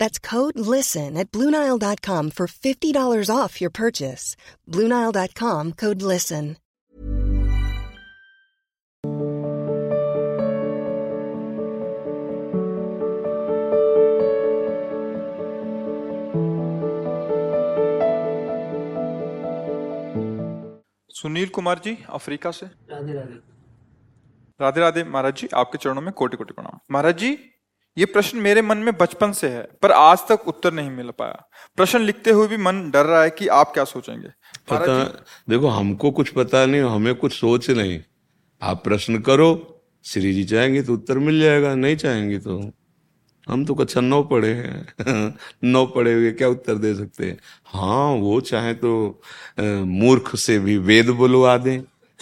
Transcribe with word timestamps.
That's 0.00 0.18
code 0.18 0.58
LISTEN 0.58 1.16
at 1.16 1.30
Bluenile.com 1.30 2.30
for 2.30 2.46
$50 2.46 3.30
off 3.30 3.60
your 3.60 3.70
purchase. 3.70 4.36
Bluenile.com 4.70 5.72
code 5.72 6.02
LISTEN. 6.02 6.56
Sunil 21.16 21.48
Kumar 21.48 21.78
ji 21.84 21.96
Africa 22.14 22.50
से 22.50 22.66
राधे 22.66 23.12
राधे 23.12 23.38
राधे 24.60 24.80
राधे 24.80 25.04
महाराज 25.04 25.36
जी 25.36 25.48
आपके 25.54 25.78
चरणों 25.78 26.02
में 26.02 26.12
कोटि 26.12 26.36
कोटि 26.36 26.54
प्रणाम 26.54 26.78
महाराज 26.90 27.18
जी 27.18 27.30
ये 27.97 28.05
प्रश्न 28.05 28.37
मेरे 28.37 28.61
मन 28.61 28.77
में 28.77 28.93
बचपन 28.97 29.31
से 29.31 29.47
है 29.49 29.61
पर 29.81 29.91
आज 29.91 30.19
तक 30.29 30.47
उत्तर 30.47 30.73
नहीं 30.73 30.89
मिल 30.91 31.09
पाया। 31.09 31.43
प्रश्न 31.77 31.99
लिखते 31.99 32.31
हुए 32.31 32.47
भी 32.47 32.57
मन 32.57 32.89
डर 32.91 33.05
रहा 33.05 33.21
है 33.23 33.29
कि 33.29 33.47
आप 33.47 33.71
क्या 33.73 33.83
सोचेंगे। 33.83 34.27
पता 34.69 35.03
देखो 35.49 35.67
हमको 35.69 36.11
कुछ 36.11 36.29
पता 36.29 36.65
नहीं 36.65 36.81
हमें 36.81 37.13
कुछ 37.15 37.33
सोच 37.33 37.69
नहीं। 37.69 37.99
आप 38.61 38.83
प्रश्न 38.83 39.19
करो 39.21 39.49
श्री 40.05 40.33
जी 40.33 40.43
चाहेंगे 40.43 40.81
तो 40.81 40.93
उत्तर 40.93 41.17
मिल 41.19 41.39
जाएगा 41.41 41.73
नहीं 41.75 41.95
चाहेंगे 41.95 42.37
तो 42.39 42.59
हम 43.47 43.65
तो 43.65 43.73
कच्छा 43.75 44.01
नौ 44.01 44.21
पढ़े 44.23 44.53
हैं। 44.53 45.33
नौ 45.63 45.85
पढ़े 45.85 46.13
हुए 46.13 46.31
क्या 46.31 46.47
उत्तर 46.47 46.75
दे 46.75 46.93
सकते 46.95 47.25
हैं? 47.25 47.37
हाँ 47.65 48.11
वो 48.15 48.39
चाहे 48.41 48.73
तो 48.73 49.21
मूर्ख 49.59 50.35
से 50.35 50.59
भी 50.59 50.77
वेद 50.79 51.09
बुलवा 51.09 51.57
दें। 51.57 51.79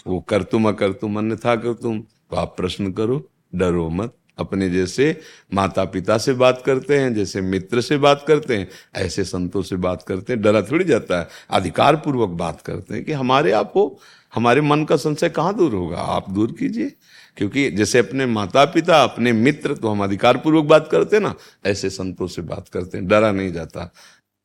वो 0.08 0.20
कर 0.30 0.44
तुम 0.44 0.68
अकर 0.70 0.94
तुम 0.94 1.18
अन्यथा 1.18 1.56
कर 1.56 1.74
तुम। 1.74 2.00
तो 2.02 2.36
आप 2.36 2.56
प्रश्न 2.58 2.92
करो 2.92 3.28
डरो 3.56 3.90
मत। 3.90 4.16
अपने 4.40 4.70
जैसे 4.70 5.22
माता 5.54 5.86
पिता 5.86 6.18
से 6.18 6.34
बात 6.34 6.64
करते 6.66 7.00
हैं, 7.00 7.14
जैसे 7.14 7.42
मित्र 7.42 7.82
से 7.82 7.98
बात 7.98 8.26
करते 8.28 8.58
हैं, 8.58 8.70
ऐसे 8.96 9.24
संतों 9.24 9.62
से 9.62 9.76
बात 9.76 10.04
करते 10.04 10.34
हैं, 10.34 10.42
डरा 10.42 10.62
थोड़ी 10.62 10.86
जाता 10.86 11.20
है। 11.20 11.28
अधिकार 11.50 11.96
पूर्वक 11.96 12.30
बात 12.30 12.62
करते 12.62 12.94
हैं 12.94 13.04
कि 13.04 13.12
हमारे 13.12 13.52
आप 13.52 13.74
हो, 13.76 14.00
हमारे 14.34 14.62
मन 14.62 14.86
का 14.86 14.96
संशय 14.96 15.30
कहाँ 15.30 15.56
दूर 15.56 15.74
होगा? 15.74 15.98
आप 15.98 16.30
दूर 16.30 16.52
कीजिए। 16.52 16.92
क्योंकि 17.38 17.72
जैसे 17.72 18.00
अपने 18.00 18.26
माता 18.26 18.66
पिता 18.66 19.04
अपने 19.04 19.34
मित्र 19.34 19.76
तो 19.76 19.90
हम 19.90 20.04
अधिकार 20.04 20.38
पूर्वक 20.38 20.66
बात 20.66 20.90
करते 20.92 21.16
हैं 21.16 21.24
ना, 21.24 21.36
ऐसे 21.66 21.90
संतों 21.90 22.28
से 22.28 22.42
बात 22.42 22.70
करते 22.70 22.98
हैं, 22.98 23.08
डरा 23.08 23.32
नहीं 23.32 23.54
जाता। 23.54 23.94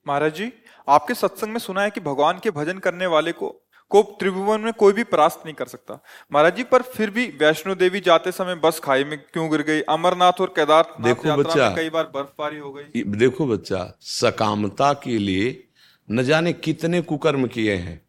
महाराज 0.08 0.34
जी, 0.34 0.52
आपके 0.88 1.14
सत्संग 1.14 1.48
में 1.48 1.58
सुना 1.58 1.82
है 1.82 1.90
कि 1.90 2.00
भगवान 2.00 2.40
के 2.42 2.50
भजन 2.50 2.78
करने 2.78 3.06
वाले 3.06 3.32
को 3.32 3.63
को 3.94 4.02
त्रिभुवन 4.20 4.60
में 4.60 4.72
कोई 4.72 4.92
भी 4.92 5.02
परास्त 5.04 5.42
नहीं 5.46 5.54
कर 5.54 5.66
सकता। 5.66 5.98
महाराज 6.32 6.56
जी 6.56 6.62
पर 6.62 6.82
फिर 6.82 7.10
भी 7.10 7.26
वैष्णो 7.40 7.74
देवी 7.74 8.00
जाते 8.00 8.32
समय 8.32 8.54
बस 8.54 8.80
खाई 8.84 9.04
में 9.04 9.18
क्यों 9.32 9.50
गिर 9.50 9.62
गई? 9.62 9.80
अमरनाथ 9.80 10.40
और 10.40 10.52
केदारनाथ 10.56 11.04
देखो 11.04 11.36
बच्चा, 11.36 11.68
कई 11.74 11.90
बार 11.90 12.10
बर्फबारी 12.14 12.58
हो 12.58 12.72
गई। 12.72 13.02
देखो 13.18 13.46
बच्चा 13.46 13.82
सकामता 14.00 14.92
के 14.92 15.18
लिए 15.18 15.68
न 16.08 16.22
जाने 16.22 16.52
कितने 16.52 17.00
कुकर्म 17.02 17.46
किए 17.46 17.74
हैं 17.76 18.00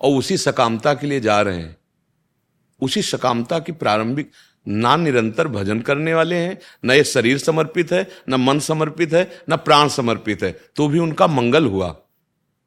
और 0.00 0.18
उसी 0.18 0.36
सकामता 0.36 0.94
के 0.94 1.06
लिए 1.06 1.20
जा 1.20 1.40
रहे 1.40 1.58
हैं। 1.58 1.76
उसी 2.80 3.02
सकामता 3.02 3.58
की 3.58 3.72
प्रारंभिक 3.72 4.30
ना 4.66 4.96
निरंतर 4.96 5.48
भजन 5.48 5.80
करने 5.80 6.14
वाले 6.14 6.36
हैं 6.36 6.58
न 6.84 6.90
ये 6.90 7.04
शरीर 7.04 7.38
समर्पित 7.38 7.92
है 7.92 8.06
न 8.28 8.34
मन 8.40 8.58
समर्पित 8.60 9.12
है 9.12 9.22
न 9.50 9.56
प्राण 9.56 9.88
समर्पित 9.88 10.42
है। 10.42 10.50
तो 10.76 10.88
भी 10.88 10.98
उनका 10.98 11.26
मंगल 11.26 11.66
हुआ 11.66 11.88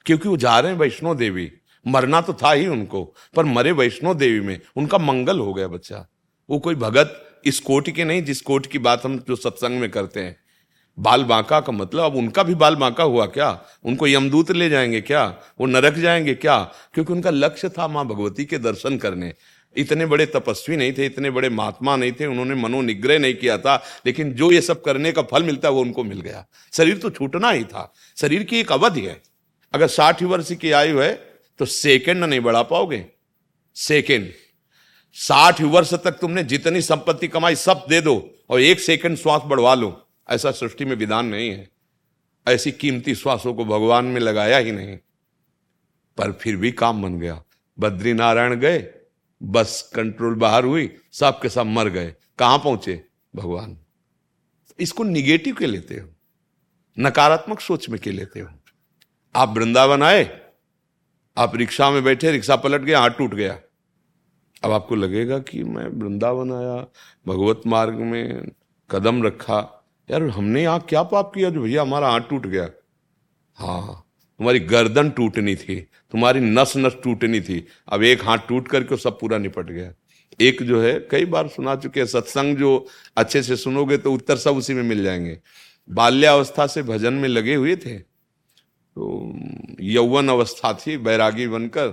क्योंकि 0.06 0.30
वो 0.30 0.38
जा 0.38 0.60
रहे 0.60 0.72
हैं 0.72 0.80
वैष्णो 0.80 1.16
देवी। 1.16 1.52
मरना 1.88 2.22
तो 2.22 2.34
था 2.34 2.52
ही 2.52 2.68
उनको, 2.68 3.16
पर 3.36 3.46
मरे 3.46 3.72
वैष्णो 3.72 4.14
देवी 4.14 4.40
में, 4.40 4.60
उनका 4.76 4.98
मंगल 4.98 5.40
हो 5.40 5.54
गया 5.54 5.68
बच्चा। 5.68 6.08
वो 6.50 6.60
कोई 6.60 6.76
भगत 6.76 7.42
इस 7.46 7.60
कोटि 7.60 7.92
के 7.92 8.04
नहीं, 8.04 8.24
जिस 8.24 8.42
कोटि 8.42 8.70
की 8.70 8.80
बात 8.80 9.06
हम 9.06 9.20
जो 9.20 9.36
सत्संग 9.36 9.80
में 9.80 9.92
करते 9.92 10.20
हैं। 10.20 10.44
बाल 11.00 11.24
बांका 11.24 11.60
का 11.60 11.72
मतलब 11.72 12.04
अब 12.04 12.16
उनका 12.16 12.44
भी 12.44 12.56
बाल 12.56 12.76
बांका 12.76 13.04
हुआ 13.04 13.26
क्या? 13.26 13.66
उनको 13.84 14.08
यमदूत 14.08 14.52
ले 14.52 14.70
जाएँगे 14.70 15.02
क्या? 15.02 15.26
वो 15.60 15.66
नरक 15.66 15.94
जाएँगे 15.94 16.34
क्या? 16.34 16.72
क्योंकि 16.94 17.14
उनका 17.14 17.30
लक्ष्य 17.30 17.70
था 17.70 17.88
माँ 17.88 18.06
भगवती 18.06 18.46
के 18.46 18.58
दर्शन 18.58 18.98
करने। 18.98 19.34
इतने 19.78 20.06
बड़े 20.06 20.26
तपस्वी 20.26 20.78
नहीं 20.78 20.94
थे, 20.94 21.06
इतने 21.06 21.30
बड़े 21.30 21.50
महात्मा 21.50 21.96
नहीं 21.96 22.12
थे, 22.12 22.26
उन्होंने 22.26 22.56
मनोनिग्रह 22.56 23.20
नहीं 23.20 23.34
किया 23.34 23.58
था, 23.58 23.84
लेकिन 24.06 24.34
जो 24.34 24.52
ये 24.52 24.62
सब 24.62 24.82
करने 24.82 25.12
का 25.12 25.22
फल 25.22 25.44
मिलता 25.44 25.68
है, 25.68 25.74
वो 25.74 25.82
उनको 25.82 26.04
मिल 26.04 26.22
गया। 26.22 26.48
शरीर 26.74 26.98
तो 26.98 27.10
छूटना 27.10 27.50
ही 27.50 27.64
था। 27.64 27.94
शरीर 28.18 28.44
की 28.44 28.60
एक 28.60 28.72
अवधि 28.72 29.02
है। 29.02 29.22
अगर 29.74 29.88
साठ 29.88 30.24
वर्ष 30.24 30.54
की 30.54 30.72
आयु 30.72 31.00
है 31.00 31.33
तो 31.58 31.66
सेकंड 31.66 32.24
नहीं 32.24 32.40
बढ़ा 32.40 32.62
पाओगे। 32.64 33.06
सेकेंड। 33.76 34.32
साठ 35.14 35.62
वर्ष 35.62 35.94
तक 35.94 36.12
तुमने 36.12 36.44
जितनी 36.44 36.82
संपत्ति 36.82 37.28
कमाई 37.28 37.56
सब 37.56 37.86
दे 37.90 38.02
दो 38.02 38.36
और 38.50 38.62
एक 38.62 38.80
सेकंड 38.80 39.18
श्वास 39.18 39.42
बढ़वा 39.46 39.76
लो। 39.76 40.08
ऐसा 40.30 40.52
सृष्टि 40.52 40.86
में 40.86 40.96
विधान 40.96 41.26
नहीं 41.26 41.50
है। 41.50 41.70
ऐसी 42.48 42.72
कीमती 42.72 43.16
श्वासों 43.16 43.54
को 43.54 43.66
भगवान 43.66 44.06
में 44.06 44.22
लगाया 44.22 44.58
ही 44.58 44.72
नहीं। 44.72 44.98
पर 46.18 46.32
फिर 46.32 46.56
भी 46.56 46.72
काम 46.72 47.02
बन 47.04 47.20
गया। 47.20 47.44
बद्री 47.80 48.14
नारायण 48.14 48.56
गए, 48.56 48.94
बस 49.44 49.92
कंट्रोल 49.96 50.36
बाहर 50.36 50.64
हुई 50.64 50.98
सब 51.12 51.42
के 51.42 51.50
सब 51.50 51.66
मर 51.66 51.90
गए। 51.90 52.14
कहाँ 52.40 52.58
पहुँचे? 52.58 53.04
भगवान। 53.36 53.78
इसको 54.80 55.04
निगेटिव 55.04 55.56
के 55.56 55.66
लेते 55.66 55.96
हो, 55.96 56.10
नकारात्मक 57.00 57.60
सोच 57.60 57.90
में 57.90 58.00
के 58.00 58.12
लेते 58.12 58.40
हो। 58.40 58.50
आप 59.36 59.50
वृंदावन 59.50 60.04
आए 60.04 60.43
आप 61.38 61.56
रिक्शा 61.56 61.92
में 61.92 62.04
बैठे, 62.04 62.32
रिक्शा 62.32 62.56
पलट 62.56 62.82
गया, 62.82 63.00
हाथ 63.00 63.10
टूट 63.10 63.34
गया। 63.34 63.60
अब 64.64 64.72
आपको 64.72 64.96
लगेगा 64.96 65.40
कि 65.40 65.64
मैं 65.64 65.88
वृंदावन 65.88 66.52
आया, 66.52 66.88
भगवत 67.28 67.62
मार्ग 67.68 67.94
में 67.94 68.52
कदम 68.92 69.24
रखा। 69.24 69.90
यार, 70.12 70.24
हमने 70.24 70.64
यहाँ 70.64 70.80
क्या 70.80 71.04
पाप 71.04 71.32
किया 71.36 71.50
जो 71.50 71.62
भैया 71.62 71.82
हमारा 71.82 72.10
हाथ 72.10 72.20
टूट 72.20 72.48
गया? 72.48 72.70
हाँ 73.56 74.00
तुम्हारी 74.40 74.60
गर्दन 74.60 75.10
टूटनी 75.10 75.56
थी, 75.56 75.76
तुम्हारी 76.12 76.40
नस 76.40 76.74
नस 76.78 76.96
टूटनी 77.04 77.42
थी। 77.42 77.68
अब 77.90 78.04
एक 78.04 78.24
हाथ 78.24 78.38
टूट 78.38 78.68
करके 78.68 78.98
सब 78.98 79.20
पूरा 79.20 79.38
निपट 79.38 79.66
गया। 79.66 79.94
एक 80.42 80.64
जो 80.64 80.82
है, 80.82 81.08
कई 81.12 81.26
बार 81.26 81.48
सुना 81.48 81.76
चुके 81.76 82.00
हैं, 82.00 82.08
सत्संग 82.08 82.58
जो 82.58 82.88
अच्छे 83.18 83.44
से 83.44 83.56
सुनोगे 83.56 83.98
तो 83.98 84.14
उत्तर 84.14 84.38
सब 84.38 84.58
उसी 84.58 84.74
में 84.74 84.84
मिल 84.84 85.04
जाएँगे। 85.04 85.40
बाल्यावस्था 85.90 86.68
से 86.68 86.84
भजन 86.84 87.14
में 87.14 87.30
लगे 87.30 87.56
हुए 87.56 87.76
थे। 87.76 88.13
तो 88.96 89.34
यौवन 89.82 90.30
अवस्था 90.30 90.74
थी 90.74 90.98
बैरागी 90.98 91.48
बनकर 91.48 91.88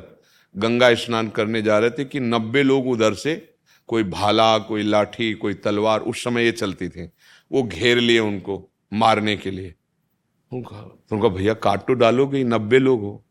गंगा 0.54 0.94
स्नान 0.94 1.28
करने 1.28 1.62
जा 1.62 1.78
रहे 1.78 1.90
थे 1.90 2.04
कि 2.04 2.20
नब्बे 2.20 2.62
लोग 2.62 2.88
उधर 2.88 3.14
से 3.14 3.34
कोई 3.88 4.04
भाला 4.04 4.58
कोई 4.58 4.82
लाठी 4.82 5.32
कोई 5.34 5.54
तलवार 5.54 6.00
उस 6.00 6.24
समय 6.24 6.44
ये 6.44 6.52
चलती 6.52 6.88
थी। 6.88 7.08
वो 7.50 7.62
घेर 7.62 7.98
लिए 7.98 8.18
उनको 8.18 8.68
मारने 8.92 9.36
के 9.36 9.50
लिए। 9.50 9.74
उनका 10.52 10.80
तो 10.80 11.16
उनका 11.16 11.28
भैया 11.28 11.54
काट 11.54 11.80
तो 11.80 11.94
डालोगे 11.94 12.44
नब्बे 12.44 12.78
लोग 12.78 13.00
हो। 13.00 13.24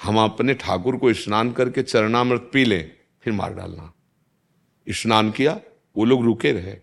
हम 0.00 0.18
अपने 0.18 0.54
ठाकुर 0.54 0.96
को 0.96 1.12
स्नान 1.12 1.52
करके 1.52 1.82
चरणामृत 1.82 2.50
पी 2.52 2.64
लें 2.64 2.90
फिर 3.22 3.32
मार 3.32 3.54
डालना। 3.54 3.92
स्नान 4.86 5.30
किया 5.30 5.60
वो 5.96 6.04
लोग 6.04 6.24
रुके 6.24 6.52
रहे। 6.52 6.74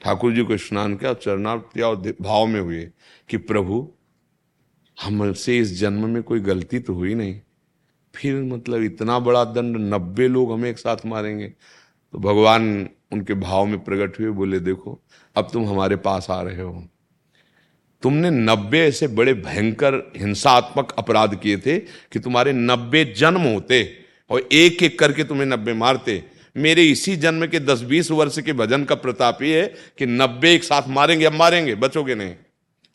ठाकुर 0.00 0.32
जी 0.32 0.42
को 0.44 0.56
स्नान 0.56 0.96
किया 0.96 1.10
और 1.10 1.20
चरणामृत 1.22 1.68
किया 1.74 1.88
और 1.88 2.14
भाव 2.20 2.46
में 2.46 2.60
हुए 2.60 2.84
कि 3.30 3.36
प्रभु 3.36 3.88
हमसे 5.02 5.58
इस 5.58 5.80
जन्म 5.80 6.08
में 6.08 6.22
कोई 6.22 6.40
गलती 6.40 6.78
तो 6.78 6.94
हुई 6.94 7.14
नहीं। 7.14 7.40
फिर 8.14 8.42
मतलब 8.42 8.82
इतना 8.82 9.18
बड़ा 9.18 9.44
दंड, 9.44 9.94
नब्बे 9.94 10.28
लोग 10.28 10.52
हमें 10.52 10.70
एक 10.70 10.78
साथ 10.78 10.96
मारेंगे। 11.06 11.48
तो 12.12 12.18
भगवान 12.18 12.88
उनके 13.12 13.34
भाव 13.34 13.66
में 13.66 13.84
प्रकट 13.84 14.20
हुए, 14.20 14.30
बोले, 14.30 14.60
देखो, 14.60 15.00
अब 15.36 15.50
तुम 15.52 15.66
हमारे 15.66 15.96
पास 15.96 16.26
आ 16.30 16.42
रहे 16.42 16.62
हो। 16.62 16.88
तुमने 18.02 18.30
नब्बे 18.30 18.78
ऐसे 18.78 19.08
बड़े 19.08 19.34
भयंकर, 19.34 20.12
हिंसात्मक 20.16 20.94
अपराध 20.98 21.34
किए 21.34 21.56
थे 21.56 21.78
कि 21.78 22.18
तुम्हारे 22.18 22.52
नब्बे 22.52 23.04
जन्म 23.04 23.40
होते 23.40 23.96
और 24.30 24.48
एक 24.52 24.82
एक 24.82 24.98
करके 24.98 25.24
तुम्हें 25.24 25.46
नब्बे 25.46 25.72
मारते। 25.72 26.24
मेरे 26.56 26.84
इसी 26.84 27.16
जन्म 27.16 27.46
के 27.46 27.60
दस 27.60 27.82
बीस 27.82 28.10
वर्ष 28.10 28.38
के 28.38 28.52
भजन 28.52 28.84
का 28.84 28.94
प्रताप 28.94 29.42
ये 29.42 29.62
है 29.62 29.74
कि 29.98 30.06
नब्बे 30.06 30.54
एक 30.54 30.64
साथ 30.64 30.82
मारेंगे, 30.88 31.24
अब 31.24 31.32
मारेंगे, 31.32 31.74
बचोगे 31.74 32.14
नहीं। 32.14 32.34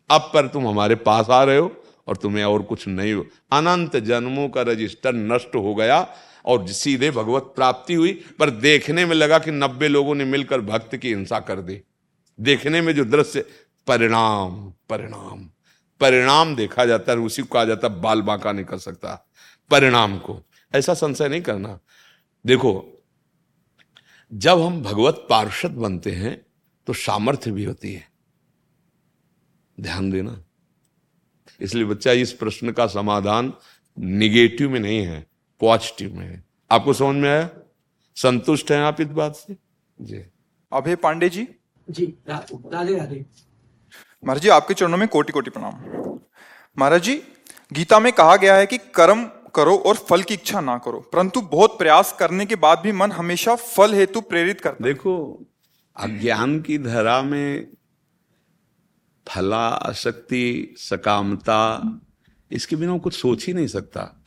अब 0.10 0.32
पर 0.34 0.48
तुम 0.48 0.68
हमारे 0.68 0.96
पास 0.96 1.30
आ 1.30 1.44
रहे 1.44 1.58
हो 1.58 1.82
और 2.08 2.18
तुम्हें 2.18 2.44
और 2.44 2.64
कुछ 2.64 2.88
नहीं 2.88 3.14
हो। 3.14 3.28
अनंत 3.52 3.98
जन्मों 3.98 4.50
का 4.50 4.62
रजिस्टर 4.62 5.14
नष्ट 5.14 5.56
हो 5.56 5.76
गया 5.76 6.16
और 6.46 6.68
सीधे 6.68 7.12
भगवत 7.12 7.44
प्राप्ति 7.44 7.94
हुई, 7.94 8.26
पर 8.40 8.50
देखने 8.50 9.06
में 9.06 9.16
लगा 9.16 9.40
कि 9.40 9.52
नब्बे 9.52 9.88
लोगों 9.88 10.16
ने 10.16 10.26
मिलकर 10.26 10.62
भक्त 10.62 10.96
की 10.96 11.10
हिंसा 11.10 11.40
कर 11.40 11.62
दी। 11.62 11.82
देखने 12.40 12.82
में 12.82 12.96
जो 12.96 13.06
दृश्य, 13.06 13.46
परिणाम 13.88 14.74
परिणाम 14.90 15.50
परिणाम 16.00 16.56
देखा 16.56 16.86
जाता 16.86 17.12
है 17.12 17.18
उसी 17.18 17.42
को 17.42 17.48
कहा 17.48 17.66
जाता 17.66 17.88
है 17.88 18.02
बाल 18.02 18.22
बांका 18.22 18.52
नहीं 18.52 18.66
कर 18.66 18.78
सकता। 18.78 19.30
परिणाम 19.72 20.18
को। 20.18 20.44
ऐसा 20.76 20.94
संशय 20.94 21.28
नहीं 21.28 21.42
करना। 21.42 21.80
देखो, 22.46 23.04
जब 24.34 24.62
हम 24.62 24.82
भगवत 24.82 25.28
पार्षद 25.30 25.72
बनते 25.72 26.12
हैं 26.12 26.46
तो 26.88 26.94
सामर्थ्य 26.94 27.52
भी 27.52 27.64
होती 27.64 27.94
है। 27.94 28.08
ध्यान 29.80 30.12
देना। 30.12 30.45
इसलिए 31.62 31.86
बच्चा 31.86 32.12
इस 32.12 32.32
प्रश्न 32.34 32.72
का 32.72 32.88
समाधान 32.88 33.54
निगेटिव 33.98 34.70
में 34.70 34.80
नहीं 34.80 35.02
है 35.06 35.26
पॉजिटिव 35.62 36.16
में 36.16 36.26
है। 36.26 36.44
आपको 36.72 36.94
समझ 36.94 37.16
में 37.16 37.30
आया? 37.30 37.50
संतुष्ट 38.18 38.72
हैं 38.72 38.80
आप 38.80 39.02
इस 39.02 39.08
बात 39.08 39.36
से? 39.36 39.56
जी। 40.00 40.24
अभय 40.72 40.96
पांडे 40.96 41.30
जी? 41.30 41.48
जी 41.88 42.06
राधे 42.30 42.96
राधे 42.98 43.26
महाराज 44.24 44.42
जी 44.42 44.50
आपके 44.50 44.74
चरणों 44.74 44.98
में 44.98 45.08
कोटि 45.08 45.34
कोटि 45.34 45.50
प्रणाम। 45.50 45.74
महाराज 46.78 47.02
जी 47.02 47.16
गीता 47.74 48.00
में 48.00 48.12
कहा 48.14 48.36
गया 48.36 48.56
है 48.56 48.66
कि 48.66 48.78
कर्म 48.96 49.24
करो 49.56 49.76
और 49.78 49.96
फल 50.10 50.22
की 50.22 50.34
इच्छा 50.34 50.62
ना 50.62 50.78
करो 50.78 51.00
परंतु 51.14 51.42
बहुत 51.42 51.78
प्रयास 51.78 52.16
करने 52.20 52.46
के 52.46 52.56
बाद 52.56 52.80
भी 52.80 52.92
मन 52.92 53.12
हमेशा 53.12 53.56
फल 53.56 53.94
हेतु 53.94 54.22
प्रेरित 54.22 54.62
करता 54.62 54.84
देखो 54.84 55.14
अज्ञान 55.96 56.60
की 56.62 56.78
धरा 56.78 57.22
में 57.22 57.68
फला, 59.28 59.68
आसक्ति, 59.68 60.76
सकामता, 60.78 62.02
इसके 62.52 62.76
बिना 62.76 62.98
कुछ 62.98 63.14
सोच 63.14 63.46
ही 63.48 63.54
नहीं 63.54 63.68
सकता। 63.68 64.24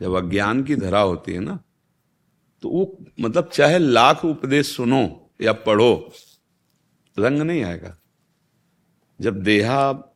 जब 0.00 0.14
अज्ञान 0.14 0.62
की 0.64 0.76
धरा 0.76 1.00
होती 1.00 1.32
है 1.32 1.40
ना 1.40 1.58
तो 2.62 2.68
वो 2.68 2.98
मतलब 3.20 3.50
चाहे 3.52 3.78
लाख 3.78 4.24
उपदेश 4.24 4.74
सुनो 4.76 5.30
या 5.40 5.52
पढ़ो, 5.52 6.12
रंग 7.18 7.42
नहीं 7.42 7.62
आएगा। 7.64 7.96
जब 9.20 9.42
देहा, 9.42 10.12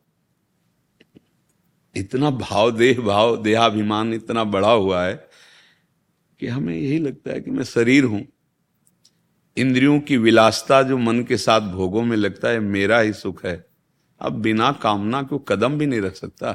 इतना 1.95 2.29
भाव, 2.29 2.71
देह 2.71 3.01
भाव, 3.01 3.35
देहाभिमान 3.37 4.13
इतना 4.13 4.43
बड़ा 4.43 4.71
हुआ 4.71 5.03
है 5.05 5.15
कि 6.39 6.47
हमें 6.47 6.75
यही 6.75 6.99
लगता 6.99 7.31
है 7.31 7.41
कि 7.41 7.51
मैं 7.51 7.63
शरीर 7.63 8.03
हूँ। 8.03 8.25
इंद्रियों 9.57 9.99
की 9.99 10.17
विलासता 10.17 10.81
जो 10.83 10.97
मन 10.97 11.23
के 11.23 11.37
साथ 11.37 11.61
भोगों 11.61 12.03
में 12.03 12.17
लगता 12.17 12.49
है, 12.49 12.59
मेरा 12.59 12.99
ही 12.99 13.13
सुख 13.13 13.45
है। 13.45 13.70
अब 14.21 14.41
बिना 14.41 14.71
कामना 14.81 15.21
को 15.23 15.37
कदम 15.39 15.77
भी 15.77 15.85
नहीं 15.85 16.01
रख 16.01 16.15
सकता। 16.15 16.51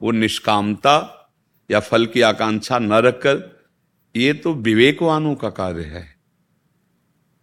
वो 0.00 0.10
निष्कामता 0.12 0.96
या 1.70 1.80
फल 1.80 2.06
की 2.06 2.20
आकांक्षा 2.22 2.78
न 2.78 2.92
रखकर, 2.94 3.42
ये 4.14 4.32
तो 4.34 4.52
विवेकवानों 4.54 5.34
का 5.34 5.50
कार्य 5.50 5.82
है। 5.84 6.06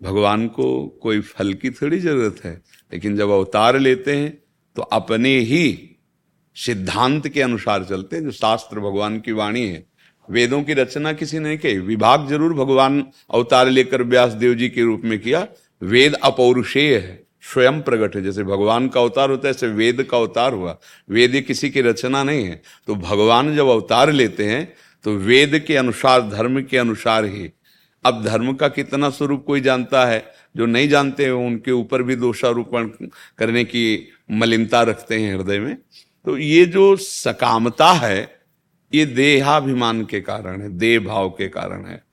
भगवान 0.02 0.48
को 0.48 0.66
कोई 1.02 1.22
फल 1.22 1.54
की 1.54 1.70
थोड़ी 1.72 2.00
ज़रूरत 2.00 2.44
है, 2.44 2.54
लेकिन 2.92 3.18
जब 3.18 3.30
अवतार 3.30 3.80
लेते 3.80 4.16
हैं 4.16 4.32
तो 4.76 4.82
अपने 4.82 5.38
ही 5.42 5.96
सिद्धांत 6.56 7.28
के 7.28 7.42
अनुसार 7.42 7.84
चलते 7.84 8.16
हैं, 8.16 8.24
जो 8.24 8.32
शास्त्र 8.32 8.80
भगवान 8.80 9.20
की 9.20 9.32
वाणी 9.32 9.66
है। 9.68 9.86
वेदों 10.30 10.62
की 10.64 10.74
रचना 10.74 11.14
किसी 11.14 11.40
ने 11.40 11.56
कही 11.58 11.78
विभाग 11.80 12.28
ज़रूर 12.28 12.54
भगवान 12.56 13.04
अवतार 13.30 13.70
लेकर 13.70 14.04
व्यास 14.04 14.32
देव 14.34 14.54
जी 14.54 14.70
के 14.70 14.84
रूप 14.84 15.02
में 15.04 15.18
किया। 15.20 15.48
वेद 15.82 16.14
अपौरुषेय 16.16 16.96
है। 16.96 17.29
स्वयं 17.44 17.82
प्रकट 17.82 18.16
है। 18.16 18.24
जैसे 18.24 18.44
भगवान 18.44 18.88
का 18.88 19.02
अवतार 19.02 19.30
होता 19.30 19.48
है, 19.48 19.52
ऐसे 19.52 19.68
वेद 19.68 20.04
का 20.04 20.18
अवतार 20.18 20.54
हुआ। 20.54 20.78
वेद 21.10 21.44
किसी 21.48 21.70
की 21.70 21.82
रचना 21.82 22.24
नहीं 22.24 22.44
है। 22.46 22.62
तो 22.88 22.96
भगवान 22.96 23.56
जब 23.56 23.68
अवतार 23.68 24.12
लेते 24.12 24.46
हैं 24.46 24.74
तो 25.06 25.16
वेद 25.16 25.58
के 25.68 25.76
अनुसार, 25.78 26.22
धर्म 26.22 26.62
के 26.64 26.78
अनुसार 26.78 27.26
ही। 27.26 27.50
अब 28.06 28.24
धर्म 28.26 28.54
का 28.54 28.68
कितना 28.68 29.10
स्वरूप 29.10 29.44
कोई 29.46 29.62
जानता 29.62 30.06
है? 30.06 30.26
जो 30.58 30.66
नहीं 30.66 30.90
जानते 30.90 31.26
हैं, 31.26 31.32
उनके 31.32 31.72
ऊपर 31.72 32.04
भी 32.04 32.16
दोषारोपण 32.16 32.88
करने 33.38 33.64
की 33.64 34.10
मलिनता 34.32 34.82
रखते 34.82 35.20
हैं 35.20 35.36
हृदय 35.36 35.60
में। 35.60 35.76
तो 36.26 36.38
ये 36.38 36.66
जो 36.66 36.96
सकामता 36.96 37.92
है, 37.94 38.40
ये 38.94 39.06
देहाभिमान 39.06 40.04
के 40.06 40.22
कारण 40.22 40.62
है 40.62 40.70
देह 40.70 41.00
भाव 41.00 41.30
के 41.30 41.48
कारण 41.48 41.86
है। 41.86 42.04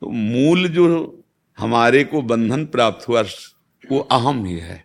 तो 0.00 0.10
मूल 0.10 0.68
जो 0.68 1.20
हमारे 1.58 2.04
को 2.04 2.22
बंधन 2.22 2.64
प्राप्त 2.66 3.08
हुआ 3.08 3.22
वो 3.92 3.98
अहम 3.98 4.44
ही 4.44 4.58
है। 4.58 4.84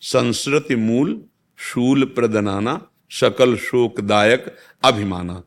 संस्कृति 0.00 0.76
मूल, 0.76 1.24
शूल 1.56 2.04
प्रदनाना 2.04 2.86
सकल 3.10 3.56
शोकदायक 3.56 4.56
अभिमाना। 4.84 5.42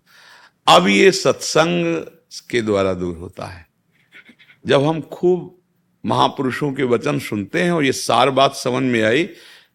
अब 0.67 0.87
ये 0.87 1.11
सत्संग 1.11 2.05
के 2.49 2.61
द्वारा 2.61 2.93
दूर 2.93 3.17
होता 3.17 3.45
है। 3.45 3.67
जब 4.67 4.83
हम 4.83 5.01
खूब 5.01 5.61
महापुरुषों 6.05 6.73
के 6.73 6.83
वचन 6.83 7.19
सुनते 7.19 7.63
हैं 7.63 7.71
और 7.71 7.85
ये 7.85 7.91
सार 7.91 8.29
बात 8.29 8.55
समझ 8.55 8.83
में 8.83 9.01
आई 9.01 9.23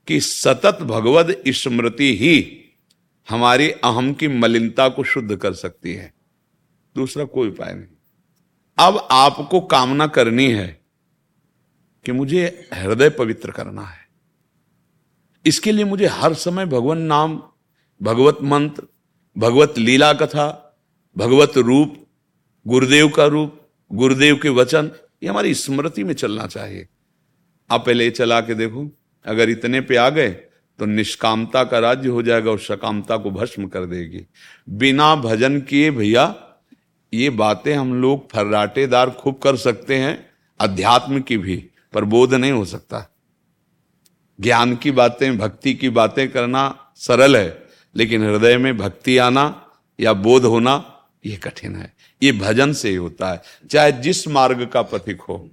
कि 0.06 0.20
सतत 0.20 0.78
भगवत 0.82 1.42
स्मृति 1.48 2.16
ही 2.16 2.62
हमारी 3.30 3.70
अहम 3.70 4.12
की 4.12 4.28
मलिनता 4.28 4.88
को 4.88 5.04
शुद्ध 5.04 5.36
कर 5.36 5.52
सकती 5.52 5.94
है। 5.94 6.14
दूसरा 6.94 7.24
कोई 7.24 7.48
उपाय 7.48 7.74
नहीं। 7.74 7.88
अब 8.78 9.08
आपको 9.10 9.60
कामना 9.60 10.06
करनी 10.06 10.52
है 10.52 10.85
कि 12.06 12.12
मुझे 12.12 12.68
हृदय 12.74 13.10
पवित्र 13.10 13.50
करना 13.50 13.82
है। 13.82 14.04
इसके 15.44 15.72
लिए 15.72 15.84
मुझे 15.84 16.06
हर 16.06 16.34
समय 16.34 16.66
भगवान 16.66 16.98
नाम, 16.98 17.36
भगवत 18.00 18.38
मंत्र, 18.42 18.82
भगवत 19.36 19.78
लीला 19.78 20.12
कथा, 20.12 20.76
भगवत 21.16 21.56
रूप, 21.56 21.96
गुरुदेव 22.66 23.08
का 23.08 23.24
रूप, 23.24 23.60
गुरुदेव 23.90 24.38
के 24.42 24.48
वचन, 24.48 24.90
ये 25.22 25.28
हमारी 25.28 25.54
स्मृति 25.54 26.04
में 26.04 26.14
चलना 26.14 26.46
चाहिए। 26.46 26.88
आप 27.70 27.86
पहले 27.86 28.10
चला 28.10 28.40
के 28.40 28.54
देखो, 28.54 28.90
अगर 29.24 29.50
इतने 29.50 29.80
पे 29.80 29.96
आ 29.96 30.08
गए 30.10 30.30
तो 30.78 30.86
निष्कामता 30.86 31.62
का 31.64 31.78
राज्य 31.78 32.08
हो 32.08 32.22
जाएगा 32.22 32.50
और 32.50 32.58
सकामता 32.58 33.16
को 33.16 33.30
भस्म 33.30 33.66
कर 33.66 33.84
देगी। 33.84 34.26
बिना 34.68 35.14
भजन 35.16 35.60
किए 35.60 35.90
भैया, 35.90 36.24
ये 37.12 37.30
बातें 37.30 37.74
हम 37.74 37.94
लोग 37.94 38.30
फर्राटेदार 38.30 39.10
खूब 39.10 39.38
कर 39.38 39.56
सकते 39.56 39.96
हैं, 39.96 40.30
अध्यात्म 40.60 41.20
की 41.20 41.38
भी। 41.38 41.56
पर 41.96 42.04
बोध 42.04 42.34
नहीं 42.34 42.52
हो 42.52 42.64
सकता। 42.64 43.16
ज्ञान 44.40 44.76
की 44.76 44.90
बातें, 44.90 45.38
भक्ति 45.38 45.74
की 45.74 45.88
बातें 45.88 46.32
करना 46.32 46.92
सरल 46.96 47.36
है, 47.36 47.66
लेकिन 47.96 48.22
हृदय 48.22 48.56
में 48.56 48.78
भक्ति 48.78 49.18
आना 49.18 49.70
या 50.00 50.12
बोध 50.12 50.44
होना 50.44 51.04
यह 51.26 51.38
कठिन 51.38 51.76
है। 51.76 51.96
ये 52.22 52.32
भजन 52.32 52.72
से 52.72 52.88
ही 52.88 52.94
होता 52.94 53.32
है, 53.32 53.42
चाहे 53.70 53.92
जिस 53.92 54.28
मार्ग 54.28 54.66
का 54.66 54.82
पथिक 54.82 55.20
हो। 55.20 55.50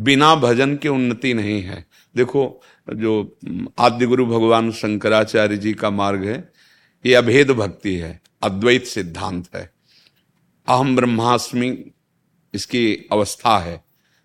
बिना 0.00 0.34
भजन 0.34 0.76
के 0.76 0.88
उन्नति 0.88 1.34
नहीं 1.34 1.62
है। 1.62 1.86
देखो, 2.16 2.62
जो 2.94 3.38
आद्य 3.78 4.06
गुरु 4.06 4.26
भगवान 4.26 4.72
शंकराचार्य 4.72 5.56
जी 5.56 5.74
का 5.74 5.90
मार्ग 5.90 6.24
है, 6.24 6.52
ये 7.06 7.14
अभेद 7.14 7.50
भक्ति 7.50 7.96
है, 7.96 8.20
अद्वैत 8.42 8.84
सिद्धांत 8.84 9.46
है। 9.54 9.72
अहम 10.68 10.96
ब्रह्मास्मि, 10.96 11.90
इसकी 12.54 12.94
अवस्था 12.94 13.58
है। 13.58 13.84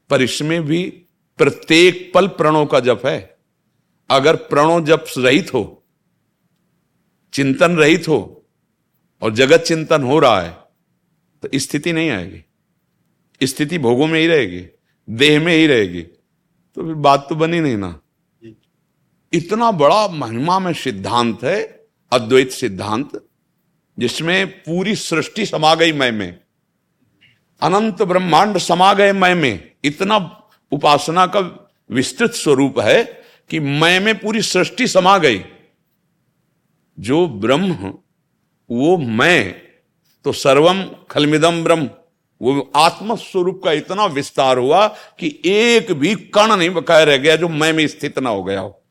पर 0.09 0.21
इसमें 0.21 0.63
भी 0.63 1.03
प्रत्येक 1.39 2.11
पल 2.15 2.27
प्रणों 2.27 2.65
का 2.65 2.79
जप 2.79 3.01
है। 3.05 3.37
अगर 4.09 4.35
प्रणो 4.35 4.79
जप 4.81 5.05
रहित 5.17 5.53
हो 5.53 5.63
चिंतन 7.33 7.75
रहित 7.77 8.07
हो 8.07 8.45
और 9.21 9.33
जगत 9.33 9.59
चिंतन 9.59 10.03
हो 10.03 10.19
रहा 10.19 10.41
है 10.41 10.51
तो 11.43 11.49
स्थिति 11.55 11.93
नहीं 11.93 12.09
आएगी। 12.09 12.43
स्थिति 13.41 13.77
भोगों 13.77 14.07
में 14.07 14.19
ही 14.19 14.27
रहेगी 14.27 14.65
देह 15.07 15.39
में 15.39 15.53
ही 15.53 15.67
रहेगी। 15.67 16.01
तो 16.01 16.83
फिर 16.85 16.93
बात 16.93 17.25
तो 17.29 17.35
बनी 17.35 17.59
नहीं 17.59 17.77
ना। 17.77 17.99
इतना 19.33 19.71
बड़ा 19.71 20.07
महिमा 20.07 20.57
में 20.59 20.73
सिद्धांत 20.73 21.43
है 21.43 21.61
अद्वैत 22.11 22.51
सिद्धांत 22.51 23.21
जिसमें 23.97 24.47
पूरी 24.59 24.95
सृष्टि 24.95 25.45
समा 25.45 25.75
गई 25.75 25.93
मैं 25.93 26.11
में। 26.11 26.39
अनंत 27.61 28.01
ब्रह्मांड 28.01 28.57
समा 28.57 28.93
गए 28.93 29.11
मैं 29.13 29.33
में। 29.35 29.71
इतना 29.83 30.17
उपासना 30.71 31.27
का 31.27 31.69
विस्तृत 31.91 32.31
स्वरूप 32.31 32.79
है 32.79 33.03
कि 33.49 33.59
मैं 33.59 33.99
में 33.99 34.19
पूरी 34.19 34.41
सृष्टि 34.41 34.87
समा 34.87 35.17
गई। 35.17 35.45
जो 36.99 37.27
ब्रह्म, 37.27 37.93
वो 38.71 38.97
मैं 38.97 39.61
तो 40.25 40.31
सर्वम 40.31 40.83
खलमिदम 41.11 41.63
ब्रह्म। 41.63 41.89
वो 42.41 42.71
आत्म 42.75 43.15
स्वरूप 43.15 43.61
का 43.63 43.71
इतना 43.71 44.05
विस्तार 44.05 44.57
हुआ 44.57 44.87
कि 44.87 45.41
एक 45.45 45.91
भी 45.91 46.15
कण 46.15 46.55
नहीं 46.55 46.69
बकाया 46.69 47.03
रह 47.03 47.17
गया 47.17 47.35
जो 47.35 47.47
मैं 47.49 47.73
में 47.73 47.87
स्थित 47.87 48.19
ना 48.19 48.29
हो 48.29 48.43
गया 48.43 48.59
हो। 48.59 48.83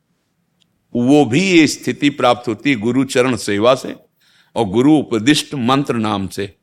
वो 0.95 1.25
भी 1.25 1.41
ये 1.41 1.67
स्थिति 1.67 2.09
प्राप्त 2.09 2.47
होती 2.47 2.75
गुरु 2.75 3.03
चरण 3.03 3.35
सेवा 3.35 3.75
से 3.75 3.95
और 4.55 4.65
गुरु 4.65 4.93
उपदिष्ट 4.93 5.55
मंत्र 5.55 5.93
नाम 5.93 6.27
से। 6.27 6.56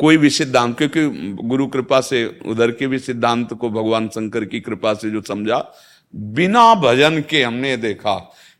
कोई 0.00 0.16
भी 0.16 0.30
सिद्धांत, 0.30 0.76
क्योंकि 0.78 1.06
गुरु 1.42 1.66
कृपा 1.66 2.00
से, 2.00 2.24
उधर 2.46 2.70
के 2.70 2.86
भी 2.86 2.98
सिद्धांत 2.98 3.52
को 3.52 3.70
भगवान 3.70 4.08
शंकर 4.08 4.44
की 4.44 4.60
कृपा 4.60 4.94
से 4.94 5.10
जो 5.10 5.22
समझा, 5.22 5.58
बिना 6.14 6.74
भजन 6.74 7.20
के 7.20 7.42
हमने 7.42 7.76
देखा, 7.76 8.14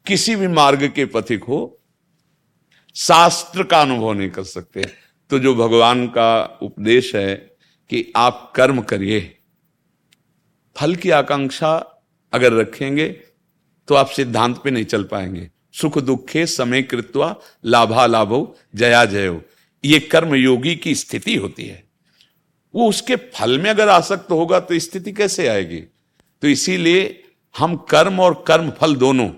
किसी 0.06 0.36
भी 0.36 0.46
मार्ग 0.46 0.86
के 0.88 1.04
पथिक 1.04 1.44
हो, 1.44 1.78
शास्त्र 2.96 3.62
का 3.62 3.80
अनुभव 3.80 4.12
नहीं 4.12 4.30
कर 4.30 4.42
सकते। 4.42 4.84
तो 5.30 5.38
जो 5.38 5.54
भगवान 5.54 6.06
का 6.06 6.58
उपदेश 6.62 7.14
है 7.14 7.34
कि 7.90 8.12
आप 8.16 8.52
कर्म 8.56 8.80
करिए, 8.82 9.20
फल 10.76 10.94
की 10.94 11.10
आकांक्षा 11.10 11.74
अगर 12.32 12.52
रखेंगे 12.52 13.06
तो 13.88 13.94
आप 13.94 14.06
सिद्धांत 14.06 14.60
पे 14.64 14.70
नहीं 14.70 14.84
चल 14.84 15.04
पाएँगे। 15.04 15.48
सुख 15.72 15.98
दुखे 15.98 16.44
समय 16.46 16.82
कृत्वा 16.82 17.34
लाभा 17.64 18.06
लाभो 18.06 18.56
जया 18.74 19.04
जयो। 19.04 19.40
ये 19.84 19.98
कर्म 20.00 20.34
योगी 20.34 20.74
की 20.76 20.94
स्थिति 20.94 21.34
होती 21.36 21.64
है। 21.64 21.82
वो 22.74 22.88
उसके 22.88 23.16
फल 23.16 23.58
में 23.58 23.70
अगर 23.70 23.88
आसक्त 23.88 24.30
होगा 24.30 24.60
तो 24.60 24.78
स्थिति 24.78 25.12
कैसे 25.12 25.46
आएगी? 25.48 25.80
तो 26.42 26.48
इसीलिए 26.48 27.22
हम 27.54 27.76
कर्म 27.90 28.20
और 28.20 28.44
कर्म 28.46 28.70
फल 28.70 28.94
दोनों, 28.96 29.30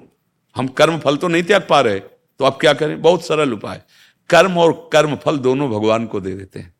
हम 0.56 0.68
कर्म 0.68 0.98
फल 0.98 1.16
तो 1.16 1.28
नहीं 1.28 1.42
त्याग 1.42 1.66
पा 1.70 1.80
रहे 1.80 2.00
तो 2.00 2.44
आप 2.44 2.58
क्या 2.60 2.72
करें? 2.72 3.00
बहुत 3.02 3.26
सरल 3.26 3.52
उपाय। 3.52 3.82
कर्म 4.30 4.58
और 4.58 4.72
कर्म 4.92 5.16
फल 5.16 5.38
दोनों 5.38 5.70
भगवान 5.70 6.06
को 6.06 6.20
दे 6.20 6.34
देते 6.34 6.58
हैं। 6.58 6.74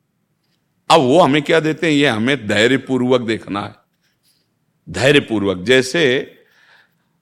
अब 0.90 1.00
वो 1.00 1.20
हमें 1.20 1.42
क्या 1.42 1.60
देते 1.60 1.86
हैं? 1.86 1.94
ये 1.94 2.06
हमें 2.06 2.46
धैर्य 2.48 2.76
पूर्वक 2.78 3.20
देखना 3.20 3.60
है। 3.60 3.74
धैर्य 4.88 5.20
पूर्वक 5.20 5.62
जैसे 5.64 6.02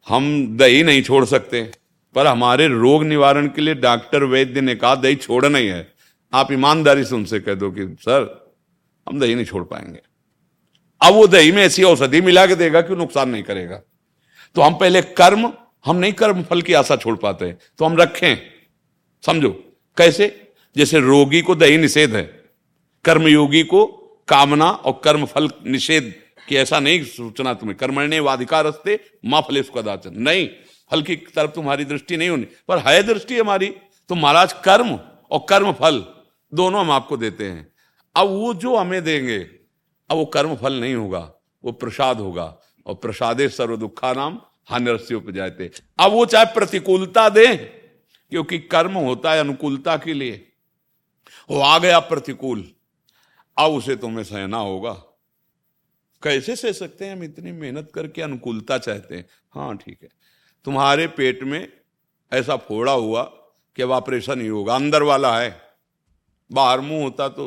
हम 0.07 0.57
दही 0.57 0.83
नहीं 0.83 1.03
छोड़ 1.03 1.25
सकते, 1.25 1.63
पर 2.15 2.27
हमारे 2.27 2.67
रोग 2.69 3.05
निवारण 3.05 3.49
के 3.49 3.63
लिए 3.63 3.75
डॉक्टर 3.77 4.25
वैद्य 4.25 4.61
ने 4.61 4.75
कहा, 4.75 4.95
दही 4.95 5.17
छोड़ना 5.17 5.59
ही 5.59 5.67
है। 5.67 6.00
आप 6.33 6.53
ईमानदारी 6.53 7.05
से 7.05 7.15
उनसे 7.15 7.41
कह 7.41 7.55
दो 7.55 7.71
कि, 7.71 7.97
सर, 8.01 8.53
हम 9.09 9.21
दही 9.21 9.35
नहीं 9.35 9.45
छोड़ 9.45 9.65
पाएँगे। 9.65 10.01
अब 11.03 11.15
वो 11.15 11.27
दही 11.27 11.53
में 11.53 11.63
ऐसी 11.63 11.83
औषधि 11.83 12.21
मिला 12.21 12.47
के 12.47 12.55
देगा 12.55 12.81
कि 12.81 12.97
नुकसान 12.97 13.31
नहीं 13.31 13.43
करेगा। 13.43 13.83
तो 14.55 14.63
हम 14.63 14.75
पहले 14.75 15.03
कर्म, 15.03 15.53
हम 15.85 15.97
नहीं 15.97 16.13
कर्म 16.13 16.43
फल 16.43 16.63
की 16.63 16.73
आशा 16.73 16.97
छोड़ 16.97 17.17
पाते 17.17 17.45
हैं। 17.45 17.59
तो 17.79 17.85
हम 17.85 17.97
रखें। 17.97 18.37
समझो? 19.27 19.51
कैसे? 19.97 20.53
जैसे 20.77 21.01
रोगी 21.01 21.41
को 21.41 21.55
दही 21.55 21.77
निषेध 21.77 22.17
है। 22.17 22.45
कर्मयोगी 23.05 23.63
को 23.63 23.87
कामना 24.29 24.71
और 24.71 25.01
कर्म 25.05 25.27
फल 25.27 25.49
निषेध 25.67 26.15
कि 26.49 26.57
ऐसा 26.57 26.81
नहीं 26.81 27.05
सोचना 27.05 27.55
तुम्हें। 27.55 27.79
कर्मण्य 27.79 28.21
वाधिकार 28.21 28.67
रस्ते 28.67 29.01
माँ 29.27 29.43
फले 29.43 29.61
दाचन 29.61 30.11
नहीं, 30.15 30.49
फल 30.91 31.03
की 31.03 31.17
तरफ़ 31.17 31.51
तुम्हारी 31.51 31.85
दृष्टि 31.85 32.17
नहीं 32.17 32.29
होनी। 32.29 32.47
पर 32.69 32.79
है 32.79 33.03
दृष्टि 33.03 33.39
हमारी। 33.39 33.75
तो 34.09 34.15
महाराज, 34.15 34.53
कर्म 34.53 35.01
और 35.31 35.47
कर्म 35.49 35.73
फल। 35.73 36.20
दोनों 36.55 36.81
हम 36.81 36.91
आपको 36.91 37.17
देते 37.17 37.51
हैं। 37.51 37.73
अब 38.17 38.29
वो 38.29 38.55
जो 38.55 38.77
हमें 38.77 39.03
देंगे, 39.05 39.39
अब 39.39 40.17
वो 40.17 40.25
कर्म 40.25 40.57
फल 40.57 40.81
नहीं 40.81 40.95
होगा, 40.95 41.33
वो 41.65 41.73
प्रसाद 41.73 42.21
होगा 42.21 42.59
और 42.87 42.95
प्रसादे 42.95 43.49
सर्व 43.49 43.77
दुखा 43.77 44.13
नाम 44.13 44.41
हानिरस्य 44.69 45.15
उपजाते 45.15 45.71
अब 45.99 46.13
वो 46.13 46.27
चाहे 46.27 46.45
प्रतिकूलता 46.45 47.29
दे, 47.29 47.57
क्योंकि 48.33 48.59
कर्म 48.59 48.93
होता 48.93 49.33
है 49.33 49.41
अनुकूलता 49.41 49.97
के 49.97 50.15
लिए। 50.15 50.53
वो 51.51 51.61
आ 51.61 51.79
गया 51.79 51.99
प्रतिकूल, 51.99 52.73
अब 53.59 53.71
उसे 53.73 53.97
तुम्हें 53.97 54.25
सहना 54.25 54.59
होगा। 54.59 54.93
कैसे 56.23 56.57
सह 56.57 56.73
सकते 56.73 57.05
हैं 57.05 57.17
हम? 57.17 57.25
इतनी 57.25 57.53
मेहनत 57.53 57.93
करके 57.95 58.23
अनुकूलता 58.23 58.79
चाहते 58.79 59.17
हैं। 59.17 59.27
हाँ 59.53 59.77
ठीक 59.77 59.99
है। 60.03 60.09
तुम्हारे 60.65 61.07
पेट 61.07 61.43
में 61.43 61.73
ऐसा 62.33 62.57
फोड़ा 62.57 62.93
हुआ 62.93 63.23
कि 63.77 63.83
अब 63.83 63.91
ऑपरेशन 63.91 64.41
ही 64.41 64.47
होगा, 64.47 64.75
अंदर 64.75 65.03
वाला 65.03 65.39
है। 65.41 65.70
बाहर 66.51 66.81
मुँह 66.81 67.03
होता 67.03 67.29
तो 67.29 67.47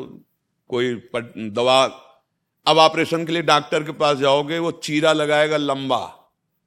कोई 0.70 0.94
दवा 1.50 1.82
अब 2.66 2.78
ऑपरेशन 2.78 3.24
के 3.26 3.32
लिए 3.32 3.42
डॉक्टर 3.42 3.82
के 3.82 3.92
पास 3.92 4.16
जाओगे, 4.16 4.58
वो 4.58 4.70
चीरा 4.72 5.12
लगाएगा 5.12 5.56
लंबा, 5.56 5.98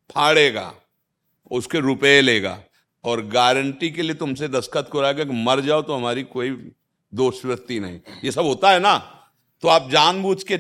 फाड़ेगा, 0.10 0.74
उसके 1.51 1.79
रुपए 1.79 2.20
लेगा। 2.22 2.60
और 3.03 3.22
गारंटी 3.27 3.89
के 3.91 4.01
लिए 4.01 4.15
तुमसे 4.15 4.48
दस्खत 4.48 4.89
कराएगा 4.94 5.24
कि 5.24 5.34
मर 5.44 5.60
जाओ 5.60 5.82
तो 5.82 5.94
हमारी 5.94 6.24
कोई 6.25 6.50
दोष 7.13 7.44
व्यक्ति 7.46 7.79
नहीं। 7.79 8.00
ये 8.24 8.32
सब 8.32 8.46
होता 8.46 8.72
है 8.72 8.79
ना? 8.79 8.98
तो 9.63 9.67
आप 9.67 9.89
जानबूझ 9.89 10.41
के 10.44 10.60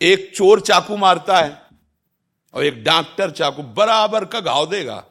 एक 0.00 0.30
चोर 0.34 0.60
चाकू 0.60 0.96
मारता 0.96 1.38
है 1.38 1.60
और 2.54 2.64
एक 2.64 2.82
डॉक्टर 2.84 3.30
चाकू 3.30 3.62
बराबर 3.74 4.24
का 4.24 4.40
घाव 4.40 4.66
देगा। 4.66 5.02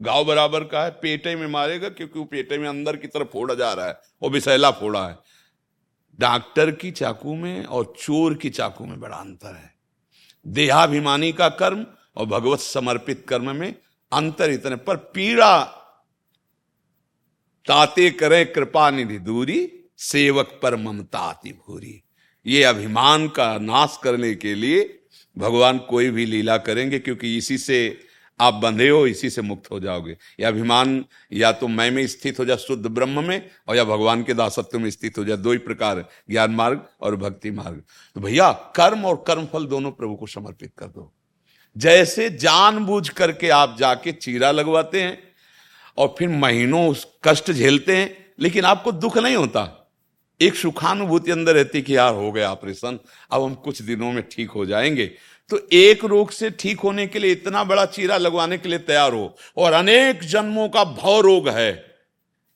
घाव 0.00 0.24
बराबर 0.24 0.64
का 0.64 0.84
है, 0.84 0.90
पेटे 0.92 1.34
में 1.36 1.46
मारेगा 1.46 1.88
क्योंकि 1.88 2.18
वो 2.18 2.24
पेटे 2.24 2.58
में 2.58 2.68
अंदर 2.68 2.96
की 2.96 3.06
तरफ़ 3.06 3.28
फोड़ा 3.28 3.54
जा 3.54 3.72
रहा 3.72 3.86
है, 3.86 4.00
वो 4.22 4.30
विषैला 4.30 4.70
फोड़ा 4.72 5.06
है। 5.08 5.16
डॉक्टर 6.20 6.70
की 6.70 6.90
चाकू 6.90 7.34
में 7.34 7.64
और 7.64 7.94
चोर 7.98 8.34
की 8.34 8.50
चाकू 8.50 8.86
में 8.86 9.00
बड़ा 9.00 9.16
अंतर 9.16 9.54
है। 9.54 9.74
देहाभिमानी 10.46 11.32
का 11.32 11.48
कर्म 11.48 11.86
और 12.16 12.26
भगवत 12.26 12.60
समर्पित 12.60 13.24
कर्म 13.28 13.56
में 13.56 13.74
अंतर 14.12 14.50
इतने 14.50 14.76
पर 14.76 14.96
पीड़ा। 14.96 15.64
ताते 17.66 18.10
करे 18.10 18.44
कृपा 18.44 18.90
निधि 18.90 19.18
दूरी, 19.18 19.84
सेवक 19.98 20.58
पर 20.62 20.76
ममता 20.76 21.32
भूरी। 21.46 22.02
ये 22.46 22.62
अभिमान 22.62 23.28
का 23.28 23.58
नाश 23.58 23.98
करने 24.02 24.34
के 24.34 24.54
लिए 24.54 25.00
भगवान 25.38 25.78
कोई 25.78 26.10
भी 26.10 26.26
लीला 26.26 26.56
करेंगे, 26.56 26.98
क्योंकि 26.98 27.36
इसी 27.36 27.58
से 27.58 28.03
आप 28.40 28.54
बंधे 28.54 28.88
हो, 28.88 29.06
इसी 29.06 29.30
से 29.30 29.42
मुक्त 29.42 29.70
हो 29.70 29.80
जाओगे। 29.80 30.16
या 30.40 30.48
अभिमान, 30.48 31.04
या 31.32 31.52
तो 31.52 31.68
मैं 31.68 31.90
में 31.90 32.06
स्थित 32.06 32.40
हो 32.40 32.44
जाए 32.44 32.56
शुद्ध 32.56 32.86
ब्रह्म 32.86 33.24
में, 33.24 33.50
और 33.68 33.76
या 33.76 33.84
भगवान 33.84 34.22
के 34.22 34.34
दासत्व 34.34 34.78
में 34.78 34.90
स्थित 34.90 35.18
हो 35.18 35.24
जाए 35.24 35.36
दो 35.36 35.52
ही 35.52 35.58
प्रकार, 35.58 36.08
ज्ञान 36.30 36.50
मार्ग 36.50 36.86
और 37.00 37.16
भक्ति 37.16 37.50
मार्ग। 37.50 37.82
तो 38.14 38.20
भैया, 38.20 38.52
कर्म 38.52 39.04
और 39.04 39.24
कर्म 39.26 39.46
फल 39.46 39.66
दोनों 39.66 39.90
प्रभु 39.90 40.14
को 40.14 40.26
समर्पित 40.26 40.72
कर 40.78 40.86
दो। 40.86 41.14
जैसे 41.76 42.30
जानबूझ 42.30 43.08
करके 43.08 43.48
आप 43.48 43.76
जाके 43.78 44.12
चीरा 44.12 44.50
लगवाते 44.50 45.02
हैं, 45.02 45.22
और 45.98 46.14
फिर 46.18 46.28
महीनों 46.28 46.88
उस 46.88 47.06
कष्ट 47.24 47.52
झेलते 47.52 47.96
हैं, 47.96 48.34
लेकिन 48.40 48.64
आपको 48.64 48.92
दुख 48.92 49.18
नहीं 49.18 49.36
होता। 49.36 49.80
एक 50.40 50.54
सुखानुभूति 50.54 51.30
अंदर 51.30 51.54
रहती 51.54 51.82
कि 51.82 51.96
यार, 51.96 52.14
हो 52.14 52.32
गया 52.32 52.52
ऑपरेशन, 52.52 52.98
अब 53.30 53.42
हम 53.42 53.54
कुछ 53.54 53.82
दिनों 53.82 54.12
में 54.12 54.28
ठीक 54.30 54.50
हो 54.50 54.66
जाएँगे। 54.66 55.14
तो 55.48 55.68
एक 55.72 56.04
रोग 56.04 56.30
से 56.30 56.50
ठीक 56.50 56.80
होने 56.80 57.06
के 57.06 57.18
लिए 57.18 57.32
इतना 57.32 57.64
बड़ा 57.64 57.86
चीरा 57.86 58.16
लगवाने 58.16 58.58
के 58.58 58.68
लिए 58.68 58.78
तैयार 58.78 59.12
हो। 59.12 59.36
और 59.56 59.72
अनेक 59.72 60.20
जन्मों 60.20 60.68
का 60.68 60.84
भव 60.84 61.20
रोग 61.20 61.48
है। 61.48 61.96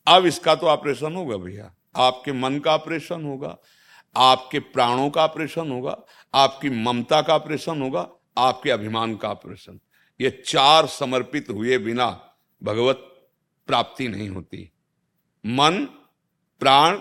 अब 0.07 0.27
इसका 0.27 0.55
तो 0.55 0.67
ऑपरेशन 0.67 1.15
होगा 1.15 1.37
भैया। 1.37 1.75
आपके 1.97 2.33
मन 2.33 2.59
का 2.59 2.75
ऑपरेशन 2.75 3.25
होगा, 3.25 3.59
आपके 4.17 4.59
प्राणों 4.59 5.11
का 5.11 5.25
ऑपरेशन 5.25 5.71
होगा, 5.71 5.99
आपकी 6.35 6.71
ममता 6.71 7.23
का 7.23 7.35
ऑपरेशन 7.35 7.83
होगा, 7.83 8.11
आपके 8.39 8.71
अभिमान 8.71 9.17
का 9.17 9.29
ऑपरेशन। 9.29 9.81
ये 10.21 10.43
चार 10.47 10.87
समर्पित 10.87 11.51
हुए 11.51 11.79
बिना 11.79 12.35
भगवत 12.63 13.29
प्राप्ति 13.67 14.09
नहीं 14.09 14.29
होती। 14.29 14.73
मन, 15.47 15.89
प्राण, 16.61 16.99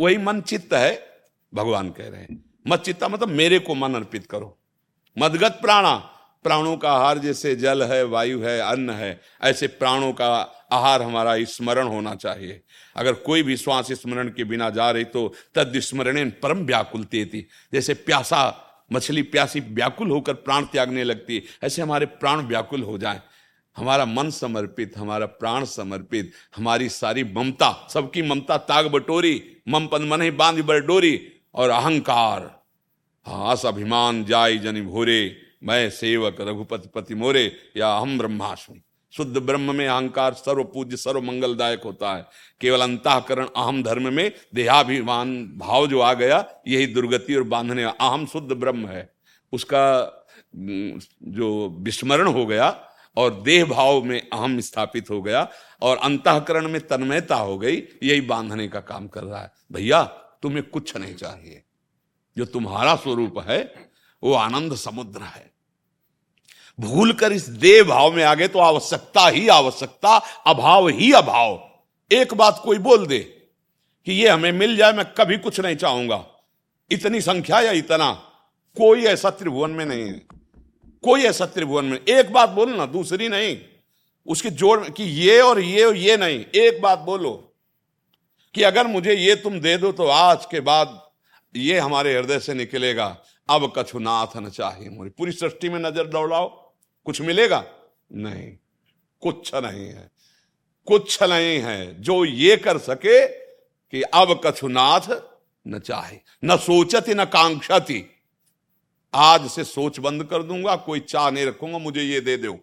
वही 0.00 0.16
मन 0.16 0.40
चित्त 0.40 0.72
है, 0.72 1.20
भगवान 1.54 1.90
कह 1.90 2.08
रहे 2.08 2.20
हैं। 2.20 2.44
मत 2.68 2.80
चित्ता 2.80 3.08
मतलब 3.08 3.28
मेरे 3.28 3.58
को 3.58 3.74
मन 3.74 3.94
अर्पित 3.94 4.26
करो। 4.26 4.57
मदगत 5.16 5.58
प्राणा। 5.62 5.94
प्राणों 6.44 6.76
का 6.76 6.92
आहार 6.92 7.18
जैसे 7.18 7.54
जल 7.56 7.82
है, 7.82 8.02
वायु 8.04 8.40
है, 8.40 8.58
अन्न 8.60 8.90
है, 8.90 9.20
ऐसे 9.42 9.66
प्राणों 9.66 10.12
का 10.12 10.28
आहार 10.72 11.02
हमारा 11.02 11.34
स्मरण 11.44 11.86
होना 11.86 12.14
चाहिए। 12.14 12.60
अगर 12.96 13.12
कोई 13.12 13.42
भी 13.42 13.56
श्वास 13.56 13.92
स्मरण 13.92 14.28
के 14.28 14.44
बिना 14.44 14.68
जा 14.70 14.90
रही 14.90 15.04
तो 15.04 15.34
तद 15.54 15.78
स्मरण 15.78 16.30
परम 16.42 16.58
व्याकुलती 16.58 17.24
थी 17.24 17.46
जैसे 17.72 17.94
प्यासा, 17.94 18.64
मछली 18.92 19.22
प्यासी 19.22 19.60
व्याकुल 19.60 20.10
होकर 20.10 20.34
प्राण 20.34 20.64
त्यागने 20.64 21.04
लगती, 21.04 21.42
ऐसे 21.64 21.82
हमारे 21.82 22.06
प्राण 22.06 22.40
व्याकुल 22.40 22.82
हो 22.82 22.98
जाए। 22.98 23.20
हमारा 23.76 24.04
मन 24.04 24.30
समर्पित, 24.30 24.94
हमारा 24.98 25.26
प्राण 25.26 25.64
समर्पित, 25.64 26.32
हमारी 26.56 26.88
सारी 26.88 27.24
ममता, 27.24 27.88
सबकी 27.94 28.22
ममता 28.22 28.56
ताग 28.58 28.86
बटोरी 28.86 29.42
मम 29.68 29.86
पद 29.86 30.00
मन 30.00 30.22
ही 30.22 30.30
बाँध 30.30 30.64
बड़ 30.64 30.80
डोरी 30.80 31.20
और 31.54 31.70
अहंकार। 31.70 32.57
हास 33.28 33.66
अभिमान 33.66 34.24
जाय 34.24 34.56
जनि 34.56 34.80
भोरे, 34.80 35.36
मैं 35.64 35.90
सेवक 35.90 36.36
रघुपति 36.40 36.88
पति 36.94 37.14
मोरे, 37.14 37.56
या 37.76 37.96
हम 37.96 38.18
ब्रह्मास्मि। 38.18 38.80
शुद्ध 39.12 39.36
ब्रह्म 39.38 39.74
में 39.74 39.88
अहंकार 39.88 40.32
सर्व 40.32 40.64
पूज्य 40.64 40.96
सर्व 40.96 41.20
मंगलदायक 41.20 41.82
होता 41.84 42.14
है। 42.14 42.26
केवल 42.60 42.80
अंतकरण 42.80 43.46
अहम 43.56 43.82
धर्म 43.82 44.12
में 44.12 44.32
देहाभिमान 44.54 45.52
भाव 45.56 45.86
जो 45.86 46.00
आ 46.00 46.14
गया, 46.14 46.48
यही 46.68 46.86
दुर्गति 46.86 47.34
और 47.34 47.42
बांधने 47.42 47.84
अहम 47.84 48.26
शुद्ध 48.26 48.52
ब्रह्म 48.52 48.86
है। 48.86 49.12
उसका 49.52 50.14
जो 51.22 51.76
विस्मरण 51.80 52.26
हो 52.26 52.46
गया 52.46 52.84
और 53.16 53.34
देह 53.34 53.64
भाव 53.64 54.02
में 54.02 54.20
अहम 54.32 54.60
स्थापित 54.60 55.10
हो 55.10 55.22
गया 55.22 55.50
और 55.82 55.96
अंतकरण 55.96 56.68
में 56.68 56.86
तन्मयता 56.86 57.36
हो 57.36 57.58
गई, 57.58 57.76
यही 58.02 58.20
बांधने 58.20 58.68
का 58.68 58.80
काम 58.80 59.08
कर 59.08 59.24
रहा 59.24 59.42
है। 59.42 59.52
भैया, 59.72 60.02
तुम्हें 60.42 60.62
कुछ 60.62 60.96
नहीं 60.96 61.14
चाहिए। 61.14 61.62
जो 62.38 62.44
तुम्हारा 62.44 62.96
स्वरूप 62.96 63.38
है, 63.48 63.90
वो 64.22 64.34
आनंद 64.34 64.74
समुद्र 64.74 65.22
है। 65.22 65.50
भूल 66.80 67.12
कर 67.12 67.32
इस 67.32 67.48
देह 67.48 67.82
भाव 67.82 68.12
में 68.12 68.24
आ 68.24 68.34
गए 68.34 68.48
तो 68.48 68.58
आवश्यकता 68.58 69.28
ही 69.28 69.48
आवश्यकता, 69.48 70.16
अभाव 70.46 70.88
ही 70.88 71.12
अभाव। 71.12 71.70
एक 72.12 72.34
बात 72.34 72.60
कोई 72.64 72.78
बोल 72.78 73.06
दे 73.06 73.18
कि 74.06 74.12
ये 74.12 74.28
हमें 74.28 74.52
मिल 74.52 74.76
जाए, 74.76 74.92
मैं 74.92 75.04
कभी 75.04 75.38
कुछ 75.38 75.60
नहीं 75.60 75.76
चाहूँगा। 75.76 76.26
इतनी 76.90 77.20
संख्या 77.20 77.60
या 77.60 77.72
इतना? 77.72 78.12
कोई 78.76 79.04
ऐसा 79.04 79.30
त्रिभुवन 79.30 79.70
में 79.70 79.86
नहीं 79.86 80.02
है। 80.02 80.26
कोई 81.02 81.22
ऐसा 81.22 81.46
त्रिभुवन 81.46 81.84
में 81.84 81.98
एक 82.04 82.32
बात 82.32 82.48
बोलो 82.48 82.76
ना 82.76 82.86
दूसरी 82.86 83.28
नहीं। 83.28 83.58
उसके 84.26 84.50
जोड़ 84.50 84.88
कि 84.88 85.04
ये 85.04 85.40
और 85.40 85.60
ये 85.60 85.84
और 85.84 85.96
ये 85.96 86.16
नहीं। 86.16 86.44
एक 86.54 86.82
बात 86.82 86.98
बोलो 86.98 87.54
कि 88.54 88.62
अगर 88.62 88.86
मुझे 88.86 89.14
ये 89.14 89.34
तुम 89.34 89.60
दे 89.60 89.76
दो 89.76 89.92
तो 89.92 90.06
आज 90.06 90.46
के 90.46 90.60
बाद 90.60 91.07
ये 91.56 91.78
हमारे 91.78 92.18
हृदय 92.18 92.38
से 92.38 92.54
निकलेगा। 92.54 93.22
अब 93.50 93.72
कछुनाथ 93.76 94.36
न 94.36 94.50
चाहिए 94.50 94.88
मुझे 94.88 95.10
पूरी 95.10 95.32
सृष्टि 95.32 95.68
में 95.68 95.80
नज़र 95.80 96.06
दौड़ाओ। 96.06 96.48
कुछ 97.04 97.20
मिलेगा? 97.20 97.64
नहीं। 98.12 98.52
कुछ 99.20 99.54
नहीं 99.54 99.86
है। 99.86 100.10
कुछ 100.86 101.22
नहीं 101.22 101.58
है। 101.58 102.02
जो 102.02 102.24
ये 102.24 102.56
कर 102.56 102.78
सके 102.78 103.26
कि 103.92 104.02
अब 104.02 104.40
कछुनाथ 104.44 105.22
न 105.68 105.78
चाहे। 105.78 106.18
न 106.44 106.56
सोचती, 106.56 107.14
न 107.14 107.24
कांक्षती। 107.24 108.04
आज 109.14 109.50
से 109.50 109.64
सोच 109.64 109.98
बंद 109.98 110.24
कर 110.24 110.42
दूँगा। 110.42 110.76
कोई 110.76 111.00
चाह 111.00 111.30
नहीं 111.30 111.46
रखूँगा। 111.46 111.78
मुझे 111.78 112.02
ये 112.02 112.20
दे 112.20 112.36
दो। 112.36 112.58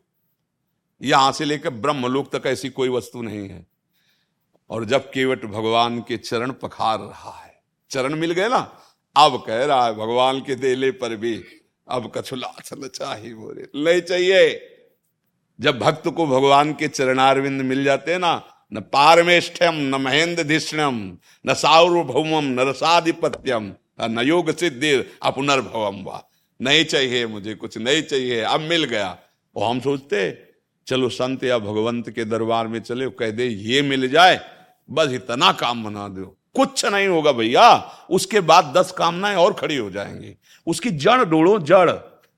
यहाँ 1.01 1.31
से 1.31 1.45
लेकर 1.45 1.69
ब्रह्मलोक 1.69 2.35
तक 2.35 2.47
ऐसी 2.47 2.69
कोई 2.69 2.89
वस्तु 2.89 3.21
नहीं 3.21 3.49
है। 3.49 3.65
और 4.69 4.85
जब 4.85 5.11
केवट 5.11 5.45
भगवान 5.45 5.99
के 5.99 6.17
चरण 6.17 6.51
पखार 6.51 6.99
रहा 6.99 7.31
है 7.31 7.44
चरण 7.89 8.15
मिल 8.15 8.31
गए 8.31 8.47
ना। 8.49 8.81
अब 9.15 9.43
कह 9.47 9.65
रहा 9.65 9.85
है, 9.85 9.93
भगवान 9.93 10.39
के 10.39 10.55
देले 10.55 10.91
पर 10.91 11.15
भी 11.15 11.43
अब 11.87 12.11
कछुला 12.15 12.53
चल 12.65 12.87
चाहिए 12.87 13.33
बोले 13.33 13.83
ले 13.83 14.01
चाहिए। 14.01 14.71
जब 15.61 15.79
भक्त 15.79 16.07
को 16.07 16.25
भगवान 16.25 16.73
के 16.73 16.87
चरणारविंद 16.87 17.61
मिल 17.61 17.83
जाते 17.83 18.11
हैं 18.11 18.19
ना, 18.19 18.43
न 18.73 18.79
पारमेष्ठ्यम, 18.79 19.75
न 19.75 19.95
महेंद्र 19.95 20.43
धिष्णम 20.43 21.17
न 21.47 21.53
सार्वभौमम, 21.53 22.45
न 22.45 22.59
रसाधिपत्यम, 22.59 23.73
न 24.01 24.19
योग 24.19 24.57
सिद्धि, 24.57 24.93
अपुनर्भवम 25.23 26.03
वाह 26.03 26.31
नहीं 26.61 26.85
चाहिए 26.85 27.25
मुझे 27.25 27.55
कुछ, 27.55 27.77
नहीं 27.77 28.01
चाहिए। 28.01 28.41
अब 28.41 28.59
मिल 28.59 28.83
गया। 28.83 29.17
और 29.55 29.69
हम 29.69 29.79
सोचते, 29.79 30.43
चलो 30.87 31.09
संत 31.09 31.43
या 31.43 31.57
भगवंत 31.57 32.09
के 32.09 32.25
दरबार 32.25 32.67
में 32.67 32.79
चले, 32.79 33.09
कह 33.09 33.31
दे, 33.31 33.45
ये 33.45 33.81
मिल 33.81 34.07
जाए, 34.07 34.39
बस 34.91 35.11
इतना 35.11 35.51
काम 35.51 35.83
बना 35.83 36.07
दो। 36.07 36.37
कुछ 36.55 36.85
नहीं 36.85 37.07
होगा 37.07 37.31
भैया। 37.31 37.91
उसके 38.09 38.39
बाद 38.39 38.73
दस 38.77 38.91
कामनाएँ 38.91 39.35
और 39.35 39.53
खड़ी 39.53 39.77
हो 39.77 39.91
जाएँगी। 39.91 40.37
उसकी 40.67 40.91
जड़ 40.91 41.25
डोड़ो 41.25 41.59
जड़। 41.59 41.91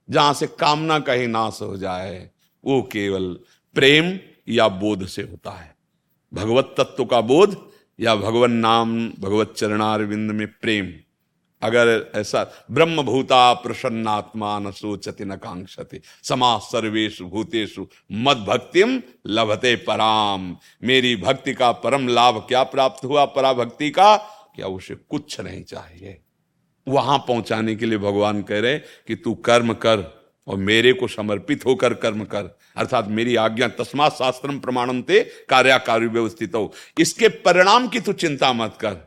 जहाँ 0.09 0.33
से 0.33 0.47
कामना 0.47 1.00
का 1.00 1.13
ही 1.13 1.27
नाश 1.27 1.59
हो 1.62 1.77
जाए, 1.77 2.29
वो 2.65 2.81
केवल 2.81 3.39
प्रेम 3.75 4.19
या 4.50 4.67
बोध 4.67 5.05
से 5.05 5.21
होता 5.21 5.51
है। 5.51 5.75
भगवत 6.33 6.75
तत्व 6.77 7.05
का 7.05 7.21
बोध 7.21 7.69
या 8.00 8.15
भगवान 8.15 8.51
नाम, 8.51 9.09
भगवत 9.09 9.53
चरणारविंद 9.57 10.31
में 10.31 10.47
प्रेम। 10.47 10.93
अगर 11.61 12.11
ऐसा 12.15 12.65
ब्रह्म 12.71 13.01
भूता 13.01 13.53
प्रसन्नात्मा 13.53 14.59
न 14.59 14.71
सोचति 14.71 15.25
न 15.25 15.35
कांक्षति, 15.35 16.01
समा 16.23 16.57
सर्वेश 16.57 17.22
भूतेषु 17.22 17.87
मद 18.11 18.37
भक्तिम 18.37 19.01
लभते 19.27 19.75
पराम। 19.75 20.57
मेरी 20.83 21.15
भक्ति 21.15 21.53
का 21.53 21.72
परम 21.72 22.07
लाभ 22.07 22.46
क्या 22.48 22.63
प्राप्त 22.63 23.05
हुआ? 23.05 23.25
परा 23.25 23.53
भक्ति 23.53 23.89
का 23.89 24.15
क्या 24.55 24.67
उसे 24.67 24.96
कुछ 24.96 25.41
नहीं 25.41 25.63
चाहिए। 25.63 26.22
वहाँ 26.87 27.17
पहुँचाने 27.17 27.75
के 27.75 27.85
लिए 27.85 27.98
भगवान 27.98 28.41
कह 28.41 28.59
रहे 28.59 28.79
कि 28.79 29.15
तू 29.15 29.33
कर्म 29.33 29.74
कर 29.74 30.27
और 30.48 30.57
मेरे 30.57 30.93
को 30.93 31.07
समर्पित 31.07 31.65
होकर 31.65 31.93
कर्म 31.93 32.24
कर। 32.24 32.57
अर्थात 32.75 33.07
मेरी 33.07 33.35
आज्ञा 33.35 33.67
तस्मात 33.67 34.13
शास्त्रम 34.13 34.59
प्रमाणम 34.59 35.01
ते 35.01 35.20
कार्याकारी 35.50 36.05
व्यवस्थित 36.05 36.55
हो। 36.55 36.74
इसके 37.00 37.27
परिणाम 37.27 37.87
की 37.87 38.00
तू 38.00 38.13
चिंता 38.13 38.53
मत 38.53 38.77
कर। 38.79 39.06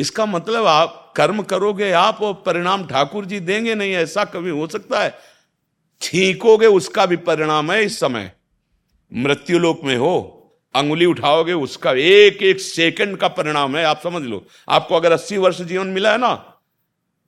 इसका 0.00 0.26
मतलब 0.26 0.66
आप 0.66 1.12
कर्म 1.16 1.42
करोगे 1.42 1.90
आप 1.92 2.22
और 2.22 2.34
परिणाम 2.46 2.86
ठाकुर 2.86 3.24
जी 3.24 3.40
देंगे 3.40 3.74
नहीं 3.74 3.92
ऐसा 3.94 4.24
कभी 4.26 4.50
हो 4.50 4.66
सकता 4.66 5.02
है? 5.02 5.14
छींकोगे 6.02 6.66
उसका 6.66 7.06
भी 7.06 7.16
परिणाम 7.22 7.72
है 7.72 7.82
इस 7.84 7.98
समय। 8.00 8.32
मृत्यु 9.12 9.58
लोक 9.58 9.80
में 9.84 9.96
हो 9.96 10.36
अंगुली 10.74 11.06
उठाओगे 11.06 11.52
उसका 11.54 11.92
एक 11.92 12.42
एक 12.42 12.60
सेकंड 12.60 13.16
का 13.16 13.28
परिणाम 13.30 13.76
है 13.76 13.84
आप 13.84 14.00
समझ 14.00 14.22
लो। 14.22 14.44
आपको 14.68 14.94
अगर 14.94 15.12
अस्सी 15.12 15.36
वर्ष 15.36 15.60
जीवन 15.62 15.86
मिला 15.88 16.12
है 16.12 16.18
ना 16.18 16.34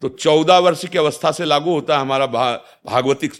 तो 0.02 0.08
चौदह 0.10 0.58
वर्ष 0.58 0.84
की 0.86 0.98
अवस्था 0.98 1.32
से 1.32 1.44
लागू 1.44 1.72
होता 1.72 1.94
है 1.94 2.00
हमारा 2.00 2.26
भा, 2.26 2.52
भागवतिक 2.86 3.32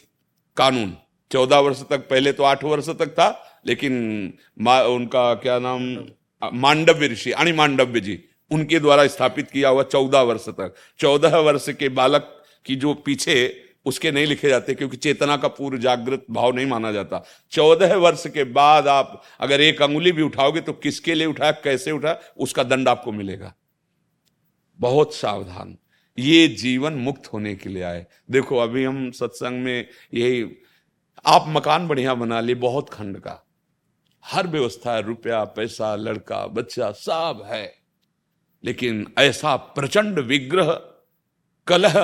कानून। 0.57 0.92
चौदह 1.31 1.59
वर्ष 1.59 1.83
तक 1.90 2.09
पहले 2.09 2.33
तो 2.33 2.42
आठ 2.45 2.64
वर्ष 2.64 2.88
तक 2.90 3.09
था 3.11 3.29
लेकिन 3.66 3.92
उनका 4.61 5.33
क्या 5.35 5.59
नाम? 5.59 5.97
मांडव्य 6.42 7.09
ऋषि 7.09 7.31
अणि 7.33 7.53
मांडव्य 7.53 8.01
जी। 8.01 8.18
उनके 8.53 8.81
द्वारा 8.81 9.07
स्थापित 9.07 9.51
किया 9.51 9.69
हुआ 9.69 9.83
चौदह 9.83 10.21
वर्ष 10.21 10.49
तक। 10.49 10.75
चौदह 10.99 11.37
वर्ष 11.37 11.69
के 11.69 11.88
बालक 11.88 12.45
की 12.65 12.77
जो 12.77 12.95
पीछे, 12.95 13.65
उसके 13.85 14.11
नहीं 14.11 14.27
लिखे 14.27 14.49
जाते 14.49 14.75
क्योंकि 14.75 14.97
चेतना 14.97 15.37
का 15.37 15.49
पूर्व 15.49 15.79
जागृत 15.79 16.27
भाव 16.31 16.53
नहीं 16.53 16.67
माना 16.67 16.93
जाता। 16.93 17.25
चौदह 17.51 17.97
वर्ष 17.97 18.27
के 18.27 18.45
बाद 18.45 18.88
आप 18.88 19.23
अगर 19.41 19.61
एक 19.61 19.83
अंगुली 19.83 20.12
भी 20.12 20.23
उठाओगे 20.23 20.61
तो 20.61 20.73
किसके 20.73 21.15
लिए 21.15 21.27
उठाया, 21.27 21.53
कैसे 21.53 21.91
उठाया, 21.91 22.21
उसका 22.38 22.62
दंड 22.62 22.88
आपको 22.88 23.12
मिलेगा। 23.12 23.55
बहुत 24.81 25.15
सावधान। 25.15 25.79
ये 26.19 26.49
जीवन 26.49 26.93
मुक्त 26.93 27.33
होने 27.33 27.55
के 27.55 27.69
लिए 27.69 27.83
आए। 27.83 28.07
देखो, 28.31 28.57
अभी 28.57 28.85
हम 28.85 29.11
सत्संग 29.11 29.65
में 29.65 29.88
यही, 30.15 30.57
आप 31.27 31.45
मकान 31.49 31.88
बढ़िया 31.88 32.15
बना 32.15 32.41
लिए, 32.41 32.55
बहुत 32.55 32.91
खंड 32.91 33.19
का। 33.19 33.47
हर 34.25 34.47
व्यवस्था, 34.47 34.99
रुपया, 34.99 35.45
पैसा, 35.45 35.97
लड़का, 35.97 36.47
बच्चा, 36.47 36.93
सब 36.93 37.43
है। 37.47 37.82
लेकिन 38.64 39.07
ऐसा 39.18 39.57
प्रचंड 39.57 40.18
विग्रह, 40.18 40.70
कलह, 41.66 42.01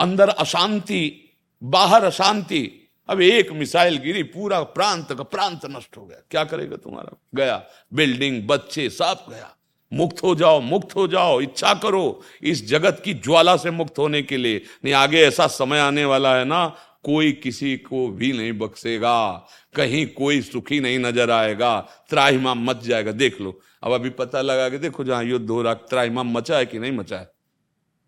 अंदर 0.00 0.28
अशांति, 0.28 1.34
बाहर 1.62 2.04
अशांति, 2.04 2.88
अब 3.08 3.20
एक 3.20 3.52
मिसाइल 3.52 3.98
गिरी, 3.98 4.22
पूरा 4.22 4.62
प्रांत 4.62 5.12
का 5.12 5.22
प्रांत 5.22 5.60
नष्ट 5.66 5.96
हो 5.96 6.06
गया। 6.06 6.22
क्या 6.30 6.44
करेगा 6.44 6.76
तुम्हारा? 6.76 7.16
गया। 7.34 7.64
बिल्डिंग, 7.94 8.42
बच्चे, 8.46 8.90
सब 8.90 9.26
गया। 9.30 9.52
मुक्त 9.92 10.22
हो 10.22 10.34
जाओ, 10.34 10.60
मुक्त 10.60 10.96
हो 10.96 11.06
जाओ, 11.08 11.40
इच्छा 11.40 11.74
करो 11.74 12.22
इस 12.42 12.68
जगत 12.68 13.02
की 13.04 13.14
ज्वाला 13.14 13.56
से 13.56 13.70
मुक्त 13.70 13.98
होने 13.98 14.22
के 14.22 14.36
लिए। 14.36 14.62
नहीं, 14.84 14.94
आगे 14.94 15.22
ऐसा 15.22 15.46
समय 15.46 15.78
आने 15.78 16.04
वाला 16.04 16.36
है 16.36 16.44
ना, 16.44 16.76
कोई 17.04 17.32
किसी 17.32 17.76
को 17.76 18.08
भी 18.08 18.32
नहीं 18.32 18.52
बख्सेगा 18.52 19.48
कहीं 19.74 20.06
कोई 20.06 20.40
सुखी 20.42 20.80
नहीं 20.80 20.98
नज़र 20.98 21.30
आएगा, 21.30 21.80
त्राहिमा 21.80 22.54
मच 22.54 22.82
जाएगा। 22.82 23.12
देख 23.12 23.40
लो 23.40 23.60
अब 23.82 23.92
अभी 23.92 24.10
पता 24.10 24.42
लगा 24.42 24.68
के 24.68 24.78
देखो 24.78 25.04
जहाँ 25.04 25.24
युद्ध 25.24 25.50
हो 25.50 25.62
रहा 25.62 25.74
त्राहिमा 25.74 26.22
मचा 26.22 26.56
है 26.56 26.66
कि 26.66 26.78
नहीं 26.78 26.92
मचा 26.92 27.18
है? 27.18 27.30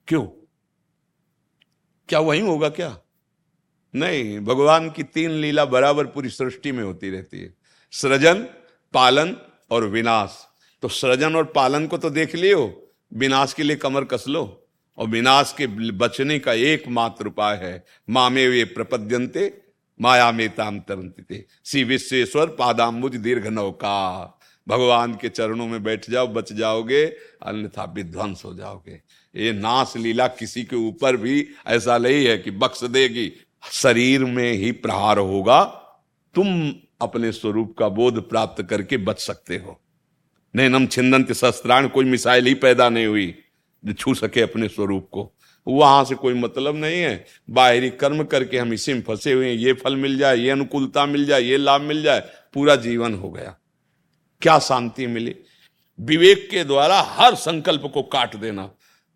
क्यों? 0.09 0.22
क्या 2.09 2.18
वही 2.18 2.40
होगा 2.40 2.68
क्या? 2.68 2.98
नहीं, 3.94 4.40
भगवान 4.40 4.90
की 4.90 5.02
तीन 5.02 5.31
लीला 5.31 5.64
बराबर 5.64 6.07
पूरी 6.07 6.28
सृष्टि 6.28 6.72
में 6.72 6.85
होती 6.85 7.11
रहती 7.11 7.40
है। 7.40 7.54
सृजन, 7.92 8.42
पालन 8.94 9.37
और 9.70 9.85
विनाश। 9.85 10.46
तो 10.83 10.88
सृजन 10.88 11.37
और 11.37 11.44
पालन 11.44 11.87
को 11.87 11.98
तो 11.98 12.11
देख 12.11 12.35
लियो, 12.35 12.90
विनाश 13.14 13.52
के 13.52 13.62
लिए 13.62 13.76
कमर 13.76 14.04
कस 14.04 14.24
लो, 14.28 14.68
और 14.98 15.09
विनाश 15.09 15.54
के 15.59 15.66
बचने 15.90 16.38
का 16.38 16.52
एकमात्र 16.52 17.26
उपाय 17.26 17.57
है, 17.57 17.85
मामे 18.11 18.48
वे 18.48 18.64
प्रपद्यंते 18.64 19.62
माया 20.00 20.33
में 20.33 20.54
ताम 20.54 20.81
तरंते 20.81 21.46
श्री 21.64 21.85
विश्वेश्वर 21.85 22.46
पादाम्बुज 22.46 23.16
दीर्घ 23.16 23.46
नौका। 23.46 24.38
भगवान 24.68 25.14
के 25.14 25.28
चरणों 25.28 25.66
में 25.66 25.83
बैठ 25.83 26.11
जाओ, 26.11 26.26
बच 26.26 26.52
जाओगे, 26.52 27.04
अन्यथा 27.42 27.92
विध्वंस 27.96 28.42
हो 28.44 28.54
जाओगे। 28.54 29.00
ये 29.37 29.52
नाश 29.52 29.94
लीला 29.96 30.26
किसी 30.26 30.64
के 30.64 30.76
ऊपर 30.76 31.16
भी 31.16 31.48
ऐसा 31.66 31.98
नहीं 31.98 32.26
है 32.26 32.38
कि 32.38 32.50
बख्श 32.50 32.85
देगी। 32.85 33.33
शरीर 33.72 34.24
में 34.24 34.52
ही 34.52 34.72
प्रहार 34.72 35.18
होगा, 35.18 35.64
तुम 36.35 36.74
अपने 37.00 37.33
स्वरूप 37.33 37.76
का 37.78 37.88
बोध 37.88 38.28
प्राप्त 38.28 38.62
करके 38.62 38.96
बच 38.96 39.20
सकते 39.20 39.57
हो। 39.57 39.81
नहीं 40.57 40.68
नैनम 40.68 40.87
छिंदंत 40.87 41.33
शस्त्राण, 41.33 41.88
कोई 41.88 42.04
मिसाइल 42.04 42.46
ही 42.46 42.54
पैदा 42.54 42.88
नहीं 42.88 43.07
हुई 43.07 43.35
जो 43.85 43.92
छू 43.92 44.14
सके 44.14 44.40
अपने 44.40 44.68
स्वरूप 44.68 45.09
को। 45.12 45.35
वहाँ 45.66 46.04
से 46.04 46.14
कोई 46.14 46.35
मतलब 46.35 46.76
नहीं 46.76 47.00
है। 47.00 47.24
बाहरी 47.50 47.90
कर्म 47.90 48.24
करके 48.24 48.59
हम 48.59 48.72
इसी 48.72 48.94
में 48.94 49.02
फंसे 49.02 49.33
हुए 49.33 49.46
हैं। 49.46 49.54
ये 49.54 49.72
फल 49.72 49.96
मिल 49.96 50.18
जाए, 50.18 50.37
ये 50.37 50.50
अनुकूलता 50.50 51.07
मिल 51.07 51.24
जाए, 51.26 51.42
ये 51.42 51.57
लाभ 51.57 51.81
मिल 51.81 52.02
जाए, 52.02 52.20
पूरा 52.54 52.76
जीवन 52.76 53.14
हो 53.14 53.31
गया। 53.31 53.57
क्या 54.42 54.59
शांति 54.59 55.07
मिली? 55.07 55.35
विवेक 55.98 56.48
के 56.51 56.64
द्वारा 56.64 57.01
हर 57.01 57.35
संकल्प 57.35 57.90
को 57.94 58.03
काट 58.03 58.37
देना। 58.37 58.70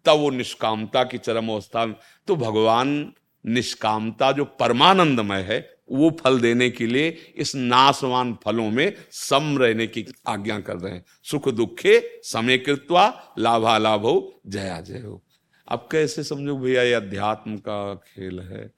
तब 0.04 0.18
वो 0.18 0.30
निष्कामता 0.30 1.02
की 1.04 1.18
चरम 1.18 1.48
अवस्था 1.48 1.84
में 1.86 1.94
तो 2.26 2.36
भगवान 2.36 3.12
निष्कामता 3.44 4.30
जो 4.32 4.44
परमानंदमय 4.60 5.40
है 5.40 5.58
वो 5.92 6.10
फल 6.20 6.40
देने 6.40 6.70
के 6.70 6.86
लिए 6.86 7.08
इस 7.36 7.54
नाशवान 7.54 8.36
फलों 8.44 8.70
में 8.70 8.92
सम 9.10 9.56
रहने 9.58 9.86
की 9.86 10.04
आज्ञा 10.28 10.58
कर 10.60 10.76
रहे 10.76 10.92
हैं। 10.92 11.04
सुख 11.22 11.48
दुखे 11.48 11.98
समय 12.24 12.58
कृत्वा 12.58 13.34
लाभा 13.38 13.76
लाभ 13.78 14.00
हो 14.00 14.40
जया 14.46 14.80
जय। 14.80 14.98
हो 14.98 15.22
अब 15.68 15.88
कैसे 15.92 16.22
समझो 16.24 16.56
भैया 16.56 16.82
ये 16.82 16.92
अध्यात्म 16.92 17.56
का 17.56 17.94
खेल 17.94 18.40
है? 18.40 18.70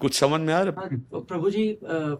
कुछ 0.00 0.14
समझ 0.14 0.40
में 0.40 0.54
आ 0.54 0.60
रहा 0.62 0.80
हाँ, 0.80 1.00
तो 1.00 1.20
प्रभु 1.20 1.50
जी 1.50 1.68
आ, 1.72 2.14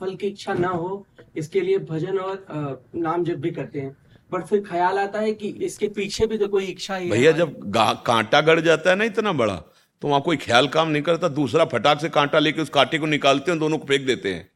फल 0.00 0.14
की 0.14 0.26
इच्छा 0.26 0.54
ना 0.54 0.68
हो 0.68 1.06
इसके 1.36 1.60
लिए 1.60 1.78
भजन 1.80 2.18
और 2.18 2.86
नाम 2.94 3.24
जप 3.24 3.38
भी 3.38 3.50
करते 3.50 3.80
हैं। 3.80 3.96
पर 4.32 4.42
फिर 4.42 4.60
ख्याल 4.68 4.98
आता 4.98 5.20
है 5.20 5.32
कि 5.32 5.48
इसके 5.62 5.88
पीछे 5.90 6.26
भी 6.26 6.38
तो 6.38 6.48
कोई 6.48 6.64
इच्छा 6.66 6.96
ही 6.96 7.10
भैया 7.10 7.32
जब 7.32 7.60
कांटा 8.06 8.40
गड़ 8.40 8.60
जाता 8.60 8.90
है 8.90 8.96
ना 8.96 9.04
इतना 9.04 9.32
बड़ा 9.34 9.56
तो 10.02 10.08
वहाँ 10.08 10.20
कोई 10.20 10.36
ख्याल 10.36 10.68
काम 10.68 10.88
नहीं 10.88 11.02
करता 11.02 11.28
दूसरा 11.30 11.64
फटाक 11.64 12.00
से 12.00 12.08
कांटा 12.08 12.38
लेके 12.38 12.62
उस 12.62 12.68
कांटे 12.70 12.98
को 12.98 13.06
निकालते 13.06 13.50
हैं 13.50 13.58
दोनों 13.60 13.78
को 13.78 13.86
फेंक 13.86 14.06
देते 14.06 14.32
हैं। 14.34 14.50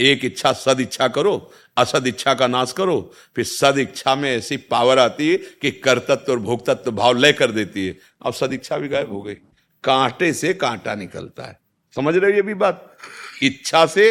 एक 0.00 0.24
इच्छा 0.24 0.52
सद 0.52 0.80
इच्छा 0.80 1.08
करो 1.08 1.34
असद 1.76 2.06
इच्छा 2.06 2.34
का 2.34 2.46
नाश 2.46 2.72
करो 2.72 2.98
फिर 3.36 3.44
सद 3.44 3.78
इच्छा 3.78 4.14
में 4.14 4.30
ऐसी 4.30 4.56
पावर 4.56 4.98
आती 4.98 5.28
है 5.28 5.36
कि 5.62 5.70
कर्तत्व 5.70 6.32
और 6.32 6.38
भोक्तत्व 6.40 6.90
भाव 6.92 7.16
लय 7.16 7.32
कर 7.32 7.50
देती 7.52 7.86
है। 7.86 7.96
अब 8.26 8.32
सद 8.32 8.52
इच्छा 8.52 8.78
भी 8.78 8.88
गायब 8.88 9.12
हो 9.12 9.20
गई। 9.22 9.34
कांटे 9.84 10.32
से 10.32 10.52
कांटा 10.54 10.94
निकलता 10.94 11.44
है। 11.44 11.58
समझ 11.96 12.16
रहे 12.16 12.30
हो 12.30 12.36
ये 12.36 12.42
भी 12.42 12.54
बात? 12.54 12.96
इच्छा 13.42 13.84
से 13.86 14.10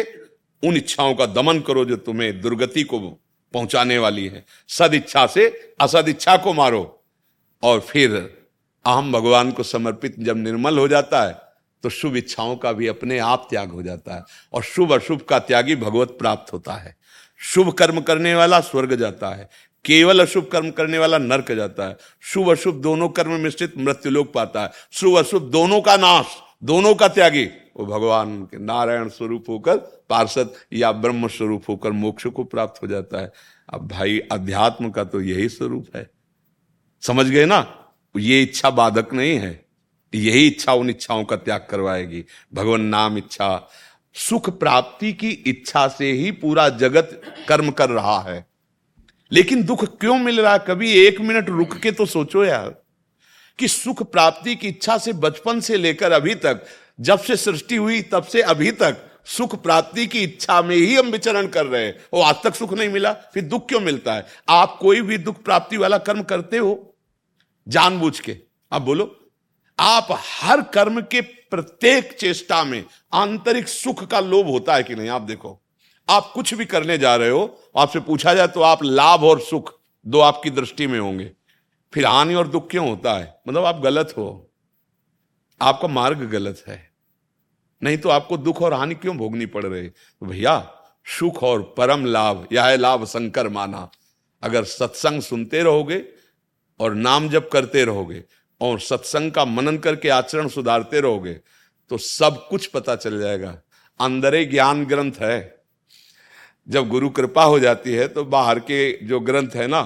उन 0.62 0.76
इच्छाओं 0.76 1.14
का 1.14 1.26
दमन 1.26 1.60
करो 1.60 1.84
जो 1.84 1.96
तुम्हें 1.96 2.40
दुर्गति 2.40 2.82
को 2.82 2.98
पहुँचाने 3.54 3.98
वाली 3.98 4.26
है। 4.26 4.44
सद 4.68 4.94
इच्छा 4.94 5.26
से 5.26 5.46
असद 5.80 6.08
इच्छा 6.08 6.36
को 6.36 6.52
मारो। 6.52 6.82
और 7.62 7.80
फिर 7.80 8.14
अहम 8.84 9.12
भगवान 9.12 9.50
को 9.52 9.62
समर्पित 9.62 10.14
जब 10.18 10.36
निर्मल 10.36 10.78
हो 10.78 10.88
जाता 10.88 11.22
है 11.22 11.38
तो 11.84 11.88
शुभ 11.88 12.16
इच्छाओं 12.16 12.56
का 12.56 12.72
भी 12.72 12.86
अपने 12.86 13.18
आप 13.18 13.46
त्याग 13.50 13.70
हो 13.70 13.82
जाता 13.82 14.14
है 14.14 14.22
और 14.52 14.62
शुभ 14.62 14.92
अशुभ 14.92 15.20
का 15.20 15.38
त्यागी 15.38 15.76
भगवत 15.76 16.08
प्राप्त 16.08 16.52
होता 16.52 16.72
है। 16.72 16.96
शुभ 17.40 17.72
कर्म 17.72 18.00
करने 18.00 18.34
वाला 18.34 18.60
स्वर्ग 18.60 18.94
जाता 18.96 19.28
है। 19.28 19.48
केवल 19.84 20.20
अशुभ 20.20 20.48
कर्म 20.52 20.70
करने 20.70 20.98
वाला 20.98 21.18
नरक 21.18 21.52
जाता 21.52 21.88
है। 21.88 21.96
शुभ 22.22 22.50
अशुभ 22.50 22.74
दोनों 22.74 23.08
कर्म 23.08 23.32
मिश्रित 23.32 23.78
मृत्यु 23.78 24.12
लोक 24.12 24.32
पाता 24.32 24.62
है। 24.62 24.70
शुभ 24.92 25.16
अशुभ 25.18 25.42
दोनों 25.42 25.80
का 25.80 25.96
नाश, 25.96 26.26
दोनों 26.64 26.94
का 26.94 27.08
त्यागी 27.08 27.44
वो 27.76 27.86
भगवान 27.86 28.42
के 28.42 28.58
नारायण 28.58 29.08
स्वरूप 29.08 29.44
होकर, 29.48 29.76
पार्षद 30.10 30.54
या 30.72 30.92
ब्रह्म 30.92 31.28
स्वरूप 31.28 31.62
होकर 31.68 31.90
मोक्ष 31.90 32.26
को 32.26 32.44
प्राप्त 32.44 32.82
हो 32.82 32.88
जाता 32.88 33.20
है। 33.20 33.32
अब 33.74 33.88
भाई, 33.88 34.18
अध्यात्म 34.18 34.90
का 34.90 35.04
तो 35.04 35.20
यही 35.20 35.48
स्वरूप 35.48 35.86
है। 35.96 36.10
समझ 37.02 37.26
गए 37.26 37.44
ना? 37.44 37.88
ये 38.16 38.42
इच्छा 38.42 38.70
बाधक 38.70 39.12
नहीं 39.12 39.38
है। 39.38 39.64
यही 40.14 40.46
इच्छा 40.46 40.72
उन 40.72 40.90
इच्छाओं 40.90 41.24
का 41.24 41.36
त्याग 41.36 41.66
करवाएगी। 41.70 42.24
भगवान 42.54 42.80
नाम 42.80 43.18
इच्छा, 43.18 43.68
सुख 44.14 44.58
प्राप्ति 44.58 45.12
की 45.12 45.30
इच्छा 45.30 45.88
से 45.88 46.12
ही 46.12 46.30
पूरा 46.30 46.68
जगत 46.68 47.22
कर्म 47.48 47.70
कर 47.70 47.90
रहा 47.90 48.20
है। 48.20 48.46
लेकिन 49.32 49.62
दुख 49.62 49.98
क्यों 49.98 50.18
मिल 50.18 50.40
रहा? 50.40 50.52
है 50.52 50.58
कभी 50.58 50.92
एक 50.92 51.20
मिनट 51.20 51.48
रुक 51.48 51.76
के 51.76 51.92
तो 51.92 52.06
सोचो 52.06 52.44
यार। 52.44 52.82
कि 53.58 53.68
सुख 53.68 54.02
प्राप्ति 54.12 54.56
की 54.56 54.68
इच्छा 54.68 54.98
से 54.98 55.12
बचपन 55.12 55.60
से 55.60 55.76
लेकर 55.76 56.12
अभी 56.12 56.34
तक 56.34 56.66
जब 57.00 57.18
से 57.18 57.36
सृष्टि 57.36 57.76
हुई, 57.76 58.02
तब 58.02 58.22
से 58.22 58.42
अभी 58.42 58.72
तक 58.72 59.06
सुख 59.24 59.62
प्राप्ति 59.62 60.06
की 60.06 60.22
इच्छा 60.22 60.62
में 60.62 60.76
ही 60.76 60.96
हम 60.96 61.06
विचरण 61.06 61.46
कर 61.46 61.66
रहे 61.66 61.86
हैं। 61.86 61.98
और 62.12 62.24
आज 62.24 62.34
तक 62.44 62.54
सुख 62.54 62.72
नहीं 62.72 62.88
मिला, 62.88 63.12
फिर 63.12 63.42
दुख 63.44 63.68
क्यों 63.68 63.80
मिलता 63.80 64.14
है? 64.14 64.26
आप 64.48 64.78
कोई 64.80 65.00
भी 65.00 65.18
दुख 65.18 65.42
प्राप्ति 65.42 65.76
वाला 65.76 65.98
कर्म 65.98 66.22
करते 66.22 66.58
हो? 66.58 66.96
जानबूझ 67.68 68.20
के 68.20 68.36
आप 68.72 68.82
बोलो, 68.82 69.30
आप 69.78 70.08
हर 70.10 70.62
कर्म 70.62 71.00
के 71.00 71.20
प्रत्येक 71.20 72.12
चेष्टा 72.12 72.64
में 72.64 72.84
आंतरिक 73.14 73.68
सुख 73.68 74.04
का 74.04 74.20
लोभ 74.20 74.46
होता 74.46 74.74
है 74.74 74.82
कि 74.82 74.94
नहीं? 74.94 75.08
आप 75.08 75.22
देखो, 75.22 75.62
आप 76.08 76.30
कुछ 76.34 76.54
भी 76.54 76.64
करने 76.64 76.98
जा 76.98 77.16
रहे 77.16 77.30
हो, 77.30 77.62
आपसे 77.76 78.00
पूछा 78.00 78.34
जाए 78.34 78.48
तो 78.48 78.60
आप 78.60 78.82
लाभ 78.82 79.24
और 79.24 79.40
सुख 79.40 79.80
दो 80.06 80.20
आपकी 80.20 80.50
दृष्टि 80.50 80.86
में 80.86 81.00
होंगे। 81.00 81.32
फिर 81.94 82.06
हानि 82.06 82.34
और 82.34 82.48
दुख 82.48 82.70
क्यों 82.70 82.88
होता 82.88 83.12
है? 83.12 83.40
मतलब 83.48 83.64
आप 83.64 83.80
गलत 83.80 84.14
हो। 84.18 84.50
आपका 85.62 85.88
मार्ग 85.88 86.18
गलत 86.18 86.64
है। 86.68 86.89
नहीं 87.82 87.98
तो 87.98 88.08
आपको 88.08 88.36
दुख 88.36 88.62
और 88.62 88.74
हानि 88.74 88.94
क्यों 88.94 89.16
भोगनी 89.16 89.46
पड़ 89.46 89.64
रही? 89.64 89.88
तो 89.88 90.26
भैया, 90.26 90.72
सुख 91.18 91.42
और 91.42 91.74
परम 91.78 92.04
लाभ, 92.04 92.46
यह 92.52 92.76
लाभ 92.76 93.04
शंकर 93.04 93.48
माना। 93.48 93.90
अगर 94.42 94.64
सत्संग 94.64 95.22
सुनते 95.22 95.62
रहोगे 95.62 96.04
और 96.80 96.94
नाम 96.94 97.28
जप 97.28 97.48
करते 97.52 97.84
रहोगे 97.84 98.22
और 98.60 98.80
सत्संग 98.80 99.32
का 99.32 99.44
मनन 99.44 99.78
करके 99.78 100.08
आचरण 100.08 100.48
सुधारते 100.48 101.00
रहोगे 101.00 101.34
तो 101.90 101.98
सब 101.98 102.46
कुछ 102.48 102.66
पता 102.66 102.96
चल 102.96 103.20
जाएगा। 103.20 103.56
अंदर 104.00 104.44
ज्ञान 104.44 104.84
ग्रंथ 104.84 105.12
है। 105.20 105.64
जब 106.68 106.88
गुरु 106.88 107.08
कृपा 107.10 107.44
हो 107.44 107.58
जाती 107.58 107.92
है 107.92 108.06
तो 108.08 108.24
बाहर 108.24 108.58
के 108.60 109.06
जो 109.06 109.20
ग्रंथ 109.20 109.50
है 109.54 109.66
ना, 109.66 109.80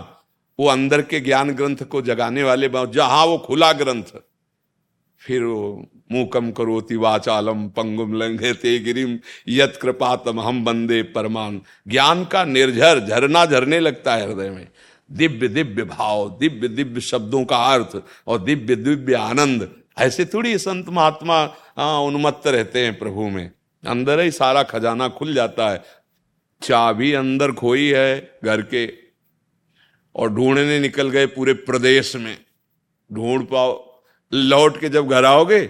वो 0.59 0.69
अंदर 0.69 1.03
के 1.03 1.21
ज्ञान 1.21 1.51
ग्रंथ 1.51 1.77
को 1.77 2.03
जगाने 2.03 2.43
वाले, 2.43 2.69
जहाँ 2.69 3.25
वो 3.27 3.39
खुला 3.39 3.73
ग्रंथ 3.73 4.13
फिर 5.21 5.43
मूकम 6.13 6.51
करोति 6.51 6.97
वाचालम 6.97 7.69
पंगुम 7.69 8.13
लंघे 8.15 8.79
गिरिम, 8.79 9.19
यत 9.49 9.79
कृपातम, 9.83 10.41
हम 10.41 10.65
बंदे 10.65 11.03
परमान। 11.03 11.61
ज्ञान 11.89 12.25
का 12.25 12.45
निर्झर, 12.45 13.01
झरना 13.01 13.45
झरने 13.47 13.81
लगता 13.81 14.15
है 14.15 14.27
हृदय 14.27 14.51
में। 14.51 14.69
दिव्य 15.11 15.49
दिव्य 15.49 15.83
भाव, 15.85 16.29
दिव्य 16.41 16.69
दिव्य 16.69 17.01
शब्दों 17.01 17.45
का 17.45 17.57
अर्थ 17.57 18.03
और 18.27 18.43
दिव्य 18.43 18.77
दिव्य 18.77 19.15
आनंद। 19.15 19.71
ऐसे 19.99 20.25
थोड़ी 20.25 20.59
संत 20.59 20.89
महात्मा 20.89 21.45
उन्मत्त 22.01 22.47
रहते 22.47 22.85
हैं 22.85 22.99
प्रभु 22.99 23.29
में। 23.29 23.51
अंदर 23.85 24.21
ही 24.21 24.31
सारा 24.31 24.63
खजाना 24.63 25.09
खुल 25.09 25.35
जाता 25.35 25.69
है। 25.71 25.83
चाबी 26.63 27.13
अंदर 27.13 27.53
खोई 27.53 27.87
है 27.89 28.39
घर 28.45 28.63
के 28.63 28.87
और 30.15 30.31
ढूँढने 30.31 30.79
निकल 30.81 31.11
गए 31.11 31.27
पूरे 31.27 31.53
प्रदेश 31.53 32.15
में। 32.17 32.37
ढूंढ 33.11 33.47
पाओ 33.47 33.84
लौट 34.35 34.81
के 34.81 34.89
जब 34.89 35.09
घर 35.09 35.25
आओगे 35.25 35.61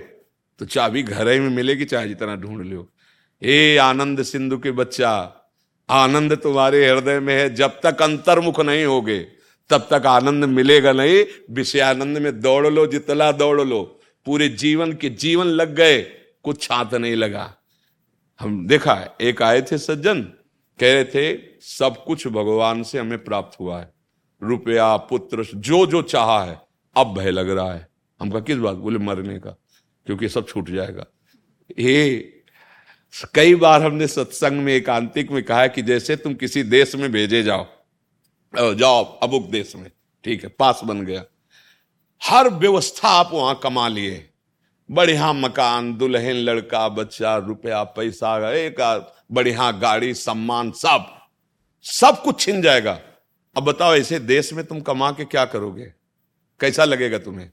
तो 0.61 0.65
चाबी 0.65 1.03
घर 1.03 1.29
ही 1.29 1.39
में 1.41 1.49
मिलेगी, 1.51 1.85
चाहे 1.85 2.09
जितना 2.09 2.35
ढूंढ 2.37 2.67
लो 2.67 2.89
हे 3.43 3.77
आनंद 3.77 4.23
सिंधु 4.23 4.59
के 4.59 4.71
बच्चा, 4.71 5.11
आनंद 5.89 6.37
तुम्हारे 6.37 6.87
हृदय 6.91 7.19
में 7.21 7.35
है। 7.35 7.55
जब 7.55 7.81
तक 7.81 8.03
अंतर्मुख 8.03 8.61
नहीं 8.61 8.85
होगे, 8.85 9.19
तब 9.71 9.87
तक 9.91 10.07
आनंद 10.07 10.45
मिलेगा 10.45 10.93
नहीं। 10.93 11.25
विषय 11.51 11.81
आनंद 11.81 12.19
में 12.19 12.41
दौड़ 12.41 12.67
लो, 12.67 12.87
जितना 12.87 13.31
दौड़ 13.33 13.61
लो। 13.61 13.83
पूरे 14.27 14.49
जीवन 14.49 14.93
के 14.93 15.09
जीवन 15.11 15.47
लग 15.47 15.75
गए, 15.75 16.01
कुछ 16.45 16.63
छात 16.63 16.95
नहीं 16.95 17.17
लगा। 17.17 17.53
हम 18.41 18.67
देखा, 18.67 19.17
एक 19.21 19.43
आए 19.43 19.63
थे 19.63 19.79
सज्जन, 19.79 20.21
कह 20.81 20.93
रहे 20.93 21.05
थे, 21.05 21.35
सब 21.61 22.05
कुछ 22.05 22.27
भगवान 22.29 22.83
से 22.83 22.99
हमें 22.99 23.25
प्राप्त 23.25 23.61
हुआ 23.61 23.81
है। 23.81 23.93
रुपया, 24.43 24.97
पुत्र, 24.97 25.45
जो 25.55 25.87
जो 25.87 26.03
चाहा 26.03 26.43
है, 26.45 26.61
अब 26.97 27.15
भय 27.19 27.31
लग 27.31 27.51
रहा 27.51 27.73
है। 27.73 27.94
हमका 28.21 28.41
किस 28.41 28.57
बात 28.57 28.77
बोले 28.77 28.99
मरने 28.99 29.39
का? 29.39 29.51
क्योंकि 30.07 30.29
सब 30.29 30.49
छूट 30.49 30.71
जाएगा। 30.71 31.07
ये 31.79 32.31
कई 33.35 33.55
बार 33.55 33.83
हमने 33.83 34.07
सत्संग 34.07 34.59
में, 34.59 34.73
एकांतिक 34.73 35.31
में 35.31 35.43
कहा 35.43 35.67
कि 35.67 35.83
जैसे 35.83 36.17
तुम 36.17 36.35
किसी 36.35 36.63
देश 36.63 36.95
में 36.95 37.13
भेजे 37.13 37.43
जाओ 37.43 37.67
जाओ 38.75 39.05
अबुक 39.19 39.51
देश 39.51 39.77
में, 39.77 39.91
ठीक 40.25 40.43
है, 40.43 40.49
पास 40.49 40.81
बन 40.85 41.05
गया। 41.05 41.25
हर 42.25 42.49
व्यवस्था 42.49 43.09
आप 43.09 43.31
वहाँ 43.33 43.61
कमा 43.63 43.89
लिए। 43.89 44.31
बढ़िया 44.91 45.33
मकान, 45.33 45.97
दुल्हन, 45.97 46.33
लड़का, 46.33 46.89
बच्चा, 46.89 47.37
रुपया, 47.37 47.83
पैसा, 47.85 48.53
एक 48.53 49.13
बढ़िया 49.33 49.71
गाड़ी, 49.71 50.15
सम्मान, 50.15 50.71
सब। 50.71 51.21
सब 51.83 52.23
कुछ 52.23 52.41
छिन 52.41 52.63
जाएगा। 52.63 53.01
अब 53.57 53.63
बताओ, 53.63 53.95
ऐसे 53.95 54.19
देश 54.19 54.53
में 54.53 54.65
तुम 54.65 54.81
कमा 54.81 55.11
के 55.11 55.25
क्या 55.25 55.45
करोगे? 55.45 55.93
कैसा 56.61 56.85
लगेगा 56.85 57.19
तुम्हें? 57.19 57.51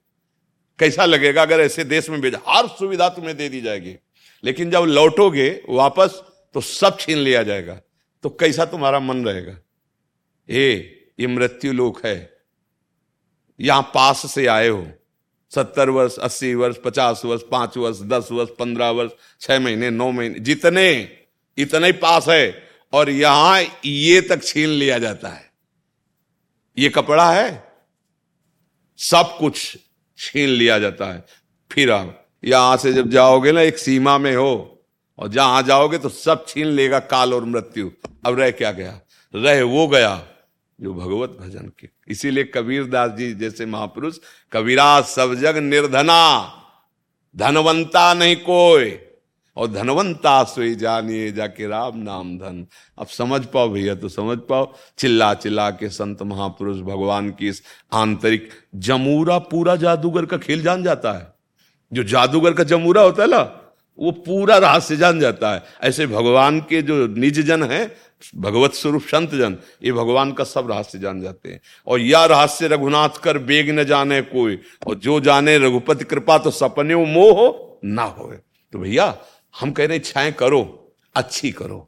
कैसा 0.79 1.05
लगेगा 1.05 1.41
अगर 1.41 1.60
ऐसे 1.60 1.84
देश 1.84 2.10
में 2.10 2.21
भेजा? 2.21 2.39
हर 2.47 2.67
सुविधा 2.67 3.10
तुम्हें 3.10 3.38
दे 3.38 3.49
दी 3.49 3.62
जाएगी। 3.62 3.95
लेकिन 4.43 4.71
जब 4.71 4.79
लौटोगे 4.79 5.62
वापस 5.69 6.23
तो 6.53 6.62
सब 6.62 6.97
छीन 6.99 7.17
लिया 7.17 7.43
जाएगा। 7.43 7.81
तो 8.23 8.29
कैसा 8.29 8.65
तुम्हारा 8.65 8.99
मन 8.99 9.25
रहेगा? 9.25 9.57
ए, 10.49 10.97
ये 11.19 11.27
मृत्यु 11.27 11.73
लोक 11.73 12.05
है। 12.05 12.38
यहाँ 13.60 13.81
पास 13.81 14.31
से 14.31 14.47
आए 14.47 14.67
हो। 14.67 14.88
सत्तर 15.55 15.89
वर्ष, 15.89 16.17
अस्सी 16.17 16.53
वर्ष, 16.53 16.75
पचास 16.86 17.21
वर्ष, 17.25 17.41
पाँच 17.51 17.77
वर्ष, 17.77 17.99
दस 17.99 18.27
वर्ष, 18.31 18.49
पंद्रह 18.60 18.89
वर्ष, 18.89 19.12
छह 19.41 19.60
महीने, 19.60 19.89
नौ 19.89 20.12
महीने, 20.12 20.39
जितने, 20.39 21.17
इतने 21.57 21.88
ही 21.88 21.93
पास 21.93 22.27
है। 22.27 22.63
और 22.93 23.10
यहाँ 23.10 23.63
ये 23.86 24.21
तक 24.21 24.43
छीन 24.43 24.69
लिया 24.69 24.99
जाता 24.99 25.29
है। 25.29 25.51
ये 26.77 26.89
कपड़ा 26.89 27.31
है। 27.31 27.73
सब 28.97 29.36
कुछ 29.39 29.77
छीन 30.21 30.49
लिया 30.49 30.79
जाता 30.79 31.05
है। 31.05 31.23
फिर 31.71 31.91
आप 31.91 32.17
यहाँ 32.43 32.77
से 32.77 32.93
जब 32.93 33.10
जाओगे 33.10 33.51
ना, 33.51 33.62
एक 33.62 33.77
सीमा 33.77 34.17
में 34.17 34.36
हो, 34.36 34.84
और 35.19 35.27
जहाँ 35.27 35.62
जाओगे 35.63 35.97
तो 35.97 36.10
सब 36.10 36.45
छीन 36.47 36.67
लेगा 36.67 36.99
काल 36.99 37.34
और 37.34 37.45
मृत्यु। 37.45 37.89
अब 38.25 38.39
रह 38.39 38.51
क्या 38.51 38.71
गया? 38.71 38.99
रह 39.34 39.63
वो 39.63 39.88
गया 39.88 40.15
जो 40.79 40.93
भगवत 40.93 41.38
भजन 41.41 41.71
के। 41.79 41.89
इसीलिए 42.07 42.43
कबीर 42.45 42.86
दास 42.86 43.12
जी 43.12 43.34
जैसे 43.34 43.65
महापुरुष 43.65 44.17
कबीरा 44.51 45.01
सब 45.01 45.34
जग 45.36 45.57
निर्धना, 45.57 46.17
धनवंता 47.36 48.13
नहीं 48.13 48.36
कोई। 48.36 48.89
और 49.57 49.67
धनवंता 49.67 50.43
सोई 50.43 50.75
जानिए 50.75 51.31
जाके 51.31 51.67
राम 51.67 51.97
नाम 51.97 52.37
धन। 52.37 52.65
अब 52.97 53.07
समझ 53.07 53.45
पाओ 53.45 53.69
भैया 53.69 53.95
तो 53.95 54.09
समझ 54.09 54.37
पाओ। 54.49 54.71
चिल्ला 54.97 55.33
चिल्ला 55.33 55.69
के 55.71 55.89
संत 55.89 56.21
महापुरुष 56.21 56.77
भगवान 56.81 57.29
की 57.29 57.47
इस 57.49 57.61
आंतरिक 57.93 58.49
जमूरा 58.75 59.37
पूरा 59.47 59.75
जादूगर 59.75 60.25
का 60.25 60.37
खेल 60.37 60.61
जान 60.63 60.83
जाता 60.83 61.11
है। 61.11 61.33
जो 61.91 62.03
जादूगर 62.03 62.53
का 62.53 62.63
जमूरा 62.63 63.01
होता 63.01 63.23
है 63.23 63.29
ना, 63.29 63.41
वो 63.99 64.11
पूरा 64.11 64.57
रहस्य 64.57 64.95
जान 64.95 65.19
जाता 65.19 65.53
है। 65.53 65.63
ऐसे 65.81 66.07
भगवान 66.07 66.59
के 66.59 66.81
जो 66.81 67.05
निज 67.07 67.39
जन 67.39 67.63
है, 67.63 67.83
भगवत 68.35 68.73
स्वरूप 68.73 69.01
संत 69.01 69.31
जन, 69.31 69.57
ये 69.83 69.91
भगवान 69.91 70.31
का 70.31 70.43
सब 70.43 70.71
रहस्य 70.71 70.99
जान 70.99 71.21
जाते 71.21 71.49
हैं। 71.49 71.59
और 71.87 71.99
यह 71.99 72.23
रहस्य 72.25 72.67
रघुनाथ 72.67 73.19
कर 73.23 73.37
बेग 73.39 73.69
न 73.69 73.83
जाने 73.83 74.21
कोई, 74.21 74.59
और 74.87 74.95
जो 74.95 75.19
जाने 75.19 75.57
रघुपति 75.57 76.05
कृपा 76.05 76.37
तो 76.37 76.51
सपने 76.51 76.95
मोह 76.95 77.79
ना 77.85 78.03
हो 78.03 78.33
तो 78.73 78.79
भैया 78.79 79.05
हम 79.55 79.71
कह 79.71 79.85
रहे 79.85 79.97
इच्छाएँ 79.97 80.31
करो, 80.31 80.61
अच्छी 81.15 81.51
करो। 81.51 81.87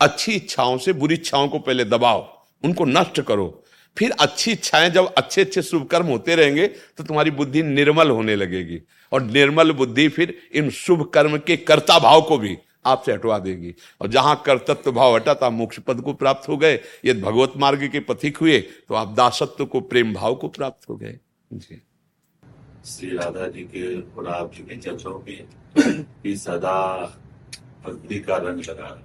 अच्छी 0.00 0.32
इच्छाओं 0.32 0.76
से 0.78 0.92
बुरी 0.92 1.14
इच्छाओं 1.14 1.48
को 1.48 1.58
पहले 1.58 1.84
दबाओ, 1.84 2.26
उनको 2.64 2.84
नष्ट 2.84 3.20
करो। 3.20 3.62
फिर 3.96 4.10
अच्छी 4.12 4.52
इच्छाएँ 4.52 4.90
जब 4.90 5.12
अच्छे 5.14 5.40
अच्छे 5.40 5.62
शुभ 5.62 5.86
कर्म 5.86 6.06
होते 6.06 6.34
रहेंगे 6.34 6.66
तो 6.66 7.04
तुम्हारी 7.04 7.30
बुद्धि 7.32 7.62
निर्मल 7.62 8.10
होने 8.10 8.36
लगेगी। 8.36 8.80
और 9.12 9.22
निर्मल 9.22 9.72
बुद्धि 9.72 10.08
फिर 10.08 10.34
इन 10.54 10.70
शुभ 10.72 11.10
कर्म 11.14 11.36
के 11.38 11.56
कर्ता 11.58 11.98
भाव 11.98 12.22
को 12.22 12.38
भी 12.38 12.56
आपसे 12.86 13.12
हटवा 13.12 13.38
देगी। 13.38 13.74
और 14.00 14.08
जहाँ 14.08 14.42
कर्तत्व 14.46 14.92
भाव 14.92 15.14
हटा 15.14 15.34
तो 15.34 15.46
आप 15.46 15.52
मोक्ष 15.52 15.78
पद 15.78 16.00
को 16.00 16.12
प्राप्त 16.14 16.48
हो 16.48 16.56
गए। 16.56 16.78
यदि 17.04 17.20
भगवत 17.20 17.52
मार्ग 17.56 17.88
के 17.88 18.00
पथिक 18.02 18.36
हुए 18.36 18.58
तो 18.60 18.94
आप 18.94 19.14
दासत्व 19.16 19.64
को, 19.66 19.80
प्रेम 19.80 20.14
भाव 20.14 20.34
को 20.34 20.48
प्राप्त 20.48 20.88
हो 20.88 20.96
गए। 20.96 21.18
जी। 21.50 21.82
श्री 22.86 23.16
राधा 23.16 23.48
जी 23.48 23.62
के 23.62 24.00
और 24.00 24.28
आप 24.28 24.54
जी 24.54 24.62
के 24.62 24.76
चरणों 24.76 25.18
में 25.18 25.48
भी 26.22 26.36
सदा 26.36 27.06
भक्ति 27.84 28.18
का 28.18 28.36
रंग 28.36 28.58
लगा 28.58 29.02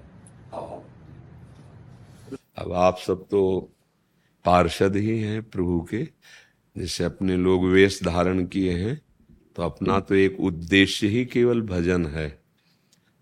अब 2.58 2.74
आप 2.74 2.98
सब 2.98 3.28
तो 3.32 3.72
पार्षद 4.46 4.96
ही 4.96 5.20
हैं 5.20 5.44
प्रभु 5.44 5.82
के। 5.82 6.04
जैसे 6.78 7.04
अपने 7.04 7.38
लोग 7.38 7.65
वेश 7.65 8.04
धारण 8.04 8.46
किए 8.46 8.74
हैं 8.74 9.02
तो 9.56 9.63
अपना 9.63 10.00
तो 10.00 10.15
एक 10.15 10.39
उद्देश्य 10.39 11.08
ही 11.08 11.26
केवल 11.26 11.62
भजन 11.62 12.06
है। 12.06 12.41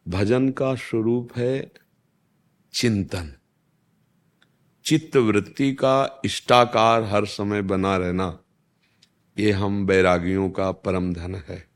भजन 0.08 0.50
का 0.50 0.76
स्वरूप 0.76 1.38
है 1.38 1.72
चिंतन। 2.74 3.34
चित्त 4.86 5.18
वृत्ति 5.18 5.74
का 5.74 6.22
इष्टाकार 6.26 7.04
हर 7.04 7.26
समय 7.26 7.62
बना 7.62 7.98
रहना। 7.98 8.40
ये 9.40 9.52
हम 9.52 9.86
बैरागियों 9.86 10.50
का 10.50 10.72
परम 10.72 11.14
धन 11.14 11.36
है। 11.36 11.70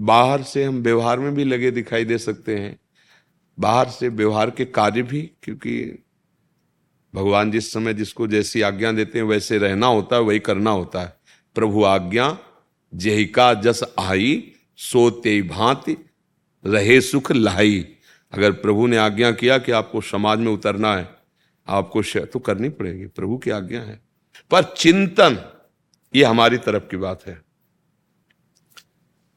बाहर 0.00 0.42
से 0.42 0.64
हम 0.64 0.76
व्यवहार 0.76 1.18
में 1.18 1.34
भी 1.34 1.44
लगे 1.44 1.70
दिखाई 1.70 2.04
दे 2.04 2.18
सकते 2.18 2.56
हैं। 2.56 2.80
बाहर 3.60 3.88
से 3.88 4.08
व्यवहार 4.08 4.50
के 4.50 4.64
कार्य 4.64 5.02
भी, 5.02 5.30
क्योंकि 5.42 6.04
भगवान 7.14 7.50
जिस 7.50 7.72
समय 7.72 7.94
जिसको 7.94 8.26
जैसी 8.26 8.60
आज्ञा 8.60 8.92
देते 8.92 9.18
हैं, 9.18 9.26
वैसे 9.26 9.58
रहना 9.58 9.86
होता 9.86 10.16
है 10.16 10.22
वही 10.22 10.38
करना 10.38 10.70
होता 10.70 11.00
है। 11.00 11.16
प्रभु 11.54 11.84
आज्ञा, 11.84 12.38
जेहिका 12.94 13.54
जस 13.54 13.94
आई 13.98 14.52
सोते 14.76 15.42
भांति, 15.42 16.04
रहे 16.66 17.00
सुख 17.00 17.32
लाई 17.32 17.88
अगर 18.32 18.52
प्रभु 18.52 18.86
ने 18.86 18.96
आज्ञा 18.96 19.32
किया 19.32 19.58
कि 19.58 19.72
आपको 19.72 20.00
समाज 20.00 20.38
में 20.38 20.52
उतरना 20.52 20.96
है, 20.96 21.08
आपको 21.68 22.02
तो 22.02 22.38
करनी 22.38 22.68
पड़ेगी। 22.68 23.06
प्रभु 23.06 23.38
की 23.38 23.50
आज्ञा 23.50 23.80
है। 23.80 24.00
पर 24.50 24.62
चिंतन 24.62 25.50
ये 26.14 26.24
हमारी 26.24 26.58
तरफ़ 26.58 26.82
की 26.82 26.96
बात 26.96 27.26
है। 27.26 27.42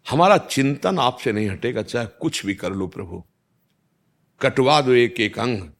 हमारा 0.09 0.37
चिंतन 0.37 0.99
आपसे 0.99 1.31
नहीं 1.31 1.49
हटेगा, 1.49 1.81
चाहे 1.81 2.05
कुछ 2.05 2.45
भी 2.45 2.55
कर 2.55 2.73
लो 2.73 2.87
प्रभु। 2.87 3.23
कटवा 4.41 4.81
दो 4.81 4.91
एक 4.91 5.19
एक 5.19 5.39
अंग 5.39 5.71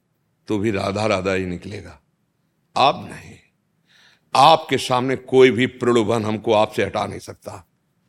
तो 0.47 0.57
भी 0.57 0.71
राधा 0.71 1.05
राधा 1.05 1.33
ही 1.33 1.45
निकलेगा। 1.45 2.01
आप 2.77 3.09
नहीं। 3.09 3.35
आपके 4.35 4.77
सामने 4.77 5.15
कोई 5.15 5.51
भी 5.51 5.65
प्रलोभन 5.65 6.25
हमको 6.25 6.53
आपसे 6.53 6.85
हटा 6.85 7.05
नहीं 7.05 7.19
सकता। 7.19 7.67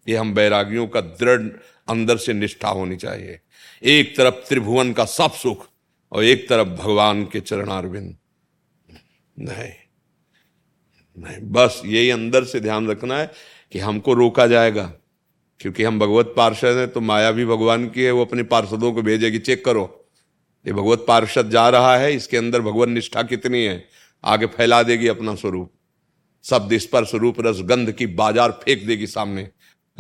ये 0.09 0.16
हम 0.16 0.35
बैरागियों 0.35 0.88
का 0.88 1.01
दृढ़ 1.01 1.48
अंदर 1.88 2.16
से 2.16 2.33
निष्ठा 2.33 2.68
होनी 2.68 2.96
चाहिए। 2.96 3.40
एक 3.83 4.16
तरफ़ 4.16 4.35
त्रिभुवन 4.35 4.92
का 4.92 5.05
सब 5.05 5.33
सुख, 5.33 5.68
और 6.12 6.24
एक 6.24 6.48
तरफ़ 6.48 6.68
भगवान 6.68 7.24
के 7.24 7.40
चरणारविंद। 7.40 8.16
नहीं। 9.38 9.88
नहीं, 11.18 11.38
बस 11.42 11.83
यही 11.85 12.11
अंदर 12.11 12.44
से 12.44 12.61
ध्यान 12.61 12.88
रखना 12.88 13.18
है 13.18 13.31
कि 13.72 13.78
हमको 13.78 14.14
रोका 14.14 14.46
जाएगा, 14.46 14.92
क्योंकि 15.61 15.85
हम 15.85 15.98
भगवत 15.98 16.35
पार्षद 16.37 16.76
हैं 16.76 16.88
तो 16.88 17.00
माया 17.00 17.31
भी 17.31 17.46
भगवान 17.46 17.88
की 17.88 18.02
है, 18.02 18.11
वो 18.11 18.24
अपने 18.24 18.42
पार्षदों 18.42 18.92
को 18.92 19.02
भेजेगी, 19.02 19.38
चेक 19.38 19.64
करो। 19.64 20.11
ये 20.66 20.72
भगवत 20.72 21.04
पार्षद 21.09 21.50
जा 21.50 21.68
रहा 21.68 21.96
है, 21.96 22.14
इसके 22.14 22.37
अंदर 22.37 22.61
भगवत 22.61 22.88
निष्ठा 22.88 23.22
कितनी 23.22 23.64
है, 23.64 23.85
आगे 24.24 24.46
फैला 24.46 24.83
देगी 24.83 25.09
अपना 25.09 25.35
स्वरूप। 25.35 25.72
शब्द 26.44 26.78
स्पर्श 26.78 27.14
रूप 27.14 27.37
रस 27.40 27.61
गंध 27.62 27.92
की 27.92 28.07
बाज़ार 28.07 28.50
फेंक 28.50 28.87
देगी 28.87 29.07
सामने। 29.07 29.48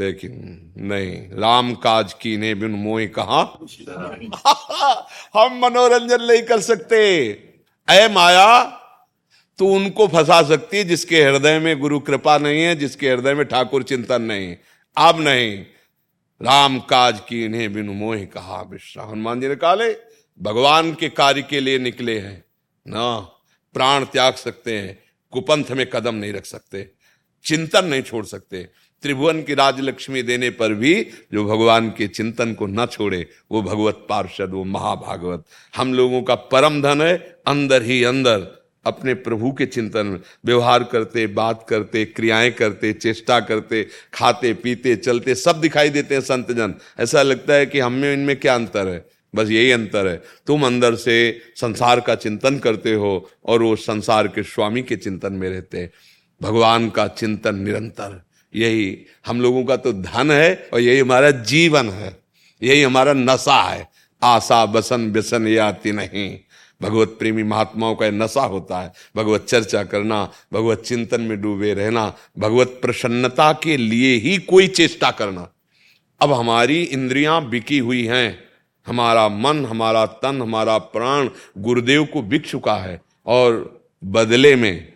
लेकिन 0.00 0.72
नहीं, 0.76 1.40
राम 1.40 1.74
काज 1.74 2.12
की 2.12 2.36
ने 2.36 2.54
बिन 2.54 2.70
मोह 2.70 3.06
कहा, 3.06 3.40
हम 5.36 5.58
मनोरंजन 5.58 6.22
नहीं 6.22 6.42
कर 6.42 6.60
सकते। 6.60 7.28
अय 7.88 8.08
माया 8.08 8.77
तू 9.58 9.66
उनको 9.66 10.08
फंसा 10.08 10.42
सकती 10.42 10.76
है 10.76 10.84
जिसके 10.84 11.22
हृदय 11.22 11.58
में 11.58 11.80
गुरु 11.80 12.00
कृपा 12.00 12.38
नहीं 12.38 12.62
है, 12.62 12.76
जिसके 12.76 13.10
हृदय 13.10 13.34
में 13.34 13.46
ठाकुर 13.46 13.82
चिंतन 13.82 14.22
नहीं 14.22 14.56
अब 14.96 15.20
नहीं। 15.20 15.58
राम 16.42 16.78
काज 16.78 17.20
की 17.28 17.44
इन्हें 17.44 17.72
बिन 17.72 17.88
मोह 17.88 18.16
कहा 18.16 18.62
विश्रा 18.62 19.04
हनुमान 19.04 19.40
जी 19.40 19.48
ने 19.48 19.56
काले 19.56 19.96
भगवान 20.42 20.94
के 20.94 21.08
कार्य 21.08 21.42
के 21.42 21.60
लिए 21.60 21.78
निकले 21.78 22.18
हैं। 22.18 22.44
ना, 22.88 23.18
प्राण 23.74 24.04
त्याग 24.04 24.34
सकते 24.34 24.78
हैं। 24.78 24.98
कुपंथ 25.30 25.64
में 25.70 25.90
कदम 25.90 26.14
नहीं 26.14 26.32
रख 26.32 26.46
सकते। 26.46 26.90
चिंतन 27.44 27.84
नहीं 27.84 28.02
छोड़ 28.02 28.24
सकते। 28.24 28.68
त्रिभुवन 29.02 29.42
की 29.42 29.54
राजलक्ष्मी 29.54 30.22
देने 30.22 30.50
पर 30.50 30.74
भी 30.74 31.08
जो 31.32 31.44
भगवान 31.44 31.88
के 31.90 32.08
चिंतन 32.08 32.54
को 32.54 32.66
न 32.66 32.86
छोड़े, 32.86 33.26
वो 33.50 33.62
भगवत 33.62 34.06
पार्षद, 34.08 34.50
वो 34.50 34.64
महाभागवत। 34.64 35.44
हम 35.76 35.94
लोगों 35.94 36.22
का 36.22 36.34
परम 36.34 36.82
धन 36.82 37.02
है, 37.02 37.16
अंदर 37.46 37.82
ही 37.82 38.04
अंदर। 38.04 38.57
अपने 38.88 39.14
प्रभु 39.14 39.52
के 39.52 39.66
चिंतन 39.66 40.06
में। 40.06 40.20
व्यवहार 40.46 40.84
करते, 40.84 41.26
बात 41.26 41.66
करते, 41.68 42.04
क्रियाएँ 42.04 42.50
करते, 42.50 42.92
चेष्टा 42.92 43.40
करते, 43.40 43.86
खाते, 44.14 44.54
पीते, 44.54 44.96
चलते, 44.96 45.34
सब 45.34 45.60
दिखाई 45.60 45.88
देते 45.88 46.14
हैं 46.14 46.22
संत 46.22 46.52
जन 46.52 46.74
ऐसा 47.00 47.22
लगता 47.22 47.54
है 47.54 47.66
कि 47.66 47.80
हमें 47.80 48.12
इनमें 48.12 48.40
क्या 48.40 48.54
अंतर 48.54 48.88
है? 48.88 49.04
बस 49.34 49.48
यही 49.50 49.70
अंतर 49.70 50.08
है। 50.08 50.22
तुम 50.46 50.66
अंदर 50.66 50.94
से 50.94 51.40
संसार 51.56 52.00
का 52.00 52.14
चिंतन 52.14 52.58
करते 52.58 52.94
हो 52.94 53.30
और 53.44 53.62
वो 53.62 53.76
संसार 53.76 54.28
के 54.28 54.42
स्वामी 54.42 54.82
के 54.82 54.96
चिंतन 54.96 55.32
में 55.32 55.50
रहते 55.50 55.78
हैं। 55.78 55.90
भगवान 56.42 56.90
का 56.90 57.06
चिंतन 57.06 57.54
निरंतर। 57.54 58.24
यही 58.56 58.98
हम 59.26 59.40
लोगों 59.40 59.64
का 59.64 59.76
तो 59.76 59.92
धन 59.92 60.30
है 60.30 60.68
और 60.74 60.80
यही 60.80 60.98
हमारा 60.98 61.30
जीवन 61.30 61.90
है। 61.90 62.16
यही 62.62 62.82
हमारा 62.82 63.12
नशा 63.12 63.62
है। 63.62 63.88
आशा 64.22 64.66
बसन 64.66 65.12
व्यसन 65.12 65.46
ये 65.46 65.92
नहीं। 65.92 66.38
भगवत 66.82 67.08
प्रेमी 67.08 67.42
महात्माओं 67.42 67.94
का 67.94 68.10
नशा 68.10 68.42
होता 68.42 68.80
है। 68.80 68.92
भगवत 69.16 69.46
चर्चा 69.48 69.84
करना, 69.84 70.32
भगवत 70.52 70.78
चिंतन 70.78 71.20
में 71.20 71.40
डूबे 71.40 71.74
रहना, 71.74 72.14
भगवत 72.38 72.78
प्रसन्नता 72.82 73.52
के 73.52 73.76
लिए 73.76 74.16
ही 74.16 74.38
कोई 74.38 74.68
चेष्टा 74.68 75.10
करना। 75.10 75.48
अब 76.20 76.32
हमारी 76.32 76.82
इंद्रियाँ 76.82 77.48
बिकी 77.48 77.78
हुई 77.78 78.04
हैं। 78.04 78.48
हमारा 78.86 79.28
मन, 79.28 79.66
हमारा 79.66 80.06
तन, 80.06 80.42
हमारा 80.42 80.78
प्राण 80.78 81.28
गुरुदेव 81.58 82.04
को 82.04 82.22
बिक 82.22 82.46
चुका 82.46 82.74
है। 82.74 83.00
और 83.26 83.80
बदले 84.04 84.56
में 84.56 84.92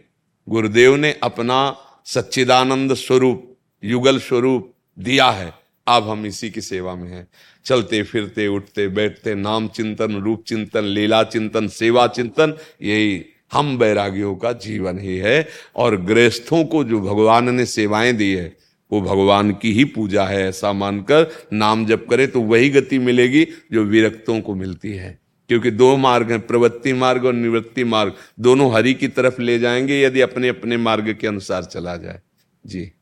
गुरुदेव 0.49 0.97
ने 0.97 1.19
अपना 1.23 1.77
सच्चिदानंद 2.05 2.95
स्वरूप, 2.95 3.57
युगल 3.85 4.19
स्वरूप 4.19 4.75
दिया 4.99 5.31
है। 5.31 5.62
अब 5.87 6.09
हम 6.09 6.27
इसी 6.27 6.51
की 6.51 6.61
सेवा 6.61 6.95
में 6.95 7.11
हैं। 7.11 7.29
चलते, 7.65 8.03
फिरते, 8.03 8.49
उठते, 8.49 8.89
बैठते, 8.89 9.35
नाम 9.35 9.69
चिंतन, 9.69 10.15
रूप 10.17 10.45
चिंतन, 10.47 10.85
लीला 10.85 11.23
चिंतन, 11.23 11.69
सेवा 11.69 12.07
चिंतन, 12.07 12.57
यही 12.83 13.25
हम 13.53 13.79
बैरागियों 13.79 14.35
का 14.35 14.53
जीवन 14.53 14.99
ही 14.99 15.17
है। 15.17 15.49
और 15.77 16.05
गृहस्थों 16.05 16.65
को 16.65 16.85
जो 16.85 17.01
भगवान 17.01 17.55
ने 17.55 17.67
सेवाएँ 17.67 18.13
दी 18.13 18.33
है, 18.33 18.57
वो 18.93 19.01
भगवान 19.01 19.53
की 19.53 19.73
ही 19.73 19.85
पूजा 19.85 20.25
है 20.25 20.49
ऐसा 20.49 20.73
मानकर 20.73 21.47
नाम 21.53 21.87
जप 21.87 22.07
करे 22.11 22.27
तो 22.27 22.41
वही 22.41 22.71
गति 22.71 22.99
मिलेगी 22.99 23.45
जो 23.73 23.85
विरक्तों 23.85 24.41
को 24.41 24.55
मिलती 24.55 24.93
है। 24.93 25.19
क्योंकि 25.49 25.71
दो 25.71 25.97
मार्ग 25.97 26.31
हैं, 26.31 26.47
प्रवृत्ति 26.47 26.93
मार्ग 26.93 27.25
और 27.25 27.33
निवृत्ति 27.33 27.85
मार्ग। 27.85 28.15
दोनों 28.41 28.75
हरि 28.75 28.95
की 28.95 29.09
तरफ़ 29.09 29.43
ले 29.43 29.59
जाएँगे 29.59 30.03
यदि 30.03 30.21
अपने 30.21 30.49
अपने 30.49 30.77
मार्ग 30.77 31.17
के 31.21 31.27
अनुसार 31.27 31.65
चला 31.65 31.97
जाए। 31.97 32.21
जी। 32.67 32.93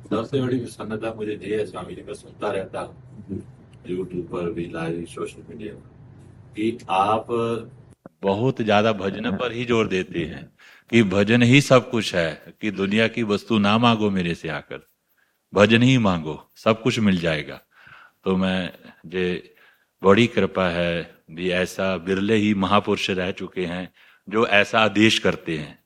सबसे 0.00 0.40
बड़ी 0.40 0.58
प्रसन्नता 0.58 1.12
मुझे 1.14 1.38
ये 1.42 1.56
है 1.58 1.64
स्वामी 1.66 1.94
जी, 1.94 2.02
मैं 2.02 2.14
सुनता 2.14 2.50
रहता 2.52 2.80
हूँ। 2.80 3.42
यूट्यूब 3.86 4.26
पर 4.26 4.50
भी 4.52 4.66
लाइव 4.72 5.04
सोशल 5.06 5.42
मीडिया 5.48 5.74
कि 6.56 6.78
आप 6.90 7.26
बहुत 8.22 8.60
ज़्यादा 8.62 8.92
भजन 8.92 9.30
पर 9.36 9.52
ही 9.52 9.64
ज़ोर 9.64 9.88
देते 9.88 10.24
हैं, 10.24 10.44
कि 10.90 11.02
भजन 11.02 11.42
ही 11.42 11.60
सब 11.60 11.90
कुछ 11.90 12.14
है, 12.14 12.54
कि 12.60 12.70
दुनिया 12.70 13.08
की 13.08 13.22
वस्तु 13.22 13.58
ना 13.58 13.76
मांगो 13.78 14.10
मेरे 14.10 14.34
से 14.34 14.48
आकर, 14.48 14.80
भजन 15.52 15.82
ही 15.82 15.96
मांगो, 15.98 16.38
सब 16.56 16.82
कुछ 16.82 16.98
मिल 16.98 17.18
जाएगा। 17.18 17.60
तो 18.24 18.36
मैं, 18.36 18.72
जे 19.06 19.54
बड़ी 20.02 20.26
कृपा 20.26 20.68
है, 20.68 21.10
भी 21.30 21.50
ऐसा 21.50 21.96
बिरले 21.96 22.36
ही 22.36 22.54
महापुरुष 22.54 23.10
रह 23.10 23.30
चुके 23.32 23.66
हैं, 23.66 23.92
जो 24.28 24.46
ऐसा 24.46 24.80
आदेश 24.80 25.18
करते 25.18 25.56
हैं। 25.58 25.78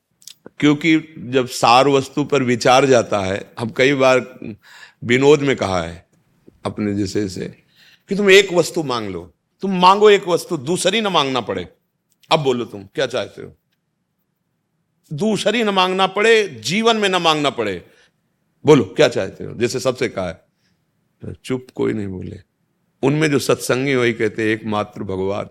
क्योंकि 0.58 1.14
जब 1.18 1.46
सार 1.46 1.88
वस्तु 1.88 2.24
पर 2.24 2.42
विचार 2.42 2.86
जाता 2.86 3.20
है, 3.20 3.52
हम 3.58 3.70
कई 3.70 3.94
बार 3.94 4.38
विनोद 5.04 5.40
में 5.40 5.56
कहा 5.56 5.82
है, 5.82 6.08
अपने 6.64 6.94
जैसे 6.94 7.28
से, 7.28 7.48
कि 8.08 8.16
तुम 8.16 8.30
एक 8.30 8.52
वस्तु 8.52 8.82
मांग 8.82 9.08
लो। 9.08 9.34
तुम 9.60 9.80
मांगो 9.80 10.10
एक 10.10 10.28
वस्तु, 10.28 10.56
दूसरी 10.56 11.00
ना 11.00 11.10
मांगना 11.10 11.40
पड़े। 11.40 11.68
अब 12.30 12.40
बोलो 12.40 12.64
तुम, 12.64 12.84
क्या 12.94 13.06
चाहते 13.06 13.42
हो? 13.42 13.56
दूसरी 15.12 15.62
ना 15.62 15.70
मांगना 15.70 16.06
पड़े, 16.06 16.48
जीवन 16.48 16.96
में 16.96 17.08
ना 17.08 17.18
मांगना 17.18 17.50
पड़े। 17.50 17.86
बोलो, 18.66 18.84
क्या 18.84 19.08
चाहते 19.08 19.44
हो? 19.44 19.54
जैसे 19.54 19.80
सबसे 19.80 20.08
कहा 20.08 20.28
है, 20.28 20.44
चुप 21.44 21.66
कोई 21.74 21.92
नहीं 21.92 22.06
बोले। 22.06 22.40
उनमें 23.02 23.30
जो 23.30 23.38
सत्संगी 23.38 23.94
वही 23.94 24.12
कहते 24.12 24.52
एकमात्र 24.52 25.02
भगवान। 25.02 25.46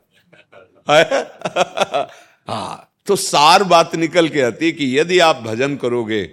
हाँ 2.47 2.89
तो 3.07 3.15
सार 3.15 3.63
बात 3.63 3.95
निकल 3.95 4.27
के 4.29 4.41
आती 4.41 4.71
कि 4.71 4.97
यदि 4.99 5.19
आप 5.19 5.41
भजन 5.45 5.75
करोगे 5.75 6.23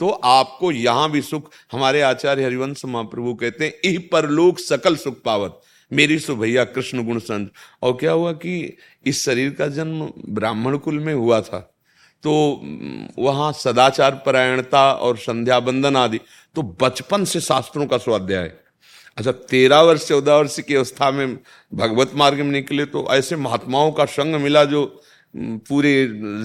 तो 0.00 0.08
आपको 0.08 0.70
यहाँ 0.72 1.10
भी 1.10 1.20
सुख। 1.22 1.50
हमारे 1.72 2.00
आचार्य 2.02 2.44
हरिवंश 2.44 2.84
महाप्रभु 2.84 3.34
कहते 3.34 3.64
हैं, 3.64 3.72
इह 3.84 3.98
परलोक 4.12 4.58
सकल 4.58 4.96
सुख 4.96 5.20
पावत। 5.22 5.60
मेरी 5.90 6.18
सो 6.18 6.36
भैया 6.36 6.64
कृष्ण 6.64 7.04
गुण 7.06 7.18
संत। 7.18 7.50
और 7.82 7.92
क्या 7.92 8.12
हुआ 8.12 8.32
कि 8.34 8.76
इस 9.06 9.24
शरीर 9.24 9.50
का 9.50 9.66
जन्म 9.68 10.10
ब्राह्मण 10.28 10.76
कुल 10.76 10.98
में 10.98 11.12
हुआ 11.14 11.40
था। 11.40 11.58
तो 12.22 12.32
वहाँ 13.18 13.52
सदाचार 13.52 14.22
परायणता 14.26 14.92
और 14.92 15.16
संध्या 15.18 15.60
बंदन 15.60 15.96
आदि। 15.96 16.20
तो 16.56 16.62
बचपन 16.82 17.24
से 17.24 17.40
शास्त्रों 17.40 17.86
का 17.86 17.98
स्वाध्याय। 17.98 18.52
अच्छा 19.16 19.32
तेरह 19.32 19.80
वर्ष, 19.80 20.08
चौदह 20.08 20.34
वर्ष 20.34 20.58
की 20.60 20.74
अवस्था 20.74 21.10
में 21.10 21.38
भगवत 21.74 22.12
मार्ग 22.14 22.38
में 22.38 22.50
निकले 22.52 22.84
तो 22.86 23.06
ऐसे 23.10 23.36
महात्माओं 23.36 23.92
का 23.92 24.04
संग 24.06 24.34
मिला 24.36 24.64
जो 24.64 24.84
पूरे 25.34 25.92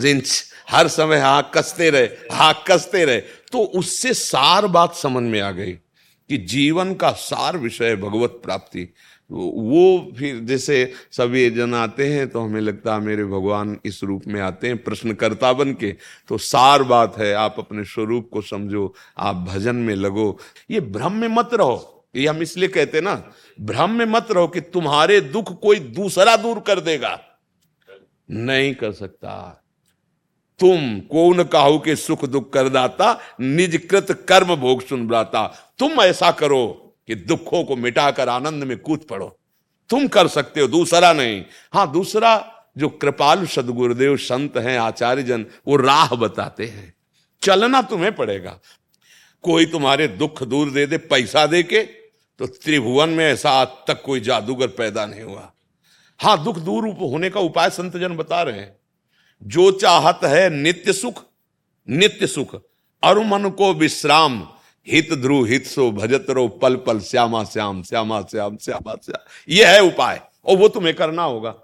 रिंच 0.01 0.43
हर 0.69 0.87
समय 0.87 1.19
हा 1.19 1.41
कसते 1.55 1.89
रहे 1.89 2.05
हा 2.31 2.51
कसते 2.67 3.03
रहे 3.05 3.19
तो 3.51 3.63
उससे 3.75 4.13
सार 4.13 4.67
बात 4.67 4.95
समझ 4.95 5.23
में 5.23 5.39
आ 5.41 5.51
गई 5.51 5.71
कि 6.29 6.37
जीवन 6.45 6.93
का 6.93 7.11
सार 7.11 7.57
विषय 7.57 7.95
भगवत 7.95 8.39
प्राप्ति। 8.43 8.87
वो 9.29 10.13
फिर 10.17 10.39
जैसे 10.45 10.75
सभी 11.11 11.49
जन 11.49 11.73
आते 11.73 12.07
हैं 12.07 12.27
तो 12.29 12.41
हमें 12.41 12.59
लगता 12.61 12.93
है 12.93 13.01
मेरे 13.01 13.23
भगवान 13.25 13.77
इस 13.85 13.99
रूप 14.03 14.27
में 14.27 14.39
आते 14.41 14.67
हैं, 14.67 14.77
प्रश्नकर्ता 14.77 15.51
बन 15.53 15.73
के 15.73 15.91
तो 16.29 16.37
सार 16.37 16.83
बात 16.83 17.17
है, 17.17 17.33
आप 17.33 17.55
अपने 17.59 17.83
स्वरूप 17.83 18.29
को 18.33 18.41
समझो, 18.41 18.93
आप 19.17 19.35
भजन 19.47 19.75
में 19.75 19.95
लगो। 19.95 20.37
ये 20.71 20.79
भ्रम 20.81 21.13
में 21.13 21.27
मत 21.27 21.49
रहो, 21.53 22.05
ये 22.15 22.27
हम 22.27 22.41
इसलिए 22.41 22.69
कहते 22.69 23.01
ना, 23.01 23.15
भ्रम 23.57 23.91
में 23.91 24.05
मत 24.05 24.27
रहो 24.31 24.47
कि 24.47 24.61
तुम्हारे 24.61 25.19
दुख 25.21 25.59
कोई 25.61 25.79
दूसरा 25.79 26.35
दूर 26.37 26.59
कर 26.59 26.79
देगा। 26.81 27.19
नहीं 28.29 28.73
कर 28.75 28.91
सकता। 28.91 29.61
तुम 30.59 30.99
कौन 31.01 31.43
काहू 31.43 31.79
के 31.79 31.95
सुख 31.95 32.25
दुख 32.25 32.51
कर 32.53 32.69
दाता 32.69 33.19
निज 33.41 33.77
कृत 33.91 34.11
कर्म 34.29 34.55
भोग 34.55 34.85
सुन 34.85 35.07
ब्राता 35.07 35.45
तुम 35.79 36.01
ऐसा 36.01 36.31
करो 36.31 36.95
कि 37.07 37.15
दुखों 37.15 37.63
को 37.63 37.75
मिटाकर 37.75 38.29
आनंद 38.29 38.63
में 38.63 38.77
कूद 38.77 39.05
पड़ो। 39.09 39.37
तुम 39.89 40.07
कर 40.07 40.27
सकते 40.27 40.61
हो, 40.61 40.67
दूसरा 40.67 41.13
नहीं। 41.13 41.43
हाँ 41.73 41.91
दूसरा, 41.91 42.51
जो 42.77 42.89
कृपाल 42.89 43.45
सदगुरुदेव 43.45 44.17
संत 44.17 44.57
हैं 44.57 44.77
आचार्य 44.79 45.23
जन 45.23 45.45
वो 45.67 45.75
राह 45.75 46.15
बताते 46.15 46.65
हैं। 46.65 46.93
चलना 47.41 47.81
तुम्हें 47.81 48.15
पड़ेगा। 48.15 48.59
कोई 49.43 49.65
तुम्हारे 49.65 50.07
दुख 50.07 50.43
दूर 50.43 50.71
दे 50.71 50.85
दे, 50.85 50.97
पैसा 50.97 51.45
दे 51.45 51.63
के 51.63 51.81
तो 52.39 52.45
त्रिभुवन 52.45 53.09
में 53.09 53.25
ऐसा 53.25 53.51
आज 53.51 53.67
तक 53.87 54.01
कोई 54.01 54.19
जादूगर 54.19 54.67
पैदा 54.67 55.05
नहीं 55.05 55.21
हुआ। 55.21 55.51
हाँ 56.19 56.43
दुख 56.43 56.59
दूर 56.59 56.87
होने 56.87 57.29
का 57.29 57.39
उपाय 57.39 57.69
संतजन 57.69 58.17
बता 58.17 58.41
रहे 58.41 58.59
हैं। 58.59 58.79
जो 59.43 59.71
चाहत 59.71 60.19
है 60.23 60.49
नित्य 60.49 60.93
सुख 60.93 61.23
नित्य 61.89 62.27
सुख। 62.27 62.61
अरुमन 63.03 63.49
को 63.49 63.73
विश्राम, 63.73 64.47
हित 64.87 65.13
ध्रुव 65.13 65.45
हित 65.45 65.67
सो 65.67 65.91
भजत 65.91 66.25
रो 66.29 66.47
पल 66.47 66.75
पल, 66.75 66.99
श्यामा 66.99 67.43
श्याम 67.43 67.83
श्यामा 67.83 68.21
श्याम 68.21 68.57
श्यामा 68.57 68.93
श्याम। 68.93 69.53
यह 69.53 69.69
है 69.69 69.79
उपाय, 69.79 70.21
और 70.45 70.57
वो 70.57 70.67
तुम्हें 70.67 70.95
करना 70.95 71.23
होगा। 71.23 71.55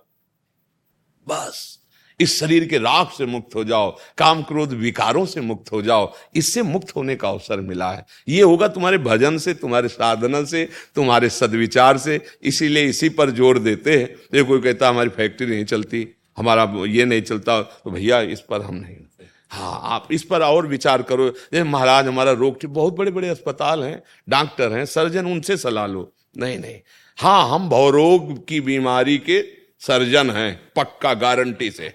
बस। 1.28 1.81
इस 2.22 2.40
शरीर 2.40 2.66
के 2.68 2.78
राख 2.80 3.12
से 3.12 3.26
मुक्त 3.26 3.56
हो 3.56 3.64
जाओ, 3.64 3.90
काम 4.18 4.42
क्रोध 4.44 4.74
विकारों 4.76 5.26
से 5.26 5.42
मुक्त 5.42 5.72
हो 5.72 5.82
जाओ, 5.82 6.12
इससे 6.36 6.62
मुक्त 6.64 6.96
होने 6.96 7.16
का 7.16 7.30
अवसर 7.30 7.62
मिला 7.62 7.92
है। 7.92 8.06
ये 8.28 8.42
होगा 8.42 8.68
तुम्हारे 8.70 8.98
भजन 9.00 9.38
से, 9.38 9.54
तुम्हारे 9.56 9.88
साधना 9.90 10.44
से, 10.46 10.68
तुम्हारे 10.96 11.30
सदविचार 11.32 11.98
से, 11.98 12.20
इसीलिए 12.44 12.86
इसी 12.86 13.10
पर 13.12 13.32
ज़ोर 13.32 13.60
देते 13.60 13.98
हैं। 13.98 14.10
ये 14.36 14.44
कोई 14.44 14.62
कहता 14.62 14.90
हमारी 14.90 15.10
फैक्ट्री 15.12 15.48
नहीं 15.48 15.66
चलती, 15.66 16.08
हमारा 16.38 16.64
ये 16.88 17.06
नहीं 17.06 17.22
चलता 17.24 17.62
तो 17.62 17.92
भैया 17.92 18.22
इस 18.32 18.42
पर 18.42 18.62
हम 18.62 18.76
नहीं 18.76 18.96
हाँ 19.52 19.80
आप 19.86 20.08
इस 20.12 20.24
पर 20.24 20.42
और 20.42 20.68
विचार 20.68 21.02
करो। 21.02 21.28
जैसे 21.30 21.64
महाराज 21.64 22.08
हमारा 22.08 22.32
रोग, 22.34 22.66
बहुत 22.66 22.96
बड़े 22.96 23.12
बड़े 23.12 23.30
अस्पताल 23.30 23.84
हैं, 23.84 24.02
डॉक्टर 24.30 24.74
हैं, 24.74 24.86
सर्जन 24.88 25.26
उनसे 25.26 25.58
सलाह 25.58 25.86
लो। 25.88 26.12
नहीं 26.36 26.58
नहीं। 26.60 26.76
हाँ 27.18 27.50
हम 27.50 27.68
भवरोग 27.70 28.48
की 28.48 28.60
बीमारी 28.62 29.18
के 29.20 29.42
सर्जन 29.82 30.30
हैं, 30.30 30.54
पक्का 30.76 31.14
गारंटी 31.16 31.70
से। 31.72 31.94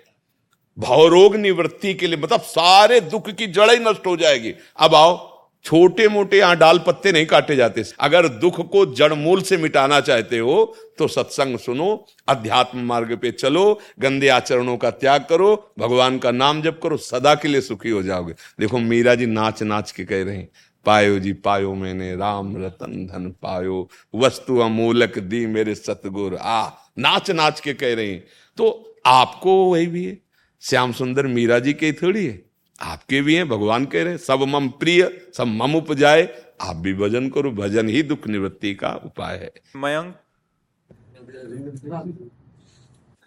भवरोग 0.79 1.37
निवृत्ति 1.37 1.95
के 1.95 2.07
लिए 2.07 2.17
मतलब 2.17 2.41
सारे 2.41 3.01
दुख 3.01 3.31
की 3.31 3.47
जड़ 3.47 3.71
ही 3.71 3.79
नष्ट 3.79 4.07
हो 4.07 4.17
जाएगी। 4.17 4.53
अब 4.79 4.95
आओ 4.95 5.35
छोटे 5.65 6.09
मोटे 6.09 6.39
यहाँ 6.39 6.57
डाल 6.57 6.79
पत्ते 6.79 7.13
नहीं 7.13 7.27
काटे 7.27 7.57
जाते। 7.57 7.85
अगर 8.01 8.29
दुख 8.29 8.61
को 8.71 8.85
जड़ 8.95 9.13
मूल 9.15 9.41
से 9.43 9.57
मिटाना 9.57 10.01
चाहते 10.01 10.39
हो 10.39 10.77
तो 10.99 11.09
सत्संग 11.09 11.59
सुनो, 11.59 12.07
अध्यात्म 12.29 12.79
मार्ग 12.79 13.17
पे 13.17 13.31
चलो, 13.31 13.81
गंदे 14.01 14.29
आचरणों 14.29 14.77
का 14.77 14.91
त्याग 14.91 15.27
करो, 15.31 15.73
भगवान 15.79 16.19
का 16.19 16.31
नाम 16.31 16.63
जप 16.63 16.81
करो, 16.83 16.97
सदा 16.97 17.35
के 17.35 17.49
लिए 17.49 17.61
सुखी 17.61 17.91
हो 17.91 18.03
जाओगे। 18.03 18.35
देखो, 18.61 18.79
मीरा 18.79 19.15
जी 19.15 19.27
नाच 19.27 19.63
नाच 19.63 19.91
के 19.93 20.05
कह 20.05 20.23
रहे 20.23 20.37
हैं, 20.37 20.49
पायो 20.87 21.19
जी, 21.19 21.33
पायो 21.33 21.75
मैंने, 21.75 22.17
राम 22.17 22.65
रतन 22.65 23.07
धन 23.07 23.35
पायो, 23.43 23.89
वस्तु 24.15 24.59
अमूलक 24.59 25.19
दी 25.19 25.47
मेरे 25.47 25.75
सतगुर, 25.75 26.37
आ। 26.37 26.69
नाच 26.99 27.31
नाच 27.31 27.61
के 27.61 27.75
कह 27.75 27.95
रहे 27.95 28.13
हैं। 28.13 28.25
तो 28.57 28.95
आपको 29.07 29.65
वही 29.65 29.87
भी 29.87 30.05
है। 30.05 30.26
श्याम 30.67 30.93
सुंदर 30.93 31.27
मीरा 31.29 31.59
जी 31.59 31.73
के 31.75 31.91
थोड़ी 31.95 32.25
है। 32.27 32.39
आपके 32.85 33.21
भी 33.23 33.35
हैं 33.35 33.49
भगवान 33.49 33.85
कह 33.87 34.03
रहे 34.03 34.13
हैं 34.13 34.19
सब 34.21 34.41
मम 34.49 34.69
प्रिय 34.81 35.03
सब 35.35 35.47
मम 35.59 35.75
उपजाए। 35.77 36.23
आप 36.63 36.77
भी 36.77 36.95
भजन 36.97 37.29
करो 37.31 37.51
भजन 37.55 37.89
ही 37.89 38.03
दुख 38.05 38.27
निवृत्ति 38.29 38.73
का 38.75 38.91
उपाय 39.05 39.37
है। 39.37 39.51
मयंक। 39.77 40.15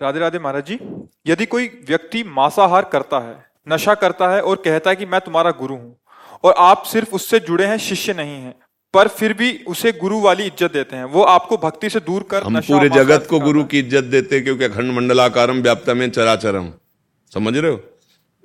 राधे 0.02 0.20
राधे 0.20 0.40
महाराज 0.40 0.66
जी 0.66 0.80
यदि 1.28 1.46
कोई 1.48 1.68
व्यक्ति 1.88 2.24
मांसाहार 2.32 2.90
करता 2.92 3.20
है 3.20 3.36
नशा 3.68 3.96
करता 3.96 4.30
है 4.30 4.42
और 4.42 4.62
कहता 4.66 4.90
है 4.90 4.96
कि 4.96 5.06
मैं 5.08 5.22
तुम्हारा 5.22 5.52
गुरु 5.60 5.76
हूँ 5.76 5.96
और 6.44 6.54
आप 6.60 6.84
सिर्फ़ 6.88 7.16
उससे 7.16 7.40
जुड़े 7.42 7.66
हैं 7.66 7.78
शिष्य 7.80 8.14
नहीं 8.16 8.36
हैं 8.42 8.54
पर 8.94 9.08
फिर 9.14 9.34
भी 9.36 9.52
उसे 9.68 9.92
गुरु 9.96 10.20
वाली 10.22 10.46
इज़्ज़त 10.46 10.74
देते 10.74 10.96
हैं 10.96 11.06
वो 11.08 11.24
आपको 11.30 11.58
भक्ति 11.60 11.90
से 11.90 12.00
दूर 12.02 12.24
कर 12.32 12.44
हम 12.44 12.60
पूरे 12.64 12.90
जगत 12.92 13.28
को 13.30 13.40
गुरु 13.40 13.64
की 13.66 13.80
इज़्ज़त 13.80 14.04
देते 14.12 14.36
हैं 14.36 14.44
क्योंकि 14.44 14.64
अखंड 14.66 14.92
मंडलाकारम 14.94 15.62
व्याप्त 15.62 15.90
में 15.92 16.10
चराचरम। 16.12 16.72
समझ 17.34 17.58
रहे 17.58 17.72
हो? 17.72 17.84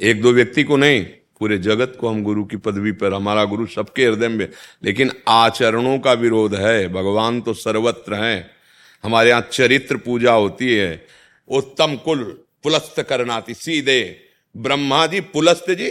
एक 0.01 0.23
दो 0.23 0.33
व्यक्ति 0.33 0.65
को 0.65 0.77
नहीं, 0.77 1.05
पूरे 1.41 1.59
जगत 1.59 1.97
को 2.01 2.09
हम 2.09 2.23
गुरु 2.23 2.45
की 2.45 2.57
पदवी 2.57 2.93
पर, 2.93 3.15
हमारा 3.15 3.45
गुरु 3.45 3.67
सबके 3.67 4.07
हृदय 4.07 4.29
में। 4.29 4.49
लेकिन 4.85 5.11
आचरणों 5.29 5.99
का 5.99 6.13
विरोध 6.13 6.55
है, 6.55 6.89
भगवान 6.89 7.41
तो 7.41 7.55
सर्वत्र 7.55 8.15
हैं। 8.15 8.51
हमारे 9.05 9.31
यहाँ 9.31 9.49
चरित्र 9.53 9.97
पूजा 9.97 10.33
होती 10.33 10.75
है। 10.75 11.07
उत्तम 11.49 11.97
कुल 11.97 12.23
पुलस्त 12.63 13.03
करनाती, 13.03 13.55
सीधे। 13.55 14.21
ब्रह्मा 14.57 15.07
जी 15.07 15.21
पुलस्त 15.21 15.71
जी, 15.71 15.91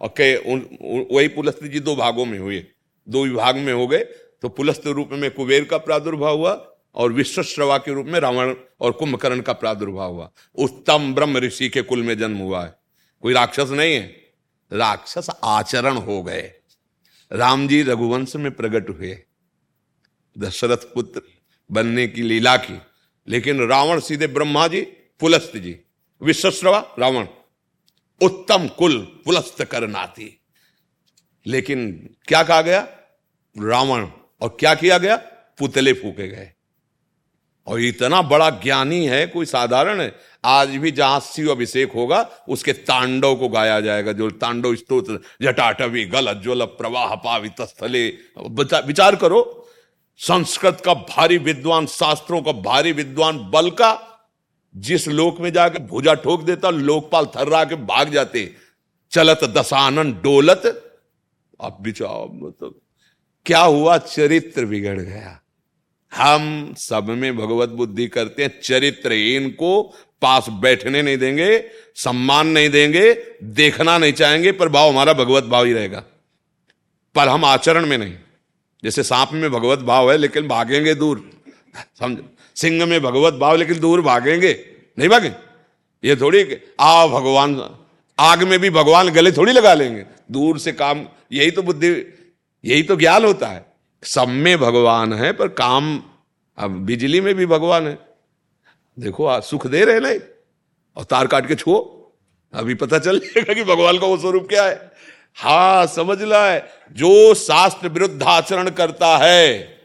और 0.00 1.06
वही 1.12 1.28
पुलस्त 1.28 1.64
जी 1.64 1.80
दो 1.80 1.96
भागों 1.96 2.24
में 2.24 2.38
हुए। 2.38 2.64
दो 3.08 3.24
विभाग 3.24 3.56
में 3.56 3.72
हो 3.72 3.86
गए 3.86 4.04
तो 4.42 4.48
पुलस्त 4.48 4.86
रूप 4.86 5.10
में 5.12 5.30
कुबेर 5.30 5.64
का 5.64 5.76
प्रादुर्भाव 5.78 6.36
हुआ 6.38 6.54
और 6.96 7.12
विश्वश्रवा 7.12 7.78
के 7.78 7.92
रूप 7.92 8.06
में 8.06 8.20
रावण 8.20 8.54
और 8.80 8.92
कुंभकर्ण 8.92 9.40
का 9.40 9.52
प्रादुर्भाव 9.52 10.12
हुआ। 10.12 10.30
उत्तम 10.54 11.14
ब्रह्म 11.14 11.38
ऋषि 11.38 11.68
के 11.68 11.82
कुल 11.82 12.02
में 12.02 12.18
जन्म 12.18 12.38
हुआ 12.38 12.64
है। 12.64 12.74
कोई 13.22 13.32
राक्षस 13.32 13.68
नहीं 13.70 13.94
है। 13.94 14.06
राक्षस 14.72 15.26
आचरण 15.44 15.96
हो 15.96 16.22
गए। 16.22 16.54
राम 17.32 17.68
जी 17.68 17.82
रघुवंश 17.82 18.36
में 18.36 18.52
प्रकट 18.52 18.90
हुए। 18.90 19.22
दशरथ 20.38 20.76
पुत्र 20.76 21.22
बनने 21.72 22.08
की 22.08 22.22
लीला 22.22 22.56
की। 22.56 22.78
लेकिन 23.28 23.68
रावण 23.68 24.00
सीधे 24.00 24.26
ब्रह्मा 24.26 24.68
जी, 24.68 24.80
पुलस्त 25.20 25.56
जी। 25.56 25.80
विश्वश्रवा, 26.22 26.94
रावण। 26.98 27.26
उत्तम 28.22 28.68
कुल 28.68 29.22
पुलस्त 29.24 29.64
करनाती 29.64 30.40
लेकिन 31.46 32.10
क्या 32.22 32.42
कहा 32.42 32.62
गया? 32.62 32.80
रावण। 33.58 34.08
और 34.40 34.56
क्या 34.60 34.74
किया 34.74 34.98
गया? 34.98 35.16
पुतले 35.58 35.92
फूके 35.92 36.28
गए। 36.28 36.52
और 37.66 37.80
इतना 37.80 38.22
बड़ा 38.22 38.50
ज्ञानी 38.50 39.06
है, 39.06 39.26
कोई 39.26 39.46
साधारण 39.46 40.00
है, 40.00 40.14
आज 40.44 40.68
भी 40.68 40.90
जहाँ 40.90 41.20
शिव 41.20 41.50
अभिषेक 41.50 41.92
होगा, 41.92 42.20
उसके 42.48 42.72
तांडव 42.72 43.34
को 43.36 43.48
गाया 43.48 43.80
जाएगा, 43.80 44.12
जो 44.12 44.30
तांडव 44.30 44.74
स्त्रोत्र 44.74 45.18
जटाटवी 45.42 46.04
गल 46.04 46.32
ज्वल, 46.34 46.64
प्रवाह, 46.64 47.14
पावित, 47.14 47.62
स्थले। 47.62 48.08
विचार 48.38 49.16
करो, 49.16 49.68
संस्कृत 50.20 50.82
का 50.84 50.94
भारी 50.94 51.38
विद्वान, 51.38 51.86
शास्त्रों 51.86 52.42
का 52.42 52.52
भारी 52.52 52.92
विद्वान 52.92 53.38
बल 53.50 53.70
का, 53.70 53.98
जिस 54.74 55.08
लोक 55.08 55.40
में 55.40 55.52
जाकर 55.52 55.82
भुजा 55.82 56.14
ठोक 56.14 56.42
देता, 56.42 56.70
लोकपाल 56.70 57.26
थर्रा 57.26 57.64
के 57.64 57.74
भाग 57.74 58.12
जाते, 58.12 58.54
चलत 59.12 59.44
दसानन 59.44 60.12
डोलत, 60.12 60.62
अब 61.60 61.78
बिचाओ 61.80 62.28
मतलब 62.32 62.80
क्या 63.46 63.60
हुआ, 63.60 63.98
चरित्र 63.98 64.64
बिगड़ 64.64 65.00
गया। 65.00 65.40
हम 66.16 66.74
सब 66.78 67.06
में 67.08 67.36
भगवत 67.36 67.68
बुद्धि 67.68 68.06
करते 68.06 68.42
हैं, 68.42 68.60
चरित्र 68.60 69.12
इनको 69.12 69.82
पास 70.22 70.46
बैठने 70.48 71.02
नहीं 71.02 71.18
देंगे, 71.18 71.64
सम्मान 71.94 72.46
नहीं 72.46 72.70
देंगे, 72.70 73.22
देखना 73.42 73.98
नहीं 73.98 74.12
चाहेंगे, 74.12 74.52
पर 74.52 74.68
भाव 74.68 74.88
हमारा 74.88 75.12
भगवत 75.12 75.44
भाव 75.44 75.64
ही 75.64 75.72
रहेगा। 75.72 76.04
पर 77.14 77.28
हम 77.28 77.44
आचरण 77.44 77.86
में 77.86 77.98
नहीं। 77.98 78.14
जैसे 78.84 79.02
सांप 79.02 79.30
में 79.32 79.50
भगवत 79.50 79.78
भाव 79.78 80.12
है, 80.12 80.18
लेकिन 80.18 80.48
भागेंगे 80.48 80.94
दूर। 80.94 81.30
समझ? 82.00 82.18
सिंह 82.54 82.86
में 82.86 83.00
भगवत 83.00 83.34
भाव, 83.34 83.56
लेकिन 83.56 83.80
दूर 83.80 84.02
भागेंगे। 84.02 84.66
नहीं 84.98 85.08
भागे? 85.08 85.32
ये 86.04 86.16
थोड़ी 86.16 86.58
आ 86.80 87.06
भगवान, 87.06 87.78
आग 88.18 88.42
में 88.42 88.58
भी 88.58 88.70
भगवान 88.70 89.08
गले 89.08 89.32
थोड़ी 89.32 89.52
लगा 89.52 89.74
लेंगे। 89.74 90.04
दूर 90.30 90.58
से 90.58 90.72
काम, 90.72 91.08
यही 91.32 91.50
तो 91.50 91.62
बुद्धि, 91.62 91.88
यही 92.64 92.82
तो 92.82 92.96
ज्ञान 92.96 93.24
होता 93.24 93.46
है। 93.46 93.65
सब 94.06 94.28
में 94.28 94.58
भगवान 94.58 95.12
है, 95.12 95.32
पर 95.32 95.48
काम 95.48 96.02
अब 96.58 96.70
बिजली 96.70 97.20
में 97.20 97.34
भी 97.34 97.46
भगवान 97.46 97.88
है। 97.88 97.98
देखो, 98.98 99.26
आज 99.26 99.42
सुख 99.42 99.66
दे 99.66 99.84
रहे 99.84 100.00
नहीं? 100.00 100.20
और 100.96 101.04
तार 101.04 101.26
काट 101.26 101.48
के 101.48 101.54
छुओ। 101.54 101.76
अभी 102.54 102.74
पता 102.74 102.98
चल 102.98 103.18
जाएगा 103.18 103.54
कि 103.54 103.64
भगवान 103.64 103.98
का 103.98 104.06
वो 104.06 104.16
स्वरूप 104.16 104.48
क्या 104.48 104.64
है। 104.64 104.92
हा, 105.36 105.86
समझ 105.86 106.22
ला 106.22 106.46
है। 106.46 106.68
जो 106.92 107.34
शास्त्र 107.34 107.88
विरुद्ध 107.88 108.22
आचरण 108.22 108.70
करता 108.70 109.16
है, 109.16 109.76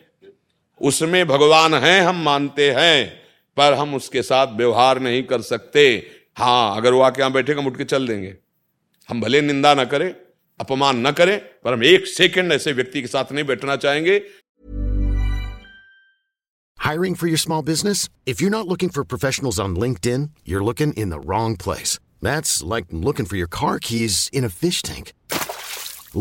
उसमें 0.81 1.27
भगवान 1.27 1.73
है, 1.73 2.01
हम 2.01 2.23
मानते 2.23 2.71
हैं, 2.71 3.21
पर 3.57 3.73
हम 3.73 3.95
उसके 3.95 4.21
साथ 4.21 4.47
व्यवहार 4.47 4.99
नहीं 4.99 5.23
कर 5.23 5.41
सकते। 5.41 6.07
हाँ 6.37 6.77
अगर 6.77 6.93
वो 6.93 7.01
आके 7.01 7.21
यहाँ 7.21 7.31
बैठेगा 7.31 7.61
मुट 7.61 7.77
के 7.77 7.83
चल 7.83 8.07
देंगे। 8.07 8.37
हम 9.09 9.21
भले 9.21 9.41
निंदा 9.41 9.73
ना 9.73 9.85
करें। 9.85 10.15
अपमान 10.60 11.06
न 11.06 11.10
करें 11.12 11.38
पर 11.64 11.72
हम 11.72 11.84
एक 11.84 12.06
सेकंड 12.06 12.52
ऐसे 12.52 12.72
व्यक्ति 12.72 13.00
के 13.02 13.08
साथ 13.08 13.32
नहीं 13.32 13.44
बैठना 13.44 13.76
चाहेंगे 13.76 14.20
Hiring 16.86 17.14
for 17.16 17.26
your 17.26 17.38
small 17.38 17.62
business? 17.62 18.08
If 18.26 18.40
you're 18.40 18.50
not 18.50 18.68
looking 18.68 18.90
for 18.90 19.02
professionals 19.04 19.58
on 19.58 19.74
LinkedIn, 19.84 20.30
you're 20.44 20.62
looking 20.62 20.92
in 20.92 21.08
the 21.08 21.18
wrong 21.18 21.56
place. 21.56 21.98
That's 22.22 22.62
like 22.62 22.86
looking 22.92 23.26
for 23.26 23.36
your 23.36 23.48
car 23.48 23.80
keys 23.80 24.30
in 24.32 24.44
a 24.44 24.48
fish 24.48 24.82
tank. 24.82 25.12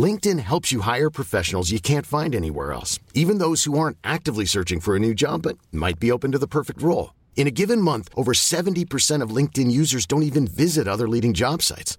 LinkedIn 0.05 0.39
helps 0.39 0.71
you 0.71 0.81
hire 0.81 1.09
professionals 1.09 1.71
you 1.71 1.79
can't 1.79 2.05
find 2.05 2.33
anywhere 2.33 2.73
else, 2.73 2.99
even 3.13 3.37
those 3.37 3.65
who 3.65 3.77
aren't 3.77 3.97
actively 4.03 4.45
searching 4.45 4.79
for 4.79 4.95
a 4.95 4.99
new 4.99 5.13
job 5.13 5.43
but 5.43 5.57
might 5.71 5.99
be 5.99 6.11
open 6.11 6.31
to 6.31 6.39
the 6.39 6.47
perfect 6.47 6.81
role. 6.81 7.13
In 7.35 7.47
a 7.47 7.51
given 7.51 7.81
month, 7.81 8.09
over 8.15 8.33
70% 8.33 9.21
of 9.21 9.29
LinkedIn 9.29 9.69
users 9.69 10.07
don't 10.07 10.23
even 10.23 10.47
visit 10.47 10.87
other 10.87 11.07
leading 11.07 11.33
job 11.33 11.61
sites. 11.61 11.98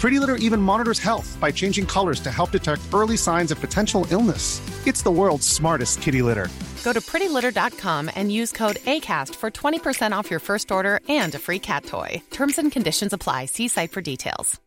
Pretty 0.00 0.18
Litter 0.18 0.36
even 0.36 0.60
monitors 0.60 0.98
health 0.98 1.36
by 1.40 1.50
changing 1.50 1.86
colors 1.86 2.20
to 2.20 2.30
help 2.30 2.50
detect 2.50 2.82
early 2.92 3.16
signs 3.16 3.50
of 3.50 3.60
potential 3.60 4.06
illness. 4.10 4.60
It's 4.86 5.02
the 5.02 5.10
world's 5.10 5.48
smartest 5.48 6.02
kitty 6.02 6.22
litter. 6.22 6.48
Go 6.84 6.92
to 6.92 7.00
prettylitter.com 7.00 8.10
and 8.14 8.30
use 8.30 8.52
code 8.52 8.76
ACAST 8.86 9.34
for 9.34 9.50
20% 9.50 10.12
off 10.12 10.30
your 10.30 10.38
first 10.40 10.70
order 10.70 11.00
and 11.08 11.34
a 11.34 11.38
free 11.38 11.58
cat 11.58 11.84
toy. 11.84 12.22
Terms 12.30 12.58
and 12.58 12.70
conditions 12.70 13.12
apply. 13.12 13.46
See 13.46 13.68
site 13.68 13.90
for 13.92 14.00
details. 14.02 14.60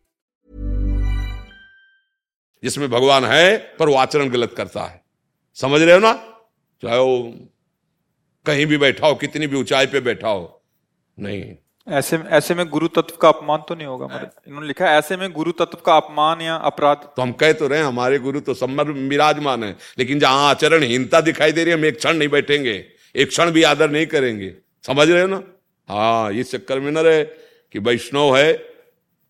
जिसमें 2.63 2.89
भगवान 2.89 3.25
है 3.25 3.57
पर 3.79 3.89
वो 3.89 3.95
आचरण 3.95 4.29
गलत 4.29 4.53
करता 4.57 4.83
है 4.85 5.01
समझ 5.55 5.81
रहे 5.81 5.93
हो 5.93 5.99
ना 5.99 6.11
चाहे 6.83 6.97
वो 6.99 7.13
कहीं 8.45 8.65
भी 8.65 8.77
बैठा 8.77 9.07
हो 9.07 9.15
कितनी 9.21 9.47
भी 9.47 9.57
ऊंचाई 9.57 9.85
पे 9.93 9.99
बैठा 10.07 10.27
हो 10.27 10.41
नहीं 11.19 11.43
ऐसे 11.86 12.16
ऐसे 12.16 12.54
में 12.54 12.68
गुरु 12.68 12.88
तत्व 12.88 13.16
का 13.16 13.28
अपमान 13.28 13.62
तो 13.68 13.74
नहीं 13.74 13.86
होगा 13.86 14.06
इन्होंने 14.48 14.66
लिखा 14.66 14.86
ऐसे 14.88 15.16
में 15.16 15.32
गुरु 15.32 15.52
तत्व 15.52 15.78
का 15.86 15.96
अपमान 15.96 16.40
या 16.40 16.54
अपराध। 16.54 16.96
तो 17.16 17.22
हम 17.22 17.32
कह 17.32 17.52
तो 17.52 17.66
रहे 17.66 17.78
हैं, 17.78 17.86
हमारे 17.86 18.18
गुरु 18.18 18.40
तो 18.40 18.54
सम्मर 18.54 18.90
विराजमान 18.90 19.64
है, 19.64 19.76
लेकिन 19.98 20.18
जहाँ 20.18 20.48
आचरण 20.50 20.74
आचरणहीनता 20.74 21.20
दिखाई 21.20 21.52
दे 21.52 21.64
रही 21.64 21.72
है, 21.72 21.78
हम 21.78 21.84
एक 21.84 21.96
क्षण 21.96 22.16
नहीं 22.16 22.28
बैठेंगे, 22.28 22.84
एक 23.14 23.28
क्षण 23.28 23.50
भी 23.50 23.62
आदर 23.62 23.90
नहीं 23.90 24.06
करेंगे। 24.06 24.52
समझ 24.84 25.08
रहे 25.10 25.20
हो 25.22 25.28
ना? 25.28 25.42
हाँ 25.88 26.32
इस 26.32 26.50
चक्कर 26.52 26.80
में 26.80 26.90
न 26.92 26.98
रहे 26.98 27.22
कि 27.24 27.78
वैष्णव 27.78 28.36
है, 28.36 28.64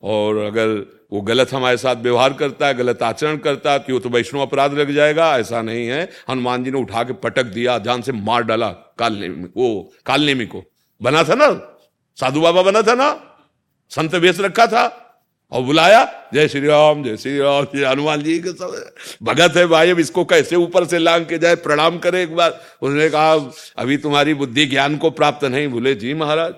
और 0.02 0.38
अगर 0.38 0.68
वो 1.12 1.20
गलत 1.22 1.52
हमारे 1.52 1.76
साथ 1.76 1.96
व्यवहार 1.96 2.32
करता 2.32 2.66
है, 2.66 2.74
गलत 2.74 3.02
आचरण 3.02 3.36
करता 3.38 3.72
है 3.72 3.78
तो 3.78 3.92
वो 3.92 3.98
तो 3.98 4.08
वैष्णव 4.08 4.42
अपराध 4.42 4.74
लग 4.74 4.90
जाएगा, 4.92 5.36
ऐसा 5.38 5.62
नहीं 5.62 5.86
है। 5.86 6.02
हनुमान 6.30 6.64
जी 6.64 6.70
ने 6.70 6.78
उठा 6.78 7.02
के 7.02 7.12
पटक 7.12 7.44
दिया, 7.52 7.78
जान 7.78 8.02
से 8.02 8.12
मार 8.12 8.42
डाला 8.44 8.70
काल 8.98 9.22
वो 9.56 9.92
कालनेमी 10.06 10.46
को। 10.46 10.64
बना 11.00 11.22
था 11.24 11.34
ना? 11.34 11.52
साधु 12.20 12.40
बाबा 12.40 12.62
बना 12.62 12.82
था 12.82 12.94
ना? 12.94 13.10
संत 13.90 14.14
वेश 14.14 14.40
रखा 14.40 14.66
था। 14.66 15.00
और 15.52 15.62
बुलाया, 15.62 16.30
जय 16.34 16.48
श्री 16.48 16.66
राम, 16.66 17.02
जय 17.04 17.16
श्री 17.16 17.38
राम 17.38 17.66
हनुमान 17.76 18.22
जी 18.22 18.38
के 18.38 18.50
सब 18.50 18.94
भगत 19.22 19.56
है 19.56 19.66
भाई, 19.66 19.90
अब 19.90 19.98
इसको 19.98 20.24
कैसे 20.24 20.56
ऊपर 20.56 20.84
से 20.84 20.98
लांग 20.98 21.26
के 21.26 21.38
जाए, 21.38 21.54
प्रणाम 21.54 21.98
करे 21.98 22.22
एक 22.22 22.34
बार। 22.36 22.60
उसने 22.82 23.08
कहा, 23.08 23.32
अभी 23.78 23.96
तुम्हारी 23.96 24.34
बुद्धि 24.34 24.66
ज्ञान 24.66 24.96
को 24.96 25.10
प्राप्त 25.10 25.44
नहीं। 25.44 25.68
बोले, 25.68 25.94
जी 25.94 26.14
महाराज। 26.14 26.54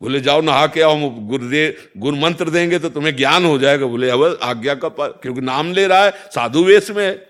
बोले, 0.00 0.20
जाओ 0.20 0.40
नहा 0.40 0.66
के 0.66 0.80
आओ 0.80 1.10
गुरुदेव 1.10 2.00
गुरु 2.00 2.16
मंत्र 2.16 2.50
देंगे 2.50 2.78
तो 2.78 2.88
तुम्हें 2.88 3.16
ज्ञान 3.16 3.44
हो 3.44 3.58
जाएगा। 3.58 3.86
बोले, 3.86 4.10
अब 4.10 4.38
आज्ञा 4.42 4.74
का 4.74 4.88
क्योंकि 4.88 5.40
नाम 5.40 5.72
ले 5.72 5.86
रहा 5.86 6.04
है, 6.04 6.10
साधु 6.10 6.64
वेश 6.64 6.90
में 6.90 7.26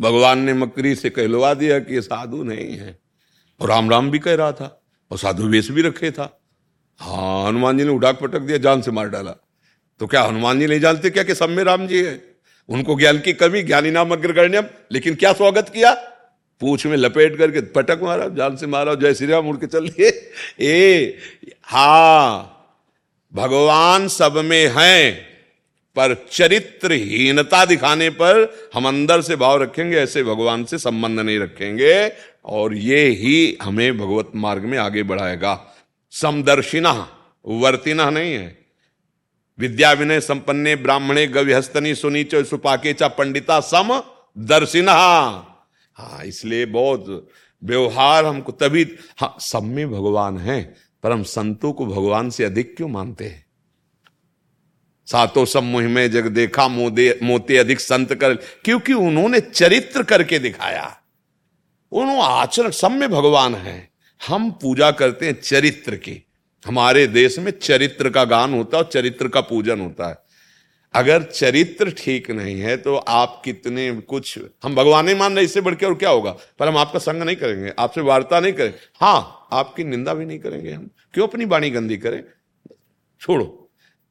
भगवान 0.00 0.38
ने 0.38 0.52
मकरी 0.52 0.94
से 0.94 1.10
कहलवा 1.10 1.54
दिया 1.54 1.78
कि 1.78 1.94
ये 1.94 2.00
साधु 2.00 2.42
नहीं 2.42 2.76
है। 2.76 2.98
और 3.60 3.68
राम 3.68 3.90
राम 3.90 4.10
भी 4.10 4.18
कह 4.18 4.34
रहा 4.34 4.52
था, 4.52 4.82
और 5.10 5.18
साधु 5.18 5.48
वेश 5.48 5.70
भी 5.70 5.82
रखे 5.82 6.10
था। 6.10 6.35
हाँ 6.98 7.48
हनुमान 7.48 7.78
जी 7.78 7.84
ने 7.84 7.90
उड़ाक 7.90 8.20
पटक 8.20 8.38
दिया, 8.38 8.58
जान 8.58 8.82
से 8.82 8.90
मार 8.90 9.08
डाला। 9.08 9.30
तो 10.00 10.06
क्या 10.06 10.22
हनुमान 10.22 10.60
जी 10.60 10.66
नहीं 10.66 10.80
जानते 10.80 11.10
क्या 11.10 11.22
कि 11.22 11.34
सब 11.34 11.50
में 11.50 11.64
राम 11.64 11.86
जी 11.86 12.02
है? 12.02 12.36
उनको 12.68 12.98
ज्ञान 12.98 13.18
की 13.18 13.32
कमी, 13.32 13.62
ज्ञानी 13.62 13.90
नाम 13.90 14.10
अग्रगण्यम, 14.10 14.64
लेकिन 14.92 15.14
क्या 15.14 15.32
स्वागत 15.32 15.68
किया? 15.68 15.94
पूछ 16.60 16.86
में 16.86 16.96
लपेट 16.96 17.38
करके, 17.38 17.60
पटक 17.60 18.00
मारा, 18.02 18.28
जान 18.28 18.56
से 18.56 18.66
मारा, 18.66 18.94
जय 18.94 19.14
श्री 19.14 19.26
राम, 19.26 19.48
उड़ 19.48 19.56
के 19.56 19.66
चल 19.66 19.90
ए, 20.60 21.18
हा, 21.64 22.38
भगवान 23.34 24.08
सब 24.08 24.36
में 24.36 24.68
हैं, 24.68 25.20
पर 25.96 26.26
चरित्रहीनता 26.32 27.64
दिखाने 27.64 28.10
पर 28.10 28.56
हम 28.74 28.88
अंदर 28.88 29.20
से 29.20 29.36
भाव 29.36 29.62
रखेंगे, 29.62 29.96
ऐसे 29.96 30.22
भगवान 30.22 30.64
से 30.64 30.78
संबंध 30.78 31.20
नहीं 31.20 31.38
रखेंगे, 31.38 32.12
और 32.44 32.74
ये 32.74 33.08
ही 33.08 33.58
हमें 33.62 33.98
भगवत 33.98 34.32
मार्ग 34.34 34.62
में 34.62 34.78
आगे 34.78 35.02
बढ़ाएगा। 35.02 35.72
समदर्शिना, 36.20 36.92
वर्तिना 37.46 38.10
नहीं 38.10 38.34
है। 38.34 38.58
विद्या 39.58 39.92
विनय 39.92 40.20
संपन्ने, 40.20 40.76
ब्राह्मणे 40.76 41.26
गव्यस्तनी 41.26 41.94
सुनीच 41.94 42.34
सुपाके 42.34 42.92
चा, 42.92 43.08
पंडिता 43.08 43.60
सम 43.60 44.02
दर्शिना 44.38 44.92
हाँ 45.96 46.24
इसलिए 46.24 46.66
बहुत 46.66 47.30
व्यवहार 47.64 48.24
हमको 48.24 48.52
तभी 48.52 48.96
हाँ 49.18 49.36
सब 49.40 49.62
में 49.62 49.90
भगवान 49.90 50.38
है, 50.38 50.76
पर 51.02 51.12
हम 51.12 51.22
संतों 51.22 51.72
को 51.72 51.86
भगवान 51.86 52.30
से 52.30 52.44
अधिक 52.44 52.76
क्यों 52.76 52.88
मानते 52.88 53.24
हैं? 53.24 53.46
सातों 55.06 55.44
सब 55.44 55.62
मुहिम 55.62 56.06
जग 56.06 56.26
देखा, 56.26 56.68
मोदे, 56.68 57.18
मोते 57.22 57.58
अधिक 57.58 57.80
संत 57.80 58.14
कर, 58.14 58.34
क्योंकि 58.34 58.92
उन्होंने 58.92 59.40
चरित्र 59.40 60.02
करके 60.02 60.38
दिखाया। 60.38 60.96
उन्होंने 61.92 62.22
आचरण 62.22 62.70
सब 62.70 62.90
में 62.90 63.10
भगवान 63.10 63.54
है। 63.54 63.95
हम 64.20 64.50
पूजा 64.62 64.90
करते 64.90 65.26
हैं 65.26 65.40
चरित्र 65.40 65.96
की। 65.96 66.22
हमारे 66.64 67.06
देश 67.06 67.38
में 67.38 67.50
चरित्र 67.52 68.10
का 68.10 68.24
गान 68.24 68.54
होता 68.54 68.76
है 68.76 68.82
और 68.82 68.90
चरित्र 68.90 69.28
का 69.28 69.40
पूजन 69.40 69.80
होता 69.80 70.08
है। 70.08 70.24
अगर 70.94 71.22
चरित्र 71.22 71.90
ठीक 71.90 72.30
नहीं 72.30 72.60
है 72.60 72.76
तो 72.76 72.96
आप 72.96 73.40
कितने 73.44 73.90
कुछ, 74.00 74.38
हम 74.62 74.74
भगवान 74.74 75.06
नहीं 75.06 75.16
मान 75.16 75.36
रहे 75.36 75.44
इससे 75.44 75.60
बढ़ 75.60 75.84
और 75.84 75.94
क्या 75.94 76.10
होगा? 76.10 76.30
पर 76.58 76.68
हम 76.68 76.76
आपका 76.76 76.98
संग 76.98 77.22
नहीं 77.22 77.36
करेंगे, 77.36 77.72
आपसे 77.78 78.00
वार्ता 78.00 78.40
नहीं 78.40 78.52
करेंगे 78.52 78.78
हाँ 79.00 79.48
आपकी 79.52 79.84
निंदा 79.84 80.14
भी 80.14 80.24
नहीं 80.24 80.38
करेंगे 80.38 80.72
हम। 80.72 80.90
क्यों 81.14 81.26
अपनी 81.28 81.44
वाणी 81.44 81.70
गंदी 81.70 81.96
करें? 81.96 82.22
छोड़ो। 83.20 83.62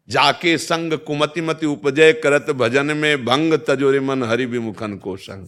जाके 0.09 0.57
संग 0.57 0.93
कुमति 0.97 1.41
मति 1.41 1.65
उपजय 1.65 2.13
करत 2.13 2.49
भजन 2.51 2.97
में 2.97 3.25
भंग 3.25 3.53
तजोरे 3.67 3.99
मन 3.99 4.23
हरि 4.23 4.45
विमुखन 4.45 4.95
को 4.95 5.15
संग 5.17 5.47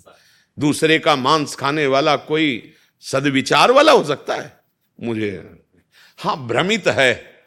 दूसरे 0.57 0.97
का 0.99 1.15
मांस 1.15 1.55
खाने 1.55 1.87
वाला 1.87 2.15
कोई 2.15 2.73
सदविचार 3.01 3.71
वाला 3.71 3.91
हो 3.91 4.03
सकता 4.03 4.35
है। 4.35 4.59
मुझे 5.01 5.59
हाँ 6.17 6.47
भ्रमित 6.47 6.87
है। 6.87 7.37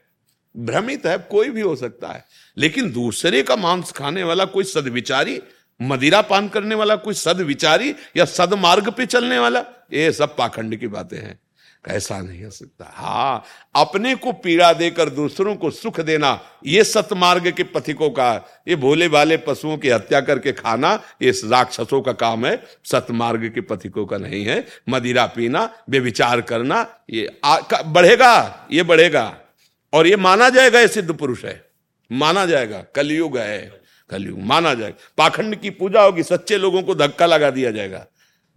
भ्रमित 0.57 1.07
है, 1.07 1.19
कोई 1.19 1.51
भी 1.51 1.61
हो 1.61 1.77
सकता 1.77 2.09
है। 2.09 2.25
लेकिन 2.57 2.93
दूसरे 2.93 3.43
का 3.43 3.57
मांस 3.57 3.93
खाने 3.93 4.23
वाला 4.23 4.45
कोई 4.45 4.65
सदविचारी 4.65 5.43
मदिरा 5.83 6.23
पान 6.23 6.49
करने 6.49 6.75
वाला 6.75 6.97
कोई 6.97 7.15
सदविचारी 7.15 7.95
या 8.17 8.25
सदमार्ग 8.25 8.91
पे 8.91 9.07
चलने 9.07 9.39
वाला, 9.39 9.61
ये 9.93 10.13
सब 10.13 10.37
पाखंड 10.37 10.77
की 10.77 10.87
बातें 10.87 11.19
हैं। 11.19 11.41
ऐसा 11.85 12.19
नहीं 12.21 12.43
हो 12.45 12.51
सकता। 12.51 12.91
हाँ 12.95 13.45
अपने 13.75 14.15
को 14.15 14.33
पीड़ा 14.33 14.73
देकर 14.73 15.09
दूसरों 15.09 15.55
को 15.57 15.71
सुख 15.71 16.01
देना 16.01 16.41
ये 16.67 16.85
सतमार्ग 16.85 17.51
के 17.53 17.63
पथिकों 17.65 18.11
का 18.11 18.33
ये 18.69 18.77
भोले 18.77 19.09
भाले 19.09 19.37
पशुओं 19.37 19.77
की 19.79 19.89
हत्या 19.89 20.21
करके 20.21 20.53
खाना 20.53 20.93
ये 21.23 21.31
राक्षसों 21.31 22.01
का 22.03 22.13
काम 22.13 22.47
है 22.47 22.63
सतमार्ग 22.85 23.49
के 23.49 23.61
पथिकों 23.61 24.07
का 24.07 24.19
नहीं 24.19 24.45
है। 24.45 24.65
मदिरा 24.89 25.27
पीना 25.27 25.69
बेविचार 25.91 26.41
करना 26.41 26.87
ये 27.11 27.41
आ, 27.45 27.59
बढ़ेगा 27.87 28.69
ये 28.73 28.83
बढ़ेगा। 28.83 29.37
और 29.93 30.07
ये 30.07 30.17
माना 30.17 30.49
जाएगा 30.49 30.81
ये 30.81 30.89
सिद्ध 30.89 31.13
पुरुष 31.15 31.45
है। 31.45 31.71
माना 32.11 32.47
जाएगा 32.47 32.85
कलयुग 32.95 33.39
है 33.39 33.81
कलयुग 34.11 34.39
माना 34.39 34.75
जाएगा। 34.75 34.97
पाखंड 35.19 35.57
की 35.57 35.71
पूजा 35.71 36.03
होगी 36.03 36.23
सच्चे 36.23 36.59
लोगों 36.59 36.83
को 36.83 36.95
धक्का 36.95 37.27
लगा 37.27 37.51
दिया 37.51 37.71
जाएगा। 37.71 38.07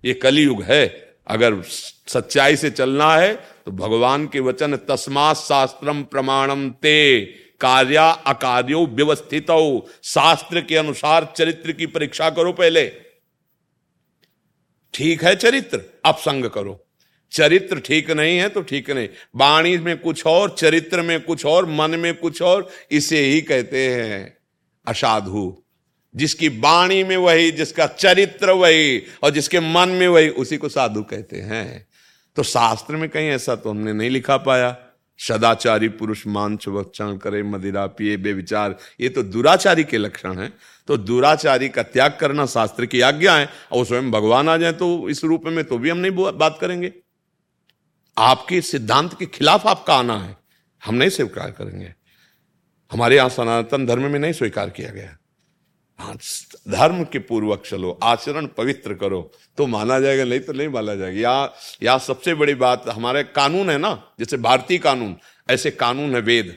ये 0.04 0.14
कलयुग 0.14 0.64
है 0.64 1.13
अगर 1.28 1.62
सच्चाई 1.62 2.56
से 2.56 2.70
चलना 2.70 3.16
है 3.16 3.34
तो 3.66 3.72
भगवान 3.72 4.28
के 4.28 4.40
वचन 4.40 4.76
तस्मा 4.76 5.34
शास्त्रम 5.34 6.04
प्रमाणम 6.04 6.70
ते। 6.70 7.24
कार्या 7.62 8.10
अकार्यो 8.10 8.86
व्यवस्थित। 8.88 9.52
शास्त्र 10.04 10.62
के 10.62 10.76
अनुसार 10.76 11.34
चरित्र 11.38 11.72
की 11.72 11.86
परीक्षा 11.86 12.30
करो 12.30 12.54
पहले। 12.54 12.88
ठीक 14.94 15.24
है 15.24 15.36
चरित्र 15.36 15.82
अब 16.06 16.16
संग 16.16 16.46
करो। 16.46 16.80
चरित्र 17.32 17.80
ठीक 17.80 18.12
नहीं 18.12 18.38
है 18.38 18.50
तो 18.50 18.62
ठीक 18.62 18.90
नहीं। 18.92 19.10
वाणी 19.36 19.78
में 19.78 19.98
कुछ 19.98 20.26
और, 20.26 20.50
चरित्र 20.50 21.02
में 21.02 21.20
कुछ 21.22 21.46
और, 21.46 21.66
मन 21.66 22.00
में 22.00 22.14
कुछ 22.14 22.42
और, 22.42 22.70
इसे 22.92 23.20
ही 23.20 23.42
कहते 23.42 23.90
हैं 23.96 24.38
असाधु। 24.88 25.63
जिसकी 26.16 26.48
वाणी 26.50 27.04
में 27.04 27.18
वही, 27.18 27.52
जिसका 27.52 27.88
चरित्र 27.88 28.52
वही, 28.52 29.04
और 29.24 29.30
जिसके 29.30 29.60
मन 29.60 29.90
में 29.90 30.08
वही, 30.08 30.30
उसी 30.30 30.58
को 30.58 30.70
साधु 30.70 31.04
कहते 31.04 31.38
हैं। 31.38 31.88
तो 32.36 32.44
शास्त्र 32.44 32.96
में 32.96 33.10
कहीं 33.10 33.30
ऐसा 33.30 33.56
तो 33.56 33.70
हमने 33.70 33.94
नहीं 33.94 34.10
लिखा 34.10 34.38
पाया। 34.38 34.76
सदाचारी 35.20 35.88
पुरुष 35.90 36.26
मांच 36.28 36.68
वक्षण 36.68 37.18
करे, 37.18 37.44
मदिरा 37.44 37.86
पिए 37.88 38.18
बेविचार 38.18 38.76
ये 39.02 39.10
तो 39.10 39.24
दुराचारी 39.24 39.84
के 39.84 39.98
लक्षण 39.98 40.40
है। 40.40 40.52
तो 40.88 40.98
दुराचारी 40.98 41.70
का 41.70 41.84
त्याग 41.84 42.18
करना 42.22 42.46
शास्त्र 42.46 42.86
की 42.86 43.02
आज्ञा 43.02 43.36
है, 43.36 43.50
और 43.72 43.86
स्वयं 43.86 44.12
भगवान 44.12 44.50
आ 44.50 44.58
जाए 44.58 44.74
तो 44.74 45.10
इस 45.10 45.24
रूप 45.24 45.44
में 45.46 45.64
तो 45.66 45.78
भी 45.78 45.90
हम 45.90 45.98
नहीं 45.98 46.12
बात 46.12 46.58
करेंगे। 46.62 46.92
आपके 48.18 48.62
सिद्धांत 48.62 49.20
के 49.20 49.26
खिलाफ 49.26 49.68
आपका 49.68 49.96
आना 49.96 50.18
है। 50.18 50.38
हम 50.84 50.96
नहीं 50.96 51.10
स्वीकार 51.10 51.52
करेंगे। 51.52 51.94
हमारे 52.92 53.16
यहाँ 53.16 53.30
सनातन 53.30 53.86
धर्म 53.86 54.12
में 54.12 54.20
नहीं 54.20 54.34
स्वीकार 54.34 54.70
किया 54.70 54.90
गया। 54.90 55.18
धर्म 56.00 57.04
के 57.04 57.20
पूर्वक 57.20 57.64
चलो 57.66 57.92
आचरण 58.04 58.46
पवित्र 58.48 58.94
करो। 58.94 59.22
तो 59.58 59.68
माना 59.68 60.00
जाएगा, 60.00 60.24
नहीं 60.24 60.40
तो 60.40 60.54
नहीं 60.54 60.68
माना 60.68 60.96
जाएगा। 60.96 61.20
या 61.22 61.54
या 61.84 61.98
सबसे 61.98 62.34
बड़ी 62.34 62.54
बात, 62.56 62.88
हमारे 62.90 63.24
कानून 63.26 63.70
है 63.70 63.78
ना, 63.78 63.94
जैसे 64.20 64.38
भारतीय 64.38 64.78
कानून, 64.78 65.16
ऐसे 65.50 65.72
कानून 65.72 66.16
है 66.16 66.22
वेद, 66.22 66.56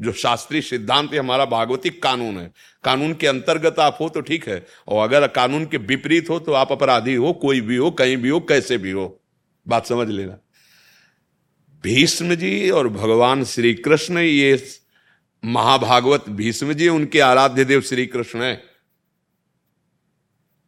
जो 0.00 0.12
शास्त्रीय 0.12 0.62
सिद्धांत 0.62 1.12
है 1.12 1.18
हमारा 1.18 1.44
भागवतिक 1.46 2.02
कानून 2.02 2.38
है। 2.38 2.50
कानून 2.84 3.14
के 3.14 3.26
अंतर्गत 3.26 3.78
आप 3.78 3.98
हो 4.00 4.08
तो 4.08 4.20
ठीक 4.20 4.48
है, 4.48 4.64
और 4.88 5.08
अगर 5.08 5.26
कानून 5.28 5.66
के 5.66 5.76
विपरीत 5.76 6.30
हो 6.30 6.38
तो 6.38 6.52
आप 6.52 6.72
अपराधी 6.72 7.14
हो, 7.14 7.32
कोई 7.32 7.60
भी 7.60 7.76
हो, 7.76 7.90
कहीं 7.90 8.16
भी 8.16 8.28
हो, 8.28 8.40
कैसे 8.40 8.78
भी 8.78 8.90
हो। 8.90 9.22
बात 9.66 9.86
समझ 9.86 10.08
लेना। 10.08 10.38
भीष्म 11.84 12.34
जी 12.34 12.70
और 12.70 12.88
भगवान 12.88 13.44
श्री 13.44 13.72
कृष्ण 13.74 14.18
ये 14.18 14.56
महाभागवत 15.44 16.24
भीष्म 16.28 16.72
जी 16.72 16.88
उनके 16.88 17.20
आराध्य 17.20 17.64
देव 17.64 17.80
श्री 17.80 18.06
कृष्ण 18.06 18.42
है। 18.42 18.62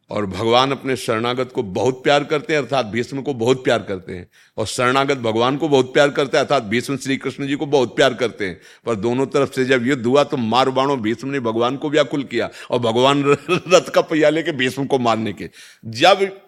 और 0.09 0.25
भगवान 0.25 0.71
अपने 0.71 0.95
शरणागत 0.95 1.51
को 1.51 1.63
बहुत 1.63 2.03
प्यार 2.03 2.23
करते 2.23 2.53
हैं, 2.53 2.61
अर्थात 2.61 2.85
भीष्म 2.85 3.21
को 3.21 3.33
बहुत 3.33 3.63
प्यार 3.63 3.83
करते 3.83 4.13
हैं। 4.13 4.29
और 4.57 4.65
शरणागत 4.65 5.17
भगवान 5.17 5.57
को 5.57 5.69
बहुत 5.69 5.93
प्यार 5.93 6.09
करते 6.09 6.37
हैं, 6.37 6.43
अर्थात 6.43 6.63
भीष्म 6.63 6.97
श्री 6.97 7.17
कृष्ण 7.17 7.47
जी 7.47 7.55
को 7.55 7.65
बहुत 7.65 7.95
प्यार 7.95 8.13
करते 8.13 8.47
हैं। 8.47 8.61
पर 8.85 8.95
दोनों 8.95 9.25
तरफ़ 9.25 9.51
से 9.51 9.65
जब 9.65 9.87
युद्ध 9.87 10.05
हुआ 10.05 10.23
तो 10.23 10.37
मार 10.37 10.69
बाणो 10.69 10.97
भीष्म 10.97 11.27
ने 11.27 11.39
भगवान 11.39 11.77
को 11.77 11.89
व्याकुल 11.89 12.23
किया 12.23 12.49
और 12.71 12.79
भगवान 12.79 13.23
रथ 13.49 13.89
का 13.89 14.01
पहिया 14.01 14.29
लेके 14.29 14.51
भीष्म 14.51 14.85
को 14.85 14.99
मारने 14.99 15.33
के। 15.33 15.49
जब 15.85 16.39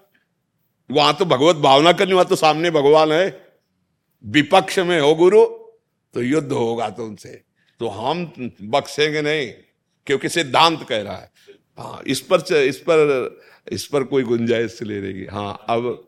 वहाँ 0.91 1.13
तो 1.13 1.25
भगवत 1.25 1.55
भावना 1.55 1.91
करनी 1.91 2.13
वहाँ 2.13 2.25
तो 2.25 2.35
सामने 2.35 2.71
भगवान 2.71 3.11
है। 3.11 3.47
विपक्ष 4.25 4.79
में 4.79 4.99
हो 4.99 5.15
गुरु 5.15 5.45
तो 6.13 6.21
युद्ध 6.21 6.51
होगा 6.51 6.89
तो 6.89 7.05
उनसे। 7.05 7.50
तो 7.81 7.87
हम 7.89 8.25
बख्शेंगे 8.61 9.21
नहीं 9.21 9.47
क्योंकि 10.07 10.29
सिद्धांत 10.29 10.85
कह 10.89 11.01
रहा 11.01 11.15
है। 11.15 11.31
हाँ 11.79 12.01
इस 12.07 12.19
पर 12.21 12.53
इस 12.55 12.77
पर 12.79 12.99
इस 13.71 13.85
पर 13.87 14.03
कोई 14.03 14.23
गुंजाइश 14.23 14.81
ले 14.83 14.99
रहेगी। 14.99 15.25
हाँ 15.25 15.65
अब 15.69 16.07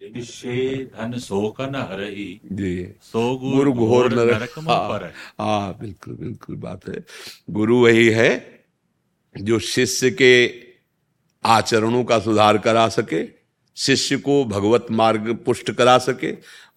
धन 0.00 1.74
हरही 1.90 2.40
जी। 2.52 2.74
सो 3.02 3.22
गुरु 3.36 3.72
घोर 3.72 4.12
नरक। 4.12 4.58
हाँ, 4.58 5.12
हाँ 5.40 5.78
बिल्कुल 5.80 6.14
बिल्कुल 6.14 6.56
बात 6.56 6.88
है। 6.88 7.04
गुरु 7.50 7.78
वही 7.78 8.08
है 8.08 8.30
जो 9.34 9.58
शिष्य 9.58 10.10
के 10.10 10.34
आचरणों 11.44 12.04
का 12.04 12.18
सुधार 12.18 12.58
करा 12.58 12.88
सके 12.88 13.24
शिष्य 13.76 14.16
को 14.16 14.44
भगवत 14.44 14.86
मार्ग 14.90 15.34
पुष्ट 15.36 15.70
करा 15.70 15.98
सके 15.98 16.32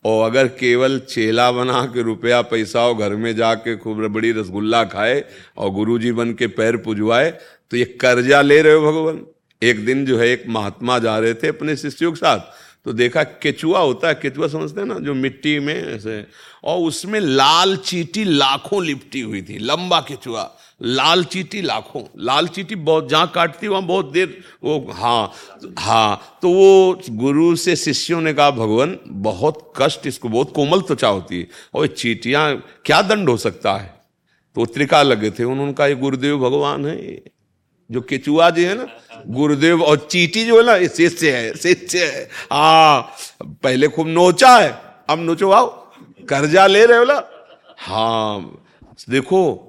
और 0.06 0.26
अगर 0.26 0.48
केवल 0.48 1.00
चेला 1.00 1.52
बना 1.52 1.82
के 1.86 2.02
रुपया 2.02 2.42
पैसा 2.42 2.82
और 2.82 2.98
घर 2.98 3.16
में 3.16 3.36
जाके 3.36 3.76
खूब 3.78 4.06
बड़ी 4.08 4.32
रसगुल्ला 4.32 4.84
खाए 4.84 5.24
और 5.58 5.70
गुरुजी 5.70 6.12
बन 6.12 6.34
के 6.34 6.48
पैर 6.48 6.78
पुजवाए 6.78 7.30
तो 7.72 7.78
ये 7.78 7.86
कर्जा 8.02 8.42
ले 8.42 8.62
रहे 8.62 8.74
हो 8.74 8.92
भगवान। 8.92 9.26
एक 9.62 9.86
दिन 9.86 10.06
जो 10.06 10.18
है 10.20 10.28
एक 10.28 10.44
महात्मा 10.48 11.00
जा 11.00 11.18
रहे 11.20 11.34
थे 11.34 11.48
अपने 11.48 11.76
शिष्यों 11.76 12.12
के 12.12 12.18
साथ 12.18 12.40
तो 12.86 12.94
देखा 12.94 13.24
केचुआ 13.24 13.80
होता 13.80 14.08
है, 14.08 14.14
केचुआ 14.16 14.48
समझते 14.48 14.80
हैं 14.82 14.88
ना, 14.88 14.98
जो 15.00 15.14
मिट्टी 15.14 15.60
में 15.60 15.76
ऐसे, 15.76 16.26
और 16.64 16.78
उसमें 16.80 17.20
लाल 17.20 17.76
चीटी 17.76 18.24
लाखों 18.24 18.84
लिपटी 18.86 19.22
हुई 19.22 19.42
थी, 19.42 19.58
लंबा 19.60 20.00
केचुआ। 20.00 20.44
लाल 20.82 21.24
चीटी 21.24 21.62
लाखों, 21.62 22.02
लाल 22.18 22.48
चीटी 22.48 22.76
बहुत, 22.76 23.10
जहाँ 23.10 23.32
काटती 23.36 23.68
वहाँ 23.68 23.84
बहुत 23.84 24.12
देर, 24.12 24.42
वो 24.64 24.92
हाँ 24.92 25.32
हाँ 25.80 26.40
तो 26.42 26.50
वो 26.50 27.02
गुरु 27.10 27.56
से 27.56 27.76
शिष्यों 27.76 28.22
ने 28.22 28.34
कहा, 28.34 28.52
भगवान, 28.52 28.98
बहुत 29.08 29.74
कष्ट 29.78 30.08
इसको, 30.08 30.30
बहुत 30.30 30.54
कोमल 30.56 30.82
त्वचा 30.82 31.08
होती 31.08 31.40
है, 31.40 31.48
और 31.74 31.88
चीटियाँ, 31.88 32.56
क्या 32.86 33.02
दंड 33.02 33.30
हो 33.30 33.38
सकता 33.38 33.74
है? 33.74 33.94
तो 34.56 34.66
त्रिका 34.66 35.02
लगे 35.04 35.32
थे, 35.32 35.44
उन्होंने 35.44 35.74
कहा, 35.74 35.88
ये 35.88 35.96
गुरुदेव 35.96 36.40
भगवान 36.40 36.86
है 36.86 37.22
जो 37.90 38.02
केचुआ 38.02 38.50
जी 38.50 38.64
है 38.64 38.76
ना, 38.76 38.86
गुरुदेव 39.28 39.84
और 39.84 40.08
चीटी 40.12 40.46
जो 40.46 40.58
है 40.58 40.66
ना, 40.66 40.76
ये 40.76 40.88
शिष्य 40.88 41.32
है 41.32 41.54
शिष्य 41.54 42.06
है 42.06 42.24
हाँ 42.52 43.16
पहले 43.44 43.88
खूब 43.88 44.08
नोचा 44.08 44.58
है, 44.58 44.70
अब 45.10 45.20
नोचो, 45.20 45.52
आओ, 45.52 45.68
कर्जा 46.30 46.68
ले 46.68 46.86
रहे 46.86 46.98
हो 46.98 47.04
ना? 47.06 47.24
हाँ 47.78 48.64
देखो 49.10 49.66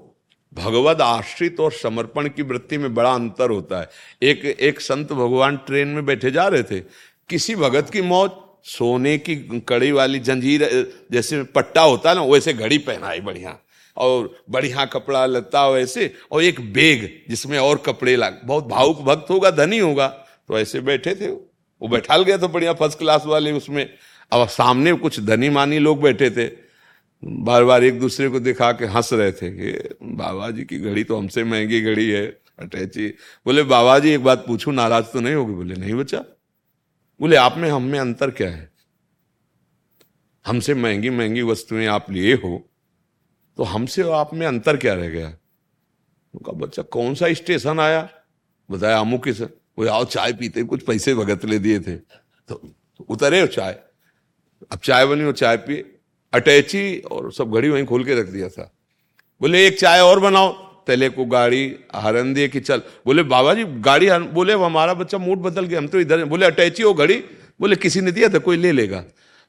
भगवत 0.55 1.01
आश्रित 1.01 1.61
और 1.61 1.73
समर्पण 1.73 2.29
की 2.29 2.43
वृत्ति 2.43 2.79
में 2.79 2.95
बड़ा 2.95 3.13
अंतर 3.15 3.51
होता 3.51 3.81
है। 3.81 3.89
एक 4.23 4.45
एक 4.45 4.81
संत 4.81 5.13
भगवान 5.13 5.57
ट्रेन 5.57 5.89
में 5.89 6.07
बैठे 6.07 6.31
जा 6.31 6.47
रहे 6.49 6.63
थे। 6.63 6.81
किसी 7.29 7.55
भगत 7.55 7.91
की 7.91 8.03
मौत, 8.03 8.47
सोने 8.65 9.19
की 9.19 9.37
कड़ी 9.69 9.93
वाली 9.93 10.19
जंजीर, 10.19 10.93
जैसे 11.13 11.43
पट्टा 11.43 11.83
होता 11.83 12.11
है 12.11 12.17
ना, 12.17 12.23
वैसे 12.23 12.53
घड़ी 12.53 12.79
पहनाई 12.79 13.21
बढ़िया। 13.21 13.57
और 13.97 14.43
बढ़िया 14.51 14.85
कपड़ा 14.85 15.27
लता 15.27 15.69
वैसे, 15.69 16.15
और 16.33 16.43
एक 16.43 16.61
बेग 16.73 17.09
जिसमें 17.31 17.59
और 17.59 17.79
कपड़े 17.79 18.17
लाग, 18.17 18.41
बहुत 18.45 18.67
भावुक 18.67 19.01
भक्त 19.01 19.31
होगा, 19.31 19.51
धनी 19.51 19.79
होगा 19.79 20.07
तो 20.49 20.59
ऐसे 20.59 20.81
बैठे 20.81 21.15
थे 21.15 21.27
वो। 21.27 21.89
बैठाल 21.89 22.23
गया 22.23 22.37
तो 22.37 22.49
बढ़िया 22.49 22.73
फ़र्स्ट 22.73 22.99
क्लास 22.99 23.23
वाले 23.27 23.53
उसमें। 23.53 23.91
अब 24.33 24.49
सामने 24.49 24.93
कुछ 24.93 25.21
धनी 25.21 25.49
मानी 25.49 25.79
लोग 25.79 26.01
बैठे 26.03 26.31
थे। 26.31 26.70
बार 27.23 27.65
बार 27.65 27.85
एक 27.85 27.99
दूसरे 28.01 28.29
को 28.29 28.41
दिखा 28.41 28.71
के 28.73 28.87
हंस 28.87 29.13
रहे 29.13 29.33
थे 29.33 29.51
कि 29.53 29.95
बाबा 30.03 30.51
जी 30.51 30.65
की 30.65 30.79
घड़ी 30.79 31.05
तो 31.05 31.17
हमसे 31.17 31.45
महँगी 31.45 31.81
घड़ी 31.83 32.09
है, 32.11 32.27
अटैची। 32.59 33.09
बोले 33.47 33.63
बाबा 33.63 33.99
जी 33.99 34.11
एक 34.11 34.25
बात 34.25 34.45
पूछू, 34.47 34.71
नाराज़ 34.71 35.07
तो 35.07 35.21
नहीं 35.21 35.35
होगी? 35.35 35.55
बोले, 35.55 35.75
नहीं 35.75 35.95
बच्चा। 35.95 36.25
बोले, 37.21 37.37
आप 37.37 37.57
में, 37.59 37.69
हम 37.71 37.83
में 37.83 37.99
अंतर 37.99 38.31
क्या 38.31 38.51
है? 38.51 38.71
हमसे 40.45 40.75
महँगी 40.75 41.11
महँगी 41.11 41.43
वस्तुएँ 41.43 41.87
आप 41.87 42.11
लिए 42.11 42.35
हो 42.35 42.67
तो 43.59 43.63
हमसे 43.65 44.03
आप 44.13 44.35
में 44.35 44.47
अंतर 44.47 44.77
क्या 44.77 44.95
रह 44.95 45.09
गया? 45.09 45.29
उनका 46.35 46.53
बच्चा, 46.55 46.83
कौन 46.83 47.15
सा 47.15 47.33
स्टेशन 47.35 47.81
आया? 47.81 48.09
बताया 48.71 48.99
अमुक 48.99 49.29
सर 49.29 49.51
वो 49.79 49.87
आओ 49.89 50.05
चाय 50.05 50.33
पीते 50.33 50.63
कुछ 50.63 50.83
पैसे 50.83 51.15
भगत 51.15 51.45
ले 51.45 51.59
दिए 51.59 51.81
थे। 51.81 51.97
तो 51.97 52.63
उतरे 53.09 53.47
चाय। 53.47 53.73
अब 54.73 54.79
चाय 54.79 55.07
बनी 55.07 55.25
हो 55.25 55.33
चाय 55.33 55.57
पिए। 55.59 55.97
अटैची 56.33 56.99
और 56.99 57.33
सब 57.33 57.53
घड़ी 57.53 57.69
वहीं 57.69 57.87
खोल 57.87 58.05
के 58.05 58.15
रख 58.15 58.27
दिया 58.27 58.49
था। 58.49 58.73
बोले, 59.41 59.67
एक 59.67 59.81
चाय 59.81 60.01
और 60.01 60.21
बनाओ। 60.21 60.71
तले 60.87 61.09
को 61.09 61.25
गाड़ी 61.25 61.77
हरन 61.97 62.35
दिए 62.35 62.49
कि 62.49 62.61
चल। 62.61 62.79
बोले 62.79 63.23
बाबा 63.23 63.55
जी 63.55 63.65
गाड़ी 63.65 64.11
बोले 64.11 64.53
हमारा 64.53 64.95
बच्चा 64.95 65.19
मूड 65.19 65.39
बदल 65.39 65.65
गया, 65.65 65.79
हम 65.79 65.89
तो 65.89 66.01
इधर 66.01 66.25
बोले, 66.25 66.47
अटैची 66.47 66.83
हो 66.83 66.95
घड़ी? 66.95 67.25
बोले, 67.61 67.77
किसी 67.77 68.01
ने 68.01 68.13
दिया 68.13 68.29
था, 68.29 68.39
कोई 68.39 68.57
ले 68.57 68.73
लेगा। 68.73 69.05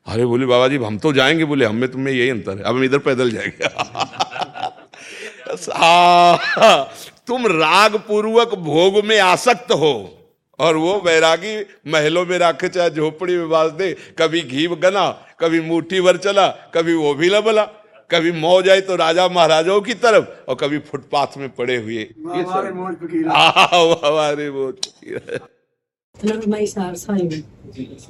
अरे, 0.08 0.26
बोले 0.26 0.46
बाबा 0.46 0.68
जी 0.68 0.78
हम 0.78 0.98
तो 0.98 1.14
जाएँगे। 1.14 1.46
बोले, 1.46 1.66
हमें 1.66 1.92
तुम्हें 1.92 2.16
यही 2.16 2.30
अंतर 2.30 2.58
है। 2.58 2.64
अब 2.64 2.76
हम 2.76 2.84
इधर 2.84 2.98
पैदल 2.98 3.32
जाएँगे। 3.32 3.68
तुम 7.28 7.48
राग 7.48 7.96
पूर्वक 7.96 8.56
भोग 8.56 9.06
में 9.06 9.20
आसक्त 9.20 9.72
हो। 9.72 10.21
और 10.62 10.76
वो 10.76 11.02
बैरागी 11.02 11.66
महलों 11.92 12.26
में 12.26 12.38
रखे 12.38 12.70
चाहे 12.70 12.90
झोपड़ी 12.90 13.38
में 13.38 13.50
बाज 13.50 13.72
दे 13.72 13.98
कभी 14.18 14.42
घी 14.42 14.68
गना 14.68 15.28
कभी 15.40 15.62
मुट्ठी 15.62 16.02
भर 16.02 16.18
चला 16.18 16.48
कभी 16.48 16.94
वो 16.94 17.14
भी 17.14 17.30
लबला 17.30 17.64
कभी 18.12 18.32
मौ 18.32 18.62
जाए 18.62 18.82
तो 18.82 18.96
राजा 18.96 19.28
महाराजाओं 19.28 19.82
की 19.82 19.94
तरफ़ 19.94 20.50
और 20.50 20.56
कभी 20.56 20.78
फुटपाथ 20.78 21.38
में 21.38 21.50
पड़े 21.50 21.78
हुए। 21.78 22.04
हमारे 24.06 24.50
मैं। 24.52 24.72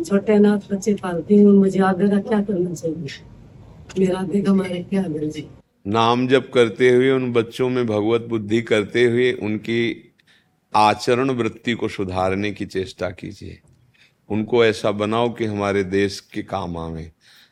छोटे 0.03 0.39
नाथ 0.39 0.73
बच्चे 0.73 0.93
पालती 0.93 1.35
हूँ 1.35 1.53
मुझे 1.53 1.79
आगे 1.79 2.09
का 2.09 2.19
क्या 2.19 2.41
करना 2.41 2.73
चाहिए? 2.73 3.07
मेरा 3.99 4.19
आगे 4.19 4.41
का 4.41 4.51
हमारे 4.51 4.85
क्या 4.93 5.05
नाम 5.87 6.27
जप 6.27 6.51
करते 6.53 6.89
हुए 6.89 7.11
उन 7.11 7.33
बच्चों 7.33 7.69
में 7.69 7.87
भगवत 7.87 8.21
बुद्धि 8.21 8.61
करते 8.61 9.05
हुए 9.05 9.31
उनकी 9.31 10.10
आचरण 10.73 11.29
वृत्ति 11.29 11.73
को 11.73 11.87
सुधारने 11.87 12.51
की 12.51 12.65
चेष्टा 12.65 13.09
कीजिए। 13.09 13.59
उनको 14.29 14.63
ऐसा 14.65 14.91
बनाओ 14.91 15.33
कि 15.33 15.45
हमारे 15.45 15.83
देश 15.83 16.19
के 16.33 16.43
काम 16.43 16.77
आवे, 16.77 17.11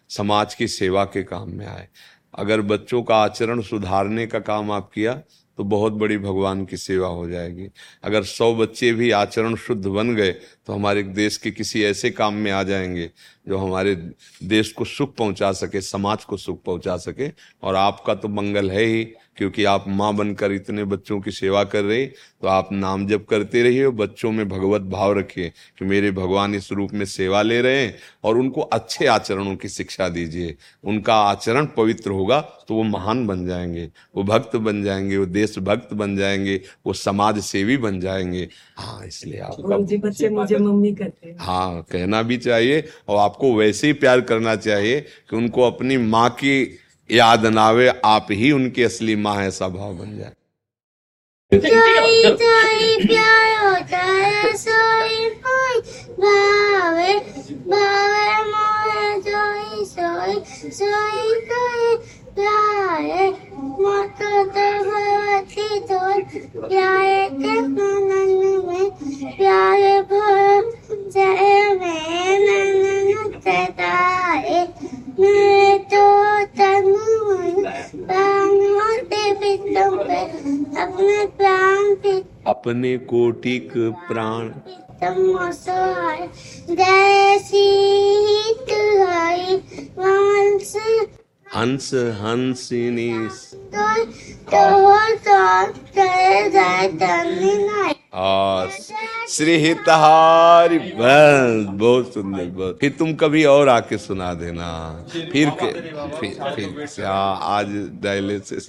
समाज 0.10 0.54
की 0.56 0.68
सेवा 0.68 1.04
के 1.06 1.24
काम 1.24 1.50
में 1.50 1.66
आए। 1.68 1.88
अगर 2.34 2.62
बच्चों 2.62 3.02
का 3.04 3.16
आचरण 3.16 3.62
सुधारने 3.62 4.26
का 4.28 4.40
काम 4.40 4.72
आप 4.72 4.90
किया 4.94 5.22
तो 5.58 5.64
बहुत 5.64 5.94
बड़ी 5.94 6.18
भगवान 6.18 6.64
की 6.66 6.78
सेवा 6.78 7.08
हो 7.08 7.28
जाएगी। 7.30 7.68
अगर 8.04 8.24
सौ 8.24 8.54
बच्चे 8.56 8.92
भी 8.94 9.10
आचरण 9.12 9.56
शुद्ध 9.56 9.86
बन 9.86 10.14
गए 10.16 10.32
तो 10.32 10.74
हमारे 10.74 11.02
देश 11.04 11.38
के 11.38 11.52
किसी 11.52 11.84
ऐसे 11.84 12.10
काम 12.12 12.34
में 12.34 12.52
आ 12.52 12.62
जाएँगे, 12.64 13.10
जो 13.48 13.58
हमारे 13.58 13.96
देश 14.44 14.72
को 14.72 14.86
सुख 14.86 15.16
पहुँचा 15.16 15.52
सके, 15.54 15.82
समाज 15.82 16.24
को 16.26 16.38
सुख 16.38 16.64
पहुँचा 16.64 16.96
सके, 16.98 17.30
और 17.64 17.76
आपका 17.76 18.16
तो 18.16 18.28
मंगल 18.30 18.72
है 18.72 18.84
ही। 18.84 19.04
क्योंकि 19.40 19.64
आप 19.64 19.86
माँ 19.88 20.14
बनकर 20.16 20.52
इतने 20.52 20.84
बच्चों 20.86 21.20
की 21.22 21.32
सेवा 21.32 21.64
कर 21.64 21.84
रहे 21.84 22.06
तो 22.06 22.48
आप 22.48 22.72
नाम 22.72 23.06
जप 23.08 23.26
करते 23.30 23.62
रहिए 23.64 23.84
और 23.84 23.92
बच्चों 23.94 24.32
में 24.32 24.48
भगवत 24.50 24.82
भाव 24.92 25.18
रखिए 25.18 25.52
कि 25.80 25.86
मेरे 25.86 26.12
भगवान 26.12 26.56
इस 26.56 26.72
रूप 26.72 26.94
में 26.94 27.06
सेवा 27.08 27.42
ले 27.42 27.62
रहे 27.62 27.82
हैं 27.82 27.96
और 28.24 28.38
उनको 28.38 28.62
अच्छे 28.62 29.06
आचरणों 29.08 29.56
की 29.56 29.70
शिक्षा 29.70 30.08
दीजिए। 30.10 30.56
उनका 30.84 31.16
आचरण 31.16 31.66
पवित्र 31.78 32.12
होगा 32.12 32.40
तो 32.68 32.76
वो 32.76 32.84
महान 32.84 33.26
बन 33.28 33.46
जाएँगे। 33.48 33.90
वो 34.16 34.24
भक्त 34.24 34.56
बन 34.58 34.84
जाएँगे 34.84 35.18
वो 35.18 35.26
देश 35.28 35.58
भक्त 35.62 35.94
बन 35.94 36.16
जाएँगे 36.18 36.60
वो 36.86 36.94
समाज 36.96 37.40
सेवी 37.42 37.78
बन 37.78 38.00
जाएँगे। 38.00 38.48
हाँ 38.78 39.06
इसलिए 39.08 39.40
आप 39.40 39.56
बच्चे 40.04 40.30
मुझे 40.30 40.58
मम्मी 40.58 40.92
कहते 40.94 41.30
हैं। 41.30 41.36
हाँ 41.40 41.82
कहना 41.92 42.22
भी 42.22 42.38
चाहिए 42.40 42.84
और 43.08 43.18
आपको 43.20 43.54
वैसे 43.56 43.88
ही 43.88 43.94
प्यार 43.96 44.22
करना 44.22 44.56
चाहिए 44.58 45.00
कि 45.02 45.36
उनको 45.36 45.62
अपनी 45.62 45.98
माँ 45.98 46.30
की 46.34 46.64
याद 47.12 47.46
नावे 47.46 47.88
आप 48.06 48.28
ही 48.32 48.52
उनकी 48.52 48.84
असली 48.84 49.16
माँ 49.16 49.36
ऐसा 49.44 49.68
भाव 49.68 49.94
बन 49.94 50.18
जाए। 50.18 50.34
प्यार 53.02 53.48
होता 53.64 53.98
है 53.98 54.56
सोई 54.58 55.30
भावे 56.20 57.14
भावे 57.70 58.28
मोहे 58.50 59.86
सोई 59.86 60.36
सोई 60.72 61.30
प्यारे, 62.36 63.28
मत 63.80 64.20
तोर, 65.90 66.22
प्यारे 66.68 67.30
में, 67.30 68.90
प्यारे 69.38 70.02
भर, 70.02 70.70
जय 71.14 71.74
में 71.82 72.40
ननन 72.40 73.30
तारे। 73.70 74.62
तो 75.20 76.04
अपने 80.82 81.26
प्राण 81.26 82.12
अपने 82.48 82.98
कोटिक 82.98 83.74
प्राण 84.12 84.50
जैसी 86.76 87.66
वंश 89.98 90.76
हंस 92.24 92.70
हंसिनी 98.14 99.28
श्री 99.28 99.56
हितहारी। 99.58 100.80
बस, 100.80 101.66
बहुत 101.80 102.14
सुंदर, 102.14 102.46
बहुत। 102.46 102.78
फिर 102.82 102.96
तुम 103.00 103.14
कभी 103.14 103.44
और 103.46 103.70
आके 103.70 103.98
सुना 103.98 104.34
देना। 104.34 104.70
फिर 105.14 105.50
फिर 105.50 105.94
फिर 106.56 107.06
आज 107.06 107.68
डायलिसिस 108.04 108.68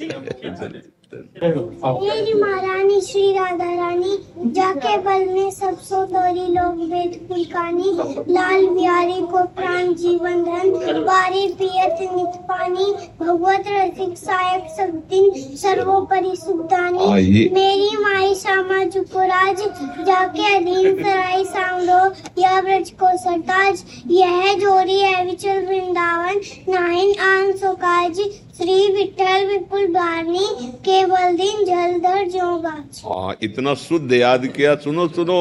मेरी 1.13 2.33
महारानी 2.41 3.01
श्री 3.01 3.33
राधा 3.35 3.65
रानी 3.75 4.17
जाके 4.55 4.97
बल 5.03 5.25
में 5.29 5.51
सब 5.51 5.79
सो 5.83 6.05
तोरी 6.07 6.47
लोग 6.49 6.77
वेद 6.91 7.15
फुलकानी 7.29 7.93
लाल 8.33 8.67
बिहारी 8.67 9.21
को 9.33 9.43
प्राण 9.57 9.93
जीवन 10.03 10.43
धन 10.45 11.01
बारी 11.07 11.47
पियत 11.59 12.03
नित 12.13 12.37
पानी 12.49 12.93
भगवत 13.21 13.65
रसिक 13.69 14.17
सायक 14.19 14.69
सब 14.77 14.93
दिन 15.11 15.57
सर्वोपरि 15.57 16.35
सुखदानी 16.37 17.49
मेरी 17.55 17.97
माई 18.03 18.35
श्यामा 18.43 18.83
जुपुराज 18.87 19.63
जाके 20.07 20.55
अधीन 20.57 21.03
सराय 21.03 21.45
सांगो 21.47 22.01
यह 22.43 22.61
ब्रज 22.61 22.91
को 23.01 23.17
सरताज 23.25 23.85
यह 24.11 24.53
जोड़ी 24.61 25.01
है 25.01 25.25
विचल 25.25 25.67
वृंदावन 25.67 26.41
नाइन 26.69 27.15
आन 27.31 27.53
सोकाज 27.57 28.21
श्री 28.61 28.75
विठल 28.93 29.47
विपुल 29.47 29.87
बारनी 29.93 30.47
केवल 30.85 31.37
दिन 31.37 31.65
जलधर 31.65 32.27
जोगा 32.31 32.73
हाँ 33.05 33.35
इतना 33.43 33.73
शुद्ध 33.83 34.13
याद 34.13 34.47
किया 34.57 34.75
सुनो 34.77 35.07
सुनो। 35.09 35.39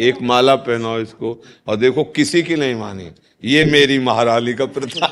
एक 0.00 0.20
माला 0.22 0.54
पहनाओ 0.68 1.00
इसको। 1.00 1.32
और 1.68 1.76
देखो 1.76 2.04
किसी 2.16 2.42
की 2.42 2.56
नहीं 2.56 2.74
मानी। 2.74 3.10
ये 3.44 3.64
मेरी 3.64 3.98
महारानी 3.98 4.54
का 4.54 4.66
प्रथा। 4.76 5.10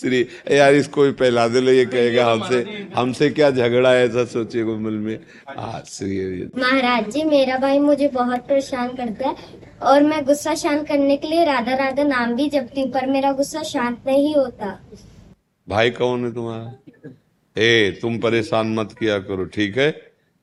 श्री 0.00 0.20
यार 0.52 0.74
इसको 0.74 1.02
भी 1.02 1.10
पहला 1.18 1.48
दे 1.48 1.60
लो 1.60 1.72
ये 1.72 1.84
कहेगा 1.86 2.30
हमसे 2.30 2.88
हमसे 2.94 3.30
क्या 3.30 3.50
झगड़ा 3.50 3.90
है 3.90 4.06
ऐसा 4.06 4.24
सोचे 4.26 4.64
मन 4.64 5.02
में। 5.04 5.18
हाँ 5.48 5.82
श्री 5.88 6.50
महाराज 6.56 7.10
जी 7.12 7.24
मेरा 7.24 7.58
भाई 7.58 7.78
मुझे 7.80 8.08
बहुत 8.14 8.48
परेशान 8.48 8.96
करता 8.96 9.28
है। 9.28 9.34
और 9.90 10.02
मैं 10.04 10.24
गुस्सा 10.26 10.54
शांत 10.54 10.88
करने 10.88 11.16
के 11.16 11.28
लिए 11.28 11.44
राधा 11.44 11.74
राधा 11.84 12.02
नाम 12.16 12.34
भी 12.36 12.48
जपती 12.50 12.80
हूँ 12.80 12.90
पर 12.92 13.06
मेरा 13.10 13.32
गुस्सा 13.32 13.62
शांत 13.74 13.98
नहीं 14.06 14.34
होता। 14.34 14.78
भाई 15.68 15.90
कौन 15.90 16.24
है 16.24 16.32
तुम्हारा? 16.34 16.78
ए, 17.56 17.98
तुम 18.02 18.18
परेशान 18.18 18.74
मत 18.74 18.94
किया 18.98 19.18
करो, 19.18 19.44
ठीक 19.44 19.76
है? 19.78 19.90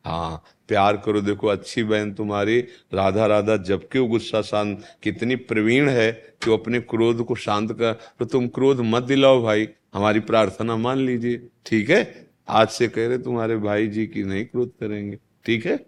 हाँ 0.06 0.44
प्यार 0.70 0.98
करो, 0.98 1.22
देखो 1.22 1.48
अच्छी 1.48 1.84
बहन 1.84 2.14
तुम्हारी 2.14 2.60
राधा 2.94 3.26
राधा 3.26 3.56
जबकि 3.58 4.00
वो 4.00 4.08
गुस्सा 4.08 4.42
शांत, 4.42 4.84
कितनी 5.04 5.36
प्रवीण 5.36 5.90
है 5.90 6.12
कि 6.12 6.50
वो 6.50 6.58
अपने 6.58 6.80
क्रोध 6.80 7.24
को 7.26 7.36
शांत 7.36 7.72
कर 7.74 7.94
तो 8.20 8.26
तुम 8.26 8.48
क्रोध 8.48 8.82
मत 8.82 9.04
दिलाओ 9.04 9.42
भाई, 9.44 9.68
हमारी 9.94 10.20
प्रार्थना 10.20 10.76
मान 10.78 10.98
लीजिए, 10.98 11.42
ठीक 11.66 11.90
है? 11.90 12.28
आज 12.50 12.68
से 12.70 12.88
कह 12.88 13.08
रहे 13.08 13.18
तुम्हारे 13.18 13.58
भाई 13.58 13.88
जी 13.88 14.06
की 14.08 14.24
नहीं 14.24 14.46
क्रोध 14.46 14.72
करेंगे, 14.80 15.18
ठीक 15.46 15.66
है? 15.66 15.80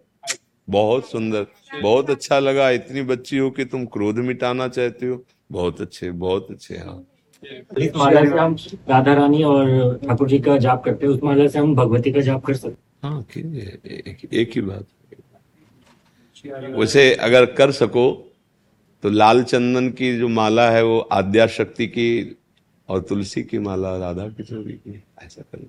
बहुत 0.68 1.10
सुंदर, 1.10 1.46
बहुत 1.82 2.10
अच्छा 2.10 2.40
लगा, 2.40 2.70
इतनी 2.70 3.02
बच्ची 3.04 3.38
हो 3.38 3.50
कि 3.52 3.66
तुम 3.66 3.86
क्रोध 3.86 4.18
मिटाना 4.18 4.68
चाहते 4.68 5.06
हो, 5.06 5.24
बहुत 5.52 5.82
अच्छे 5.82 6.12
बहुत 6.12 6.52
अच्छे 6.52 6.78
हाँ। 6.78 7.04
इस 7.44 7.96
माला 7.96 8.22
से 8.22 8.38
हम 8.38 8.56
राधा 8.90 9.14
रानी 9.14 9.44
और 9.44 9.98
ठाकुर 9.98 10.28
जी 10.30 10.40
का 10.40 10.58
जाप 10.58 10.84
करते 10.84 11.06
हैं। 11.06 11.14
उस 11.14 11.20
माला 11.24 11.48
से 11.48 11.60
हम 11.60 11.76
भगवती 11.76 12.12
का 12.12 12.22
जाप 12.22 12.46
कर 12.46 12.54
सकते 12.54 13.08
हाँ। 13.08 13.26
एक, 13.32 14.28
एक 14.34 14.52
ही 14.56 14.62
बात। 14.62 14.86
वैसे 16.46 17.14
अगर 17.16 17.46
कर 17.54 17.72
सको 17.72 18.06
तो 19.04 19.10
लाल 19.10 19.44
चंदन 19.44 19.90
की 19.92 20.18
जो 20.18 20.28
माला 20.30 20.70
है 20.72 20.84
वो 20.84 21.00
आद्या 21.00 21.48
शक्ति 21.50 21.88
की 21.88 22.10
और 22.90 23.02
तुलसी 23.02 23.44
की 23.44 23.60
माला 23.60 23.98
राधा 23.98 24.28
किशोरी 24.30 24.74
की। 24.74 25.04
ऐसा 25.24 25.42
कर 25.44 25.60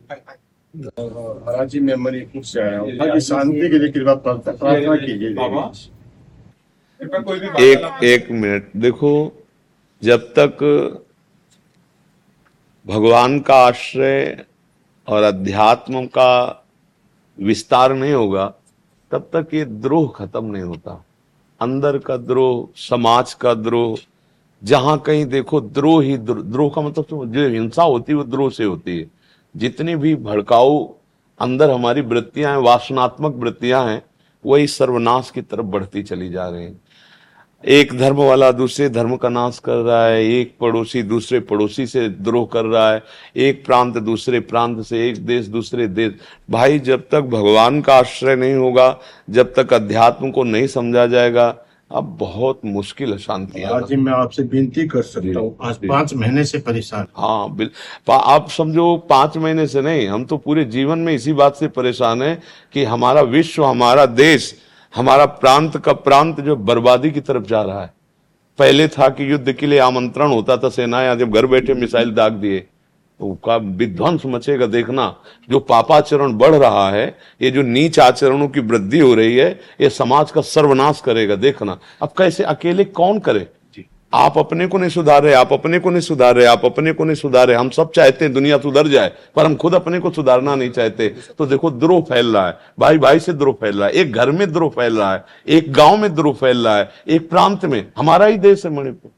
महाराज 0.75 1.69
जी 1.69 1.81
मैं 1.81 1.95
मणिपुर 1.97 2.43
से 2.45 2.61
आया 2.61 2.79
हूँ। 2.79 3.21
शांति 3.21 3.69
के 3.71 3.79
लिए 3.79 3.91
कृपा 3.93 4.15
प्रार्थना 4.17 4.97
कीजिए। 4.97 5.31
एक 7.63 8.05
एक 8.05 8.31
मिनट। 8.33 8.71
देखो 8.77 9.13
जब 10.03 10.21
तक 10.39 10.53
भगवान 12.87 13.41
का 13.41 13.55
आश्रय 13.55 14.45
और 15.09 15.23
अध्यात्म 15.23 16.05
का 16.07 16.65
विस्तार 17.39 17.95
नहीं 17.95 18.13
होगा, 18.13 18.47
तब 19.13 19.29
तक 19.35 19.55
ये 19.55 19.65
द्रोह 19.65 20.09
खत्म 20.17 20.45
नहीं 20.45 20.63
होता। 20.63 21.05
अंदर 21.61 21.99
का 21.99 22.17
द्रोह, 22.17 22.69
समाज 22.77 23.35
का 23.35 23.55
द्रोह, 23.55 23.97
जहाँ 24.63 24.99
कहीं 24.99 25.25
देखो 25.27 25.61
द्रोह 25.61 26.03
ही 26.03 26.17
द्रोह 26.19 26.71
का 26.75 26.83
मतलब 26.83 27.05
तो 27.05 27.27
जो 27.27 27.49
हिंसा 27.49 27.83
होती 27.83 28.13
है, 28.13 28.17
वो 28.19 28.25
द्रोह 28.25 28.51
से 28.51 28.65
होती 28.65 28.99
है। 28.99 29.11
जितनी 29.57 29.97
भी 29.97 30.15
भड़काऊ 30.17 30.87
अंदर 31.41 31.71
हमारी 31.71 32.01
वृत्तियाँ 32.01 32.53
हैं, 32.53 32.63
वासनात्मक 32.63 33.35
वृत्तियाँ 33.35 33.87
हैं, 33.87 34.03
वही 34.45 34.67
सर्वनाश 34.67 35.31
की 35.31 35.43
तरफ़ 35.43 35.67
बढ़ती 35.67 36.03
चली 36.03 36.29
जा 36.29 36.49
रही 36.49 36.65
हैं। 36.65 36.81
एक 37.65 37.93
धर्म 37.99 38.17
वाला 38.17 38.51
दूसरे 38.53 38.89
धर्म 38.89 39.17
का 39.17 39.29
नाश 39.29 39.59
कर 39.59 39.77
रहा 39.77 40.05
है 40.05 40.25
एक 40.25 40.55
पड़ोसी 40.61 41.03
दूसरे 41.03 41.41
पड़ोसी 41.41 41.87
से 41.87 42.09
द्रोह 42.09 42.47
कर 42.53 42.65
रहा 42.65 42.93
है 42.93 43.03
एक 43.37 43.65
प्रांत 43.67 43.99
दूसरे 43.99 44.41
प्रांत 44.43 44.81
से 44.83 45.09
एक 45.09 45.25
देश 45.27 45.47
दूसरे 45.47 45.87
देश। 45.89 46.13
भाई 46.51 46.79
जब 46.79 47.01
तक 47.11 47.21
भगवान 47.23 47.81
का 47.81 47.95
आश्रय 47.95 48.37
नहीं 48.37 48.55
होगा 48.55 48.97
जब 49.31 49.53
तक 49.55 49.73
अध्यात्म 49.73 50.31
को 50.31 50.45
नहीं 50.45 50.67
समझा 50.67 51.07
जाएगा 51.07 51.55
अब 51.91 52.17
बहुत 52.21 52.61
मुश्किल 52.65 53.13
है। 53.13 53.19
शांति 53.19 53.63
आज 53.65 53.93
मैं 53.95 54.13
आपसे 54.13 54.43
विनती 54.43 54.87
कर 54.89 55.03
सकता 55.03 55.39
हूँ 55.41 55.57
आज 55.63 55.77
पाँच 55.85 56.15
महीने 56.15 56.45
से 56.45 56.59
परेशान। 56.61 57.07
हाँ 57.17 57.55
बिल 57.57 57.71
आप 58.11 58.49
समझो 58.49 58.97
पाँच 59.11 59.37
महीने 59.37 59.67
से 59.67 59.83
नहीं 59.83 60.09
हम 60.09 60.25
तो 60.25 60.37
पूरे 60.39 60.65
जीवन 60.67 60.99
में 60.99 61.13
इसी 61.15 61.33
बात 61.35 61.57
से 61.57 61.69
परेशान 61.69 62.23
है 62.23 62.35
कि 62.73 62.85
हमारा 62.85 63.23
विश्व 63.29 63.65
हमारा 63.65 64.07
देश 64.07 64.55
हमारा 64.95 65.25
प्रांत 65.27 65.77
का 65.77 65.93
प्रांत 65.95 66.41
जो 66.41 66.57
बर्बादी 66.57 67.11
की 67.11 67.21
तरफ़ 67.21 67.45
जा 67.45 67.63
रहा 67.63 67.83
है। 67.83 67.93
पहले 68.59 68.87
था 68.89 69.09
कि 69.09 69.31
युद्ध 69.33 69.53
के 69.53 69.67
लिए 69.67 69.79
आमंत्रण 69.79 70.31
होता 70.31 70.57
था 70.57 70.69
सेनाएँ, 70.69 71.17
जब 71.17 71.31
घर 71.31 71.47
बैठे 71.47 71.75
मिसाइल 71.75 72.11
दाग 72.11 72.33
दिए 72.33 72.59
तो 73.21 73.33
का 73.45 73.57
विध्वंस 73.57 74.23
मचेगा 74.27 74.67
देखना। 74.67 75.15
जो 75.49 75.59
पापाचरण 75.61 76.33
बढ़ 76.33 76.55
रहा 76.55 76.89
है, 76.91 77.07
ये 77.41 77.51
जो 77.51 77.63
नीच 77.63 77.99
आचरणों 78.01 78.49
की 78.49 78.61
वृद्धि 78.61 78.99
हो 78.99 79.15
रही 79.15 79.37
है, 79.37 79.51
ये 79.81 79.91
समाज 79.91 80.31
का 80.31 80.41
सर्वनाश 80.41 81.01
करेगा 81.01 81.35
देखना। 81.37 81.79
अब 82.03 82.13
कैसे 82.19 82.45
अकेले 82.45 82.85
कौन 82.85 83.19
करे? 83.19 83.47
आप 84.13 84.39
अपने 84.39 84.67
को 84.67 84.79
नहीं 84.79 84.91
सुधारे 84.91 85.27
रहे 85.27 85.35
आप 85.35 85.53
अपने 85.53 85.79
को 85.79 85.91
नहीं 85.91 86.01
सुधारे 86.01 86.39
रहे 86.39 86.47
आप 86.47 86.65
अपने 86.65 86.93
को 86.93 87.05
नहीं 87.05 87.15
सुधारे। 87.15 87.53
रहे 87.53 87.61
हम 87.61 87.69
सब 87.71 87.91
चाहते 87.91 88.25
हैं 88.25 88.33
दुनिया 88.35 88.59
सुधर 88.59 88.89
जाए 88.89 89.13
पर 89.37 89.45
हम 89.45 89.55
खुद 89.55 89.75
अपने 89.75 89.99
को 89.99 90.11
सुधारना 90.11 90.55
नहीं 90.55 90.71
चाहते। 90.71 91.09
तो 91.39 91.47
देखो 91.47 91.71
द्रोह 91.71 92.01
फैल 92.01 92.33
रहा 92.35 92.47
है। 92.49 92.59
भाई 92.79 92.99
भाई 92.99 93.21
से 93.21 93.33
द्रोह 93.33 93.55
फैल 93.61 93.79
रहा 93.79 93.89
है। 93.89 93.95
एक 93.95 94.13
घर 94.13 94.31
में 94.31 94.53
द्रोह 94.53 94.71
फैल 94.71 94.99
रहा 94.99 95.13
है 95.15 95.25
एक 95.49 95.73
गाँव 95.73 95.97
में 95.97 96.15
द्रोह 96.15 96.35
फैल 96.35 96.65
रहा 96.65 96.77
है 96.77 96.91
एक 97.09 97.31
प्रांत 97.31 97.65
में। 97.65 97.87
हमारा 97.99 98.27
ही 98.27 98.39
देश 98.39 98.67
है 98.67 98.73
मणिपुर। 98.73 99.11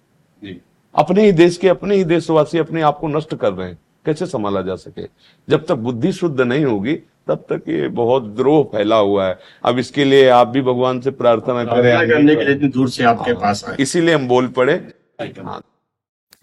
अपने 0.94 1.24
ही 1.24 1.32
देश 1.32 1.56
के 1.56 1.68
अपने 1.68 1.96
ही 1.96 2.04
देशवासी 2.04 2.58
अपने 2.58 2.82
आप 2.82 2.98
को 2.98 3.08
नष्ट 3.08 3.34
कर 3.34 3.52
रहे 3.52 3.68
हैं। 3.68 3.78
कैसे 4.06 4.26
संभाला 4.26 4.62
जा 4.62 4.76
सके? 4.76 5.02
जब 5.48 5.66
तक 5.66 5.74
बुद्धि 5.74 6.12
शुद्ध 6.12 6.40
नहीं 6.40 6.64
होगी 6.64 6.94
तब 7.28 7.46
तक 7.52 7.62
ये 7.68 7.88
बहुत 7.88 8.24
द्रोह 8.24 8.64
फैला 8.64 8.96
हुआ 8.96 9.26
है। 9.26 9.38
अब 9.64 9.78
इसके 9.78 10.04
लिए 10.04 10.28
आप 10.28 10.48
भी 10.48 10.62
भगवान 10.62 11.00
से 11.00 11.10
प्रार्थना 11.10 11.64
करें। 11.64 12.10
करने 12.10 12.36
के 12.36 12.44
लिए 12.44 12.54
इतनी 12.54 12.68
दूर 12.68 12.90
से 12.90 13.04
आपके 13.04 13.32
पास 13.32 13.64
आए। 13.68 13.76
इसीलिए 13.80 14.14
हम 14.14 14.28
बोल 14.28 14.48
पड़े। 14.48 14.74
हाँ। 15.22 15.62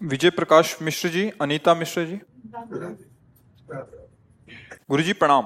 विजय 0.02 0.30
प्रकाश 0.30 0.78
मिश्र 0.82 1.08
जी 1.08 1.32
अनीता 1.40 1.74
मिश्र 1.74 2.04
जी। 2.04 2.20
गुरु 4.90 5.02
जी 5.02 5.12
प्रणाम। 5.12 5.44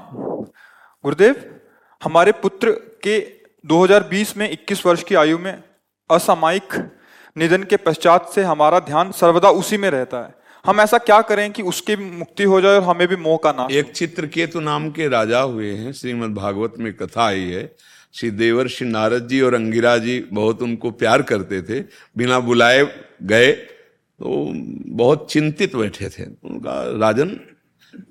गुरुदेव 1.04 1.60
हमारे 2.04 2.32
पुत्र 2.32 2.70
के 3.02 3.26
2020 3.66 4.36
में 4.36 4.50
21 4.50 4.86
वर्ष 4.86 5.02
की 5.02 5.14
आयु 5.14 5.38
में 5.38 5.62
असामायिक 6.10 6.90
निधन 7.36 7.62
के 7.62 7.76
पश्चात 7.76 8.28
से 8.28 8.42
हमारा 8.42 8.78
ध्यान 8.78 9.12
सर्वदा 9.12 9.50
उसी 9.50 9.76
में 9.76 9.90
रहता 9.90 10.18
है। 10.18 10.43
हम 10.64 10.80
ऐसा 10.80 10.98
क्या 10.98 11.20
करें 11.20 11.52
कि 11.52 11.62
उसकी 11.62 11.96
मुक्ति 11.96 12.44
हो 12.44 12.60
जाए 12.60 12.76
और 12.76 12.82
हमें 12.82 13.08
भी 13.08 13.16
मोह 13.16 13.38
का 13.44 13.52
ना 13.52 13.68
एक 13.70 13.92
चित्र 13.92 14.26
केतु 14.26 14.60
नाम 14.60 14.90
के 14.90 15.08
राजा 15.08 15.40
हुए 15.40 15.72
हैं, 15.72 15.92
श्रीमद 15.92 16.34
भागवत 16.34 16.74
में 16.78 16.92
कथा 16.92 17.26
आई 17.26 17.40
है। 17.40 17.74
श्री 18.14 18.30
देवर, 18.30 18.68
श्री 18.68 18.88
नारद 18.88 19.28
जी 19.28 19.40
और 19.40 19.54
अंगिरा 19.54 19.96
जी 19.98 20.20
बहुत 20.32 20.62
उनको 20.62 20.90
प्यार 20.90 21.22
करते 21.22 21.62
थे। 21.62 21.80
बिना 22.16 22.40
बुलाए 22.40 22.88
गए 23.22 23.52
तो 23.52 24.52
बहुत 24.86 25.32
चिंतित 25.32 25.76
बैठे 25.76 26.08
थे। 26.08 26.24
उनका, 26.24 26.98
राजन, 26.98 27.40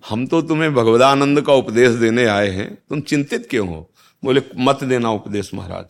हम 0.10 0.28
तो 0.28 0.42
तुम्हें 0.42 0.74
भगवदानंद 0.74 1.42
का 1.42 1.54
उपदेश 1.54 1.92
देने 1.92 2.26
आए 2.26 2.50
हैं। 2.50 2.76
तुम 2.90 3.02
चिंतित 3.02 3.48
क्यों 3.50 3.68
हो? 3.68 3.92
बोले, 4.24 4.42
मत 4.58 4.84
देना 4.84 5.12
उपदेश 5.12 5.54
महाराज। 5.54 5.86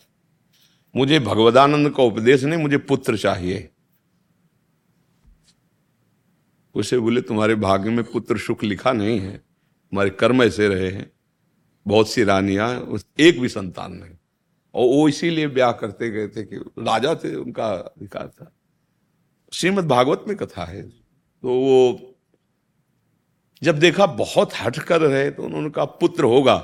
मुझे 0.96 1.18
भगवदानंद 1.18 1.90
का 1.90 2.02
उपदेश 2.02 2.44
नहीं, 2.44 2.62
मुझे 2.62 2.76
पुत्र 2.76 3.16
चाहिए। 3.16 3.68
उसे 6.74 6.98
बोले, 6.98 7.20
तुम्हारे 7.20 7.54
भाग्य 7.54 7.90
में 7.90 8.04
पुत्र 8.04 8.38
सुख 8.38 8.64
लिखा 8.64 8.92
नहीं 8.92 9.20
है। 9.20 9.36
तुम्हारे 9.36 10.10
कर्म 10.10 10.42
ऐसे 10.42 10.68
रहे 10.68 10.90
हैं। 10.90 11.12
बहुत 11.86 12.10
सी 12.10 12.24
रानियाँ 12.24 12.98
एक 13.20 13.40
भी 13.40 13.48
संतान 13.48 13.92
नहीं। 13.92 14.16
और 14.74 14.86
वो 14.86 15.08
इसीलिए 15.08 15.48
ब्याह 15.48 15.72
करते 15.72 16.10
गए 16.10 16.28
थे 16.28 16.42
कि 16.42 16.56
राजा 16.56 17.14
थे, 17.14 17.34
उनका 17.34 17.66
अधिकार 17.66 18.28
था। 18.28 18.52
श्रीमद 19.52 19.84
भागवत 19.84 20.24
में 20.28 20.36
कथा 20.36 20.64
है। 20.64 20.82
तो 21.42 21.48
वो 21.48 22.00
जब 23.62 23.78
देखा 23.78 24.06
बहुत 24.06 24.50
हट 24.54 24.78
कर 24.78 25.00
रहे 25.00 25.30
तो 25.30 25.42
उन्होंने 25.42 25.70
कहा, 25.70 25.84
पुत्र 25.84 26.24
होगा, 26.24 26.56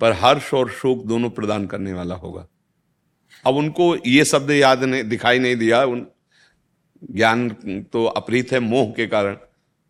पर 0.00 0.12
हर्ष 0.12 0.54
और 0.54 0.70
शोक 0.70 1.04
दोनों 1.04 1.30
प्रदान 1.30 1.66
करने 1.66 1.92
वाला 1.92 2.14
होगा। 2.14 2.46
अब 3.46 3.54
उनको 3.54 3.96
ये 3.96 4.24
शब्द 4.24 4.50
याद 4.50 4.84
नहीं, 4.84 5.04
दिखाई 5.04 5.38
नहीं 5.38 5.56
दिया। 5.56 5.84
उन 5.84 6.06
ज्ञान 7.10 7.50
तो 7.92 8.04
अपरीत 8.04 8.52
है 8.52 8.60
मोह 8.60 8.92
के 8.92 9.06
कारण। 9.06 9.38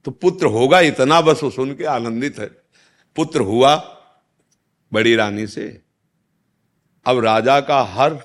तो 0.07 0.13
पुत्र 0.13 0.47
होगा 0.47 0.81
इतना, 0.81 1.21
बस 1.21 1.41
वो 1.43 1.51
सुन 1.51 1.75
के 1.75 1.85
आनंदित 1.85 2.39
है। 2.39 2.47
पुत्र 3.17 3.41
हुआ 3.41 3.77
बड़ी 4.93 5.15
रानी 5.15 5.47
से। 5.47 5.83
अब 7.07 7.19
राजा 7.19 7.61
का 7.61 7.83
हर 7.83 8.21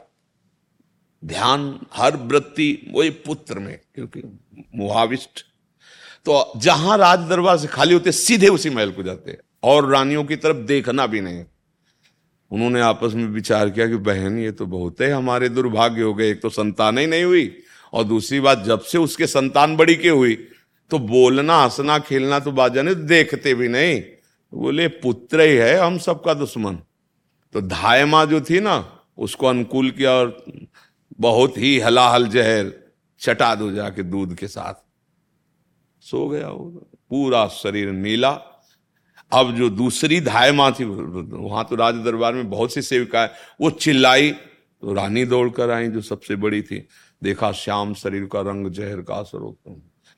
ध्यान, 1.26 1.80
हर 1.94 2.18
वृत्ति 2.18 2.92
वही 2.94 3.10
पुत्र 3.10 3.60
में, 3.60 3.80
क्योंकि 3.96 4.40
मुहाविष्ट। 4.76 5.46
तो 6.26 6.54
जहाँ 6.58 6.98
राज 6.98 7.20
दरबार 7.20 7.58
से 7.58 7.68
खाली 7.68 7.94
होते, 7.94 8.12
सीधे 8.12 8.48
उसी 8.48 8.70
महल 8.70 8.92
को 8.92 9.04
जाते। 9.04 9.38
और 9.64 9.90
रानियों 9.90 10.24
की 10.24 10.36
तरफ़ 10.36 10.58
देखना 10.58 11.08
भी 11.08 11.22
नहीं। 11.22 11.46
उन्होंने 12.52 12.82
आपस 12.82 13.14
में 13.14 13.26
विचार 13.26 13.70
किया 13.70 13.88
कि 13.88 13.96
बहन, 13.96 14.40
ये 14.40 14.52
तो 14.52 14.66
बहुत 14.66 15.02
है, 15.02 15.12
हमारे 15.12 15.50
दुर्भाग्य 15.50 16.02
हो 16.02 16.14
गए, 16.14 16.32
एक 16.32 16.42
तो 16.42 16.50
संतान 16.50 16.98
ही 16.98 17.08
नहीं 17.08 17.24
हुई, 17.24 17.60
और 17.94 18.04
दूसरी 18.04 18.40
बात, 18.40 18.64
जब 18.64 18.82
से 18.82 18.98
उसके 18.98 19.28
संतान 19.28 19.78
बड़ी 19.78 19.96
के 19.96 20.10
हुई 20.10 20.48
तो 20.92 21.00
बोलना, 21.00 21.64
हंसना, 21.64 22.00
खेलना 22.00 22.40
तो 22.40 22.52
बाजा 22.52 22.82
नहीं, 22.82 22.96
देखते 22.96 23.54
भी 23.54 23.68
नहीं। 23.68 24.02
बोले, 24.54 24.88
पुत्र 24.88 25.42
ही 25.42 25.56
है 25.56 25.78
हम 25.78 25.98
सबका 25.98 26.34
दुश्मन। 26.34 26.76
तो 27.54 27.62
धायमा 27.62 28.26
जो 28.26 28.42
थी 28.42 28.60
ना, 28.60 29.00
उसको 29.18 29.48
अनुकूल 29.48 29.92
किया 29.92 30.12
और 30.12 30.44
बहुत 31.20 31.58
ही 31.58 31.80
हलाहल 31.80 32.28
जहर 32.28 32.72
चटा 33.20 33.56
दो 33.56 33.72
जाके 33.72 34.04
दूध 34.04 34.36
के 34.36 34.48
साथ 34.48 34.74
सो 36.02 36.28
गया 36.30 36.50
वो। 36.50 36.88
पूरा 37.10 37.48
शरीर 37.48 37.92
नीला। 37.92 38.32
अब 39.32 39.56
जो 39.56 39.70
दूसरी 39.70 40.22
धायमा 40.22 40.72
थी, 40.72 40.84
वहाँ 40.84 41.66
तो 41.70 41.76
राज 41.76 41.96
दरबार 41.96 42.34
में 42.34 42.50
बहुत 42.50 42.74
सी 42.74 42.82
सेविकाएँ 42.82 43.30
वो 43.62 43.70
चिल्लाई 43.70 44.32
तो 44.32 44.94
रानी 44.94 45.26
दौड़ 45.26 45.50
कर 45.50 45.70
आई 45.70 45.88
जो 45.88 46.02
सबसे 46.02 46.36
बड़ी 46.36 46.62
थी। 46.62 46.88
देखा, 47.24 47.52
श्याम 47.52 47.94
शरीर 47.94 48.26
का 48.26 48.42
रंग 48.42 48.68
जहर 48.68 49.02
का 49.02 49.16
असर 49.16 49.40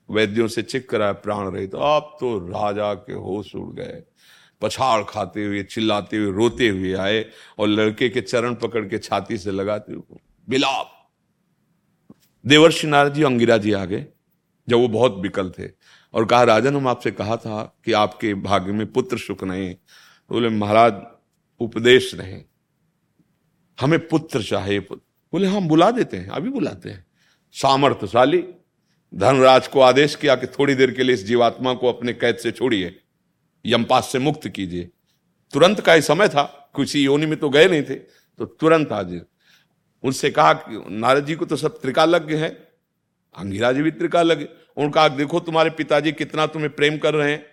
वैद्यों 0.09 0.47
से 0.47 0.61
चिक 0.61 0.89
कराया 0.89 1.11
प्राण 1.13 1.49
रही 1.49 1.67
तो 1.67 1.77
आप 1.77 2.17
तो 2.19 2.37
राजा 2.39 2.93
के 2.93 3.13
होश 3.13 3.55
उड़ 3.55 3.73
गए। 3.75 4.03
पछाड़ 4.61 5.03
खाते 5.03 5.45
हुए, 5.45 5.63
चिल्लाते 5.63 6.17
हुए, 6.17 6.31
रोते 6.31 6.67
हुए 6.69 6.93
आए 6.93 7.25
और 7.59 7.67
लड़के 7.67 8.09
के 8.09 8.21
चरण 8.21 8.55
पकड़ 8.55 8.85
के 8.85 8.97
छाती 8.97 9.37
से 9.37 9.51
लगाते 9.51 9.93
हुए 9.93 10.19
बिलाप! 10.47 10.89
देवर्षि 12.45 12.87
नारद 12.87 13.13
जी, 13.13 13.23
अंगिरा 13.23 13.57
जी 13.57 13.71
आ 13.71 13.85
गए 13.85 14.05
जब 14.67 14.77
वो 14.77 14.87
बहुत 14.87 15.17
विकल 15.19 15.49
थे 15.49 15.69
और 16.13 16.25
कहा, 16.25 16.43
राजन, 16.43 16.75
हम 16.75 16.87
आपसे 16.87 17.11
कहा 17.11 17.37
था 17.37 17.63
कि 17.85 17.91
आपके 17.91 18.33
भाग्य 18.33 18.71
में 18.71 18.91
पुत्र 18.93 19.17
सुख 19.17 19.43
नहीं 19.43 19.73
तो 19.73 20.35
बोले, 20.35 20.49
महाराज, 20.49 21.01
उपदेश 21.59 22.13
नहीं। 22.15 22.41
हमें 23.77 24.07
पुत्र 24.07 24.43
चाहिए 24.43 24.79
पुत्र। 24.79 25.03
बोले 25.33 25.47
हम 25.47 25.67
बुला 25.67 25.89
देते 25.91 26.17
हैं, 26.17 26.27
अभी 26.27 26.49
बुलाते 26.49 26.89
हैं। 26.89 27.05
सामर्थ्यशाली 27.51 28.43
धनराज 29.13 29.67
को 29.67 29.81
आदेश 29.81 30.15
किया 30.15 30.35
कि 30.35 30.47
थोड़ी 30.49 30.75
देर 30.75 30.91
के 30.91 31.03
लिए 31.03 31.15
इस 31.15 31.25
जीवात्मा 31.25 31.73
को 31.73 31.87
अपने 31.87 32.13
कैद 32.13 32.37
से 32.37 32.51
छोड़िए 32.51 32.95
यमपास 33.65 34.09
से 34.11 34.19
मुक्त 34.19 34.47
कीजिए। 34.47 34.89
तुरंत 35.53 35.79
का 35.79 35.93
ही 35.93 36.01
समय 36.01 36.27
था 36.27 36.43
किसी 36.75 37.03
योनि 37.03 37.25
में 37.25 37.37
तो 37.39 37.49
गए 37.49 37.67
नहीं 37.67 37.83
थे 37.83 37.95
तो 37.95 38.45
तुरंत 38.45 38.91
हाजिर 38.91 39.25
उनसे 40.03 40.29
कहा 40.29 40.53
कि 40.53 40.83
नारद 40.91 41.25
जी 41.25 41.35
को 41.35 41.45
तो 41.45 41.55
सब 41.55 41.79
त्रिकालज्ञ 41.81 42.35
है, 42.35 42.49
अंगिरा 43.35 43.71
जी 43.71 43.81
भी 43.81 43.91
त्रिकालज्ञ 43.91 44.43
उन्होंने 44.43 44.91
कहा, 44.91 45.07
देखो 45.07 45.39
तुम्हारे 45.39 45.69
पिताजी 45.69 46.11
कितना 46.11 46.45
तुम्हें 46.47 46.73
प्रेम 46.75 46.97
कर 46.97 47.13
रहे 47.13 47.31
हैं, 47.31 47.45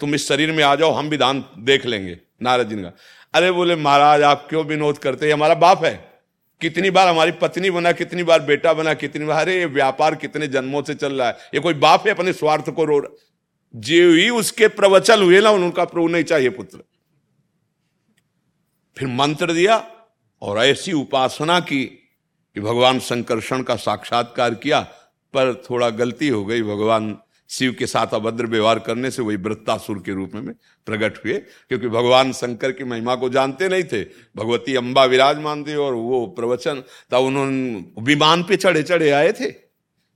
तुम 0.00 0.14
इस 0.14 0.28
शरीर 0.28 0.52
में 0.52 0.62
आ 0.64 0.74
जाओ, 0.74 0.90
हम 0.92 1.08
भी 1.10 1.16
दान 1.16 1.44
देख 1.58 1.86
लेंगे। 1.86 2.18
नारद 2.42 2.68
जी 2.68 2.76
ने 2.76 2.82
कहा, 2.82 2.92
अरे 3.34 3.50
बोले, 3.50 3.76
महाराज, 3.76 4.22
आप 4.22 4.46
क्यों 4.50 4.64
विनोद 4.66 4.98
करते 4.98 5.30
हमारा 5.30 5.54
बाप 5.56 5.84
है। 5.84 6.09
कितनी 6.60 6.90
बार 6.90 7.08
हमारी 7.08 7.32
पत्नी 7.32 7.70
बना, 7.70 7.92
कितनी 7.92 8.22
बार 8.22 8.40
बेटा 8.40 8.72
बना, 8.72 8.94
कितनी 8.94 9.24
बार, 9.24 9.40
अरे 9.40 9.58
ये 9.58 9.66
व्यापार 9.66 10.14
कितने 10.14 10.46
जन्मों 10.46 10.82
से 10.82 10.94
चल 10.94 11.14
रहा 11.14 11.28
है। 11.28 11.36
ये 11.54 11.60
कोई 11.60 11.74
बाप 11.74 12.06
है 12.06 12.14
अपने 12.14 12.32
स्वार्थ 12.32 12.70
को 12.70 12.84
रो 12.84 12.98
रहा। 12.98 13.16
जो 13.76 14.12
ही 14.12 14.30
उसके 14.30 14.68
प्रवचन 14.68 15.22
हुए 15.22 15.40
ना, 15.40 15.50
उनका 15.50 15.84
प्रभु 15.84 16.08
नहीं 16.08 16.24
चाहिए 16.24 16.50
पुत्र। 16.50 16.78
फिर 18.98 19.08
मंत्र 19.08 19.52
दिया 19.52 19.90
और 20.42 20.58
ऐसी 20.58 20.92
उपासना 20.92 21.60
की 21.60 21.84
कि 22.54 22.60
भगवान 22.60 22.98
संकर्षण 22.98 23.62
का 23.62 23.76
साक्षात्कार 23.76 24.54
किया, 24.54 24.80
पर 25.34 25.62
थोड़ा 25.70 25.90
गलती 25.90 26.28
हो 26.28 26.44
गई, 26.44 26.62
भगवान 26.62 27.18
शिव 27.50 27.74
के 27.78 27.86
साथ 27.86 28.06
अभद्र 28.06 28.46
व्यवहार 28.46 28.78
करने 28.78 29.10
से 29.10 29.22
वही 29.22 29.36
वृत्तासुर 29.36 29.98
के 29.98 30.12
रूप 30.12 30.34
में 30.34 30.54
प्रकट 30.86 31.16
हुए, 31.24 31.34
क्योंकि 31.68 31.88
भगवान 31.88 32.32
शंकर 32.32 32.72
की 32.72 32.84
महिमा 32.84 33.14
को 33.14 33.28
जानते 33.28 33.68
नहीं 33.68 33.84
थे। 33.84 34.02
भगवती 34.36 34.74
अम्बा 34.74 35.04
विराजमान 35.04 35.64
थी 35.64 35.74
और 35.74 35.94
वो 35.94 36.26
प्रवचन, 36.26 36.82
तब 37.10 37.18
उन्होंने 37.18 37.84
विमान 37.98 38.42
पे 38.42 38.56
चढ़े 38.56 38.82
चढ़े 38.82 39.10
आए 39.10 39.32
थे। 39.32 39.70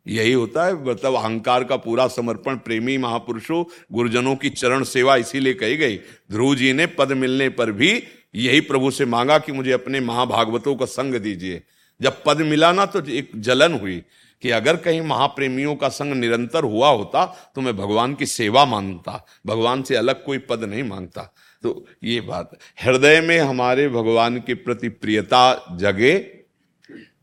यही 0.06 0.32
होता 0.32 0.64
है 0.64 0.84
मतलब 0.84 1.14
अहंकार 1.14 1.64
का 1.64 1.76
पूरा 1.76 2.06
समर्पण 2.06 2.56
प्रेमी 2.56 2.98
महापुरुषों, 2.98 3.64
गुरुजनों 3.92 4.36
की 4.36 4.50
चरण 4.50 4.82
सेवा 4.82 5.16
इसीलिए 5.16 5.54
कही 5.54 5.76
गई। 5.76 5.96
ध्रुव 6.32 6.54
जी 6.54 6.72
ने 6.72 6.86
पद 6.86 7.12
मिलने 7.12 7.48
पर 7.48 7.72
भी 7.72 8.02
यही 8.34 8.60
प्रभु 8.60 8.90
से 8.90 9.04
मांगा 9.04 9.38
कि 9.38 9.52
मुझे 9.52 9.72
अपने 9.72 10.00
महाभागवतों 10.00 10.74
का 10.76 10.86
संग 10.86 11.14
दीजिए। 11.14 11.62
जब 12.00 12.22
पद 12.26 12.38
मिला 12.38 12.72
ना 12.72 12.86
तो 12.86 13.02
एक 13.10 13.30
जलन 13.36 13.72
हुई। 13.72 14.02
कि 14.44 14.50
अगर 14.50 14.76
कहीं 14.76 15.00
महाप्रेमियों 15.00 15.74
का 15.76 15.88
संग 15.88 16.12
निरंतर 16.12 16.64
हुआ 16.64 16.88
होता 16.88 17.24
तो 17.54 17.60
मैं 17.60 17.76
भगवान 17.76 18.14
की 18.14 18.26
सेवा 18.26 18.64
माँगता, 18.64 19.24
भगवान 19.46 19.82
से 19.82 19.96
अलग 19.96 20.22
कोई 20.24 20.38
पद 20.38 20.64
नहीं 20.64 20.82
माँगता। 20.82 21.22
तो 21.62 21.86
ये 22.04 22.20
बात, 22.20 22.50
हृदय 22.82 23.20
में 23.20 23.38
हमारे 23.38 23.88
भगवान 23.88 24.38
के 24.38 24.54
प्रति 24.54 24.88
प्रियता 24.88 25.76
जगे, 25.76 26.44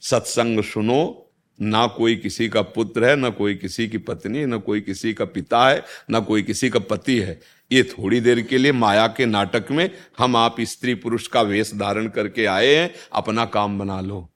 सत्संग 0.01 0.63
सुनो, 0.63 1.27
ना 1.59 1.85
कोई 1.87 2.15
किसी 2.15 2.49
का 2.49 2.61
पुत्र 2.61 3.05
है, 3.05 3.15
ना 3.15 3.29
कोई 3.29 3.55
किसी 3.55 3.87
की 3.87 3.97
पत्नी, 3.97 4.45
ना 4.45 4.57
कोई 4.57 4.81
किसी 4.81 5.13
का 5.13 5.25
पिता 5.25 5.67
है, 5.69 5.83
ना 6.09 6.19
कोई 6.19 6.43
किसी 6.43 6.69
का 6.69 6.79
पति 6.79 7.19
है। 7.19 7.39
ये 7.71 7.83
थोड़ी 7.83 8.21
देर 8.21 8.41
के 8.41 8.57
लिए 8.57 8.71
माया 8.71 9.07
के 9.07 9.25
नाटक 9.25 9.71
में 9.71 9.89
हम 10.17 10.35
आप 10.35 10.61
स्त्री 10.61 10.95
पुरुष 10.95 11.27
का 11.27 11.41
वेश 11.41 11.73
धारण 11.75 12.07
करके 12.07 12.45
आए 12.45 12.75
हैं, 12.75 12.93
अपना 13.13 13.45
काम 13.45 13.79
बना 13.79 14.01
लो। 14.01 14.27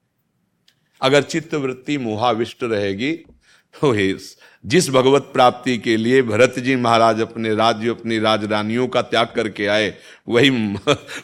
अगर 1.06 1.24
चित्त 1.24 1.53
वृत्ति 1.56 1.97
मोहाविष्ट 1.97 2.64
रहेगी 2.64 3.12
तो 3.76 3.93
जिस 4.64 4.89
भगवत 4.89 5.30
प्राप्ति 5.34 5.78
के 5.78 5.95
लिए 5.97 6.22
भरत 6.22 6.60
जी 6.60 6.76
महाराज 6.76 7.20
अपने 7.22 7.53
राज्य, 7.56 7.89
अपनी 7.89 8.20
राजरानियों 8.20 8.88
का 8.88 9.01
त्याग 9.01 9.28
करके 9.36 9.66
आए, 9.68 9.93
वही 10.28 10.49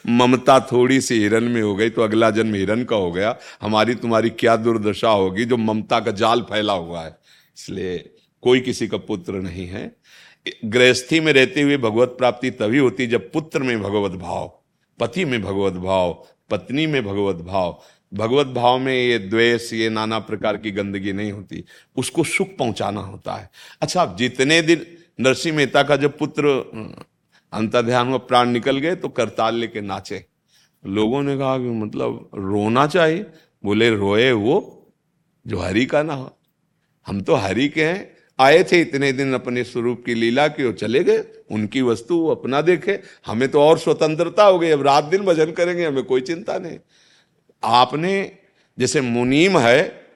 ममता 0.10 0.60
थोड़ी 0.72 1.00
सी 1.02 1.20
हिरन 1.20 1.44
में 1.44 1.62
हो 1.62 1.76
गई 1.76 1.90
तो 1.90 2.02
अगला 2.02 2.30
जन्म 2.32 2.56
हिरन 2.56 2.84
का 2.84 2.96
हो 2.96 3.12
गया। 3.12 3.36
हमारी 3.62 3.96
तुम्हारी 3.96 4.30
क्या 4.32 4.56
दुर्दशा 4.58 5.10
होगी 5.12 5.46
जो 5.46 5.58
ममता 5.58 6.00
का 6.00 6.12
जाल 6.14 6.42
फैला 6.42 6.74
हुआ 6.74 7.04
है? 7.04 7.16
इसलिए 7.58 7.98
कोई 8.44 8.60
किसी 8.60 8.88
का 8.88 8.98
पुत्र 9.00 9.42
नहीं 9.42 9.68
है। 9.68 9.92
गृहस्थी 10.66 11.20
में 11.20 11.32
रहते 11.34 11.62
हुए 11.62 11.78
भगवत 11.80 12.16
प्राप्ति 12.18 12.52
तभी 12.52 12.78
होती 12.78 13.08
जब 13.08 13.32
पुत्र 13.32 13.60
में 13.60 13.82
भगवत 13.82 14.20
भाव, 14.20 14.48
पति 15.00 15.26
में 15.26 15.42
भगवत 15.42 15.74
भाव, 15.74 16.14
पत्नी 16.50 16.88
में 16.88 17.04
भगवत 17.04 17.44
भाव 17.46 17.82
भगवत 18.14 18.48
भाव 18.48 18.80
में 18.80 18.94
ये 18.94 19.20
द्वेष, 19.20 19.74
ये 19.74 19.90
नाना 19.90 20.20
प्रकार 20.20 20.58
की 20.58 20.72
गंदगी 20.72 21.14
नहीं 21.14 21.32
होती। 21.32 21.64
उसको 21.96 22.24
सुख 22.24 22.48
पहुंचाना 22.58 23.02
होता 23.02 23.34
है। 23.34 23.50
अच्छा 23.82 24.02
आप 24.02 24.18
जितने 24.18 24.62
दिन 24.62 24.86
नरसिंह 25.20 25.58
मेहता 25.58 25.84
का 25.84 25.96
जब 25.96 26.18
पुत्र 26.18 26.48
अंतर्ध्यान 27.54 28.08
में 28.08 28.20
प्राण 28.20 28.50
निकल 28.50 28.78
गए 28.78 28.96
तो 28.96 29.10
करताल 29.10 29.56
लेके 29.56 29.82
नाचे। 29.82 30.26
लोगों 30.88 31.24
ने 31.24 31.38
कहा 31.38 31.58
कि 31.58 31.64
मतलब 31.64 32.30
रोना 32.36 32.88
चाहिए। 32.88 33.26
बोले, 33.66 33.90
रोए 33.90 34.32
वो, 34.32 34.88
जो 35.48 35.58
हरि 35.58 35.86
का 35.86 36.04
ना 36.04 36.14
हो। 36.14 36.38
हम 37.08 37.22
तो 37.22 37.36
हरि 37.36 37.68
के 37.68 37.84
हैं। 37.84 38.18
आए 38.40 38.64
थे 38.64 38.82
इतने 38.82 39.12
दिन 39.12 39.34
अपने 39.34 39.64
स्वरूप 39.64 40.04
की 40.06 40.14
लीला 40.14 40.48
की 40.48 40.64
वो 40.64 40.72
चले 40.72 41.04
गए। 41.04 41.26
उनकी 41.52 41.82
वस्तु 41.82 42.28
अपना 42.28 42.62
देखे। 42.62 43.00
हमें 43.26 43.50
तो 43.50 43.62
और 43.62 43.78
स्वतंत्रता 43.78 44.44
हो 44.44 44.60
गई। 44.60 44.70
अब 44.70 44.82
रात 44.82 45.04
दिन 45.04 45.22
भजन 45.22 45.52
करेंगे, 45.52 45.86
हमें 45.86 46.04
कोई 46.04 46.22
चिंता 46.22 46.58
नहीं। 46.58 46.80
आपने, 47.64 48.38
जैसे 48.80 49.02
मुनीम 49.02 49.58
है, 49.60 50.08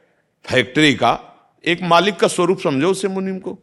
फैक्ट्री 0.45 0.93
का, 0.93 1.31
एक 1.65 1.81
मालिक 1.81 2.15
का 2.15 2.27
स्वरूप 2.27 2.59
समझो 2.59 2.91
उसे 2.91 3.07
मुनीम 3.07 3.39
को। 3.39 3.59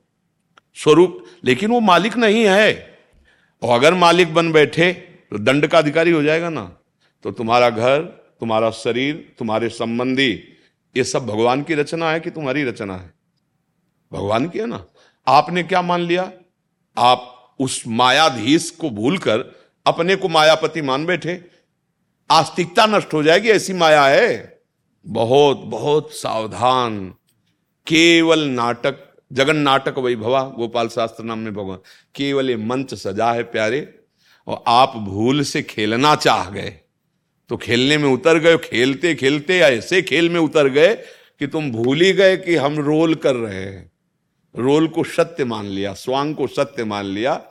स्वरूप, 0.74 1.24
लेकिन 1.45 1.70
वो 1.70 1.80
मालिक 1.80 2.16
नहीं 2.16 2.45
है। 2.45 2.99
और 3.62 3.74
अगर 3.74 3.95
मालिक 3.95 4.35
बन 4.35 4.53
बैठे 4.53 4.93
तो 5.30 5.39
दंड 5.39 5.66
का 5.66 5.78
अधिकारी 5.78 6.11
हो 6.11 6.22
जाएगा 6.22 6.49
ना। 6.49 6.78
तो 7.22 7.30
तुम्हारा 7.30 7.70
घर, 7.70 8.03
तुम्हारा 8.41 8.70
शरीर, 8.70 9.35
तुम्हारे 9.39 9.68
संबंधी, 9.68 10.45
ये 10.97 11.05
सब 11.05 11.26
भगवान 11.26 11.62
की 11.62 11.74
रचना 11.74 12.11
है 12.11 12.20
कि 12.20 12.30
तुम्हारी 12.30 12.64
रचना 12.64 12.97
है? 12.97 13.14
भगवान 14.12 14.49
की 14.49 14.59
है 14.59 14.66
ना? 14.66 14.87
आपने 15.28 15.62
क्या 15.62 15.83
मान 15.83 16.01
लिया? 16.01 16.33
आप 16.99 17.55
उस 17.61 17.85
मायाधीश 17.87 18.70
को 18.70 18.91
भूलकर 18.91 19.39
अपने 19.87 20.16
को 20.16 20.28
मायापति 20.28 20.83
मान 20.83 21.07
बैठे 21.07 21.45
आस्तिकता 22.33 22.87
नष्ट 22.87 23.14
हो 23.14 23.22
जाएगी, 23.22 23.49
ऐसी 23.49 23.72
माया 23.72 24.05
है। 24.05 24.61
बहुत 25.07 25.57
बहुत 25.57 26.12
सावधान। 26.12 27.14
केवल 27.87 28.41
नाटक, 28.41 29.14
जगन 29.33 29.57
नाटक 29.57 29.95
वही 29.99 30.16
भवा 30.16 30.43
गोपाल 30.43 30.89
शास्त्र 30.89 31.24
नाम 31.24 31.39
में 31.39 31.55
भगवान। 31.55 31.78
केवल 32.14 32.51
ये 32.51 32.57
मंच 32.57 32.95
सजा 32.95 33.33
है 33.33 33.43
प्यारे, 33.43 33.95
और 34.47 34.64
आप 34.66 34.97
भूल 34.97 35.43
से 35.43 35.62
खेलना 35.62 36.14
चाह 36.14 36.51
गए। 36.51 36.74
तो 37.49 37.57
खेलने 37.57 37.99
में 37.99 38.09
उतर 38.09 38.39
गए, 38.39 38.57
खेलते 38.57 39.14
खेलते, 39.14 39.59
ऐसे 39.59 40.03
खेल 40.03 40.30
में 40.30 40.41
उतर 40.41 40.68
गए 40.68 40.95
कि 41.39 41.47
तुम 41.47 41.72
भूल 41.72 42.01
ही 42.01 42.12
गए 42.12 42.37
कि 42.37 42.57
हम 42.57 42.78
रोल 42.78 43.14
कर 43.14 43.35
रहे 43.35 43.62
हैं। 43.62 43.93
रोल 44.57 44.89
को 44.89 45.05
सत्य 45.05 45.45
मान 45.45 45.66
लिया, 45.66 45.95
स्वांग 45.95 46.35
को 46.35 46.47
सत्य 46.47 46.85
मान 46.85 47.05
लिया 47.05 47.45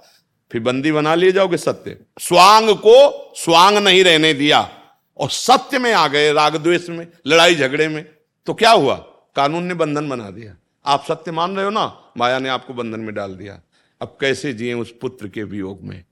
फिर 0.52 0.62
बंदी 0.62 0.92
बना 0.92 1.16
लिए 1.16 1.32
जाओगे 1.32 1.58
सत्य। 1.58 1.98
स्वांग 2.20 2.70
को 2.70 3.34
स्वांग 3.36 3.78
नहीं 3.78 4.04
रहने 4.04 4.34
दिया। 4.34 4.70
और 5.18 5.30
सत्य 5.30 5.80
में 5.80 5.94
आ 5.94 6.08
गए 6.08 6.34
राग 6.34 6.56
द्वेष 6.56 6.90
में, 6.90 7.08
लड़ाई 7.28 7.56
झगड़े 7.56 7.88
में। 7.88 8.06
तो 8.46 8.54
क्या 8.54 8.72
हुआ? 8.72 8.96
कानून 9.36 9.64
ने 9.64 9.74
बंधन 9.74 10.10
बना 10.10 10.30
दिया। 10.30 10.56
आप 10.86 11.06
सत्य 11.08 11.32
मान 11.32 11.56
रहे 11.56 11.66
हो 11.66 11.72
ना? 11.72 12.12
माया 12.18 12.40
ने 12.40 12.50
आपको 12.50 12.74
बंधन 12.74 13.00
में 13.00 13.16
डाल 13.16 13.36
दिया। 13.36 13.62
अब 14.02 14.18
कैसे 14.22 14.54
जिए 14.54 14.74
उस 14.74 14.94
पुत्र 15.02 15.28
के 15.28 15.44
वियोग 15.44 15.84
में? 15.84 16.04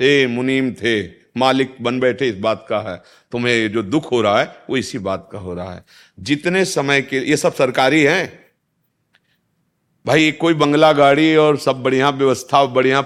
ए, 0.00 0.26
मुनीम 0.26 0.72
थे, 0.72 1.08
मालिक 1.36 1.76
बन 1.80 2.00
बैठे, 2.00 2.28
इस 2.28 2.36
बात 2.36 2.66
का 2.68 2.80
है। 2.80 3.02
तुम्हें 3.32 3.72
जो 3.72 3.82
दुख 3.82 4.12
हो 4.12 4.22
रहा 4.22 4.40
है, 4.40 4.56
वो 4.70 4.76
इसी 4.76 4.98
बात 4.98 5.28
का 5.32 5.38
हो 5.38 5.54
रहा 5.54 5.74
है। 5.74 5.84
जितने 6.20 6.64
समय 6.64 7.02
के, 7.02 7.18
ये 7.18 7.36
सब 7.36 7.54
सरकारी 7.54 8.02
हैं। 8.02 8.46
भाई, 10.06 10.32
कोई 10.32 10.54
बंगला 10.54 10.92
गाड़ी 10.92 11.36
और 11.36 11.56
सब 11.56 11.82
बढ़िया 11.82 12.10
व्यवस्था, 12.10 12.64
बढ़िया 12.64 13.04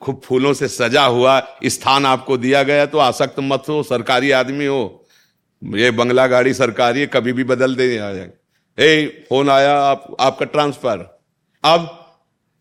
खूब 0.00 0.20
फूलों 0.24 0.52
से 0.54 0.68
सजा 0.68 1.04
हुआ 1.04 1.40
स्थान 1.64 2.06
आपको 2.06 2.36
दिया 2.36 2.62
गया 2.62 2.86
तो 2.86 2.98
आसक्त 2.98 3.36
मत 3.40 3.64
हो, 3.68 3.82
सरकारी 3.82 4.30
आदमी 4.30 4.66
हो। 4.66 5.06
ये 5.62 5.90
बंगला 5.90 6.26
गाड़ी 6.26 6.54
सरकारी 6.54 7.00
है, 7.00 7.06
कभी 7.06 7.32
भी 7.32 7.44
बदल 7.44 7.74
दे 7.74 7.86
ए 8.78 9.26
फ़ोन 9.28 9.50
आया, 9.50 9.76
आप, 9.76 10.16
आपका 10.20 10.46
ट्रांसफ़र। 10.46 11.20
अब 11.64 12.00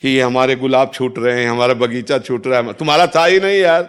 कि 0.01 0.19
हमारे 0.19 0.55
गुलाब 0.55 0.91
छूट 0.93 1.19
रहे 1.19 1.43
हैं, 1.43 1.49
हमारा 1.49 1.73
बगीचा 1.73 2.19
छूट 2.19 2.47
रहा 2.47 2.59
है 2.59 2.73
तुम्हारा 2.73 3.07
था 3.07 3.25
ही 3.25 3.39
नहीं 3.39 3.59
यार। 3.59 3.81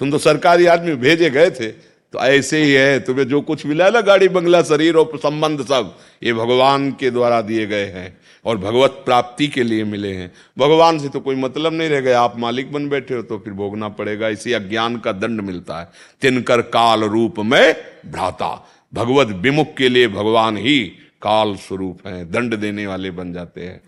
तुम 0.00 0.10
तो 0.10 0.18
सरकारी 0.18 0.66
आदमी, 0.66 0.94
भेजे 0.94 1.30
गए 1.30 1.50
थे। 1.50 1.68
तो 2.12 2.18
ऐसे 2.18 2.62
ही 2.62 2.72
है, 2.72 3.00
तुम्हें 3.00 3.28
जो 3.28 3.40
कुछ 3.40 3.66
मिला 3.66 3.90
ना 3.90 4.00
गाड़ी, 4.00 4.28
बंगला, 4.28 4.62
शरीर 4.62 4.96
और 4.96 5.12
संबंध 5.16 5.62
सब, 5.66 5.96
ये 6.22 6.32
भगवान 6.32 6.90
के 6.90 7.10
द्वारा 7.10 7.40
दिए 7.40 7.66
गए 7.66 7.84
हैं। 7.84 8.18
और 8.44 8.56
भगवत 8.58 8.90
प्राप्ति 9.04 9.46
के 9.48 9.62
लिए 9.62 9.84
मिले 9.84 10.12
हैं। 10.12 10.30
भगवान 10.58 10.98
से 10.98 11.08
तो 11.08 11.20
कोई 11.20 11.36
मतलब 11.36 11.72
नहीं 11.72 11.88
रह 11.88 12.00
गया। 12.00 12.20
आप 12.20 12.38
मालिक 12.38 12.72
बन 12.72 12.88
बैठे 12.88 13.14
हो 13.14 13.22
तो 13.22 13.38
फिर 13.38 13.52
भोगना 13.54 13.88
पड़ेगा। 13.90 14.28
इसी 14.28 14.52
अज्ञान 14.52 14.96
का 14.96 15.12
दंड 15.12 15.40
मिलता 15.40 15.80
है। 15.80 15.90
तिनकर 16.22 16.62
काल 16.70 17.04
रूप 17.06 17.38
में 17.40 17.74
भ्राता। 18.06 18.54
भगवत 18.92 19.28
विमुख 19.36 19.74
के 19.74 19.88
लिए 19.88 20.08
भगवान 20.10 20.56
ही 20.56 20.78
काल 21.22 21.54
स्वरूप 21.56 22.06
है। 22.06 22.24
दंड 22.30 22.54
देने 22.56 22.86
वाले 22.86 23.10
बन 23.10 23.32
जाते 23.32 23.60
हैं। 23.60 23.80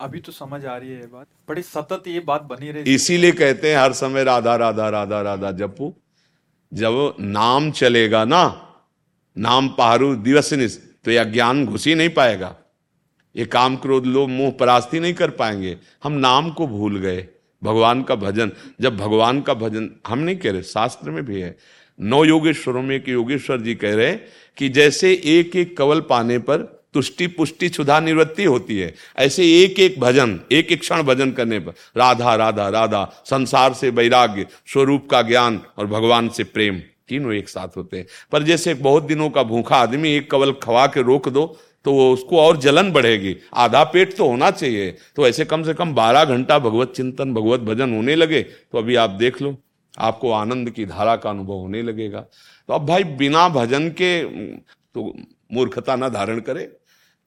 अभी 0.00 0.20
तो 0.20 0.32
समझ 0.32 0.64
आ 0.64 0.76
रही 0.76 0.88
है 0.90 0.96
ये 0.96 1.06
बात। 1.06 1.26
बड़ी 1.48 1.62
सतत 1.62 2.04
ये 2.06 2.20
बात 2.20 2.42
बनी 2.42 2.70
रही 2.70 2.94
इसीलिए 2.94 3.32
कहते 3.32 3.70
हैं 3.70 3.78
हर 3.78 3.92
समय 3.92 4.24
राधा 4.24 4.54
राधा 4.56 4.88
राधा 4.88 5.20
राधा 5.22 5.50
जपू। 5.52 5.92
जब 6.72 7.14
नाम 7.20 7.70
चलेगा 7.70 8.24
ना 8.24 8.42
नाम 9.36 9.68
पहाड़ू 9.68 10.14
दिवस 10.16 10.52
तो 11.04 11.10
यह 11.10 11.24
ज्ञान 11.24 11.64
घुस 11.66 11.86
ही 11.86 11.94
नहीं 11.94 12.08
पाएगा। 12.10 12.54
ये 13.36 13.44
काम 13.44 13.76
क्रोध 13.76 14.06
लोभ 14.06 14.28
मोह 14.28 14.50
परास्ती 14.50 15.00
नहीं 15.00 15.14
कर 15.14 15.30
पाएँगे। 15.30 15.76
हम 16.04 16.12
नाम 16.12 16.50
को 16.50 16.66
भूल 16.66 16.98
गए, 16.98 17.28
भगवान 17.64 18.02
का 18.02 18.14
भजन। 18.14 18.52
जब 18.80 18.96
भगवान 18.96 19.40
का 19.40 19.54
भजन 19.54 19.90
हम 20.06 20.18
नहीं 20.18 20.36
कह 20.36 20.52
रहे, 20.52 20.62
शास्त्र 20.62 21.10
में 21.10 21.24
भी 21.24 21.40
है। 21.40 21.56
नौ 22.00 22.24
योगेश्वरों 22.24 22.82
में 22.82 22.96
एक 22.96 23.08
योगेश्वर 23.08 23.60
जी 23.60 23.74
कह 23.74 23.94
रहे 23.94 24.12
कि 24.56 24.68
जैसे 24.68 25.12
एक 25.24 25.56
एक 25.56 25.76
कवल 25.76 26.00
पाने 26.00 26.38
पर 26.38 26.78
तुष्टि 26.94 27.26
पुष्टि 27.26 27.68
क्षुधा 27.68 28.00
निवृत्ति 28.00 28.44
होती 28.44 28.78
है। 28.78 28.94
ऐसे 29.18 29.64
एक 29.64 29.80
एक 29.80 30.00
भजन 30.00 30.40
एक 30.52 30.72
एक 30.72 30.80
क्षण 30.80 31.02
भजन 31.02 31.30
करने 31.30 31.58
पर 31.58 31.72
राधा 31.96 32.34
राधा 32.34 32.68
राधा, 32.68 33.22
संसार 33.24 33.72
से 33.72 33.90
वैराग्य, 33.90 34.46
स्वरूप 34.66 35.08
का 35.10 35.22
ज्ञान 35.22 35.60
और 35.78 35.86
भगवान 35.86 36.28
से 36.28 36.44
प्रेम, 36.44 36.78
तीनों 37.08 37.32
एक 37.32 37.48
साथ 37.48 37.76
होते 37.76 37.96
हैं। 37.96 38.06
पर 38.32 38.42
जैसे 38.42 38.74
बहुत 38.74 39.02
दिनों 39.02 39.30
का 39.30 39.42
भूखा 39.42 39.76
आदमी 39.76 40.10
एक 40.10 40.30
कवल 40.30 40.52
खवा 40.52 40.86
के 40.86 41.02
रोक 41.02 41.28
दो 41.28 41.58
तो 41.88 42.12
उसको 42.12 42.38
और 42.38 42.56
जलन 42.60 42.90
बढ़ेगी। 42.92 43.34
आधा 43.56 43.82
पेट 43.86 44.16
तो 44.16 44.26
होना 44.26 44.50
चाहिए। 44.52 44.90
तो 45.16 45.26
ऐसे 45.26 45.44
कम 45.46 45.62
से 45.64 45.74
कम 45.74 45.94
बारह 45.94 46.24
घंटा 46.26 46.58
भगवत 46.60 46.92
चिंतन, 46.96 47.32
भगवत 47.34 47.60
भजन 47.62 47.94
होने 47.94 48.16
लगे 48.16 48.42
तो 48.42 48.78
अभी 48.78 48.96
आप 48.96 49.10
देख 49.12 49.40
लो, 49.42 49.56
आपको 49.94 50.30
आनंद 50.32 50.70
की 50.70 50.84
धारा 50.86 51.16
का 51.16 51.30
अनुभव 51.30 51.54
होने 51.54 51.82
लगेगा। 51.82 52.20
तो 52.20 52.74
अब 52.74 52.86
भाई 52.86 53.04
बिना 53.16 53.48
भजन 53.50 53.88
के 53.92 54.22
तो 54.22 55.12
मूर्खता 55.52 55.96
ना 55.96 56.08
धारण 56.10 56.40
करे, 56.40 56.68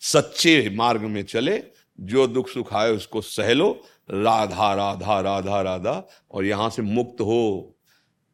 सच्चे 0.01 0.69
मार्ग 0.75 1.01
में 1.03 1.23
चले, 1.25 1.61
जो 1.99 2.27
दुख 2.27 2.49
सुख 2.49 2.73
आए 2.73 2.91
उसको 2.91 3.21
सहलो, 3.23 3.71
राधा 4.09 4.73
राधा 4.75 5.19
राधा 5.21 5.61
राधा, 5.61 6.03
और 6.31 6.45
यहाँ 6.45 6.69
से 6.69 6.81
मुक्त 6.83 7.21
हो। 7.21 7.77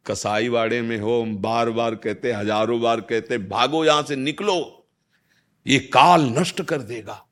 कसाई 0.06 0.50
वाड़े 0.50 0.82
में 0.82 0.98
हो 1.00 1.24
बार 1.40 1.70
बार 1.72 1.96
कहते 1.98 2.32
हज़ारों 2.34 2.82
बार 2.82 3.02
कहते 3.04 3.38
भागो 3.40 3.86
यहाँ 3.86 4.04
से, 4.04 4.16
निकलो। 4.18 4.77
ये 5.68 5.80
काल 5.80 6.22
नष्ट 6.22 6.62
कर 6.62 6.82
देगा। 6.82 7.24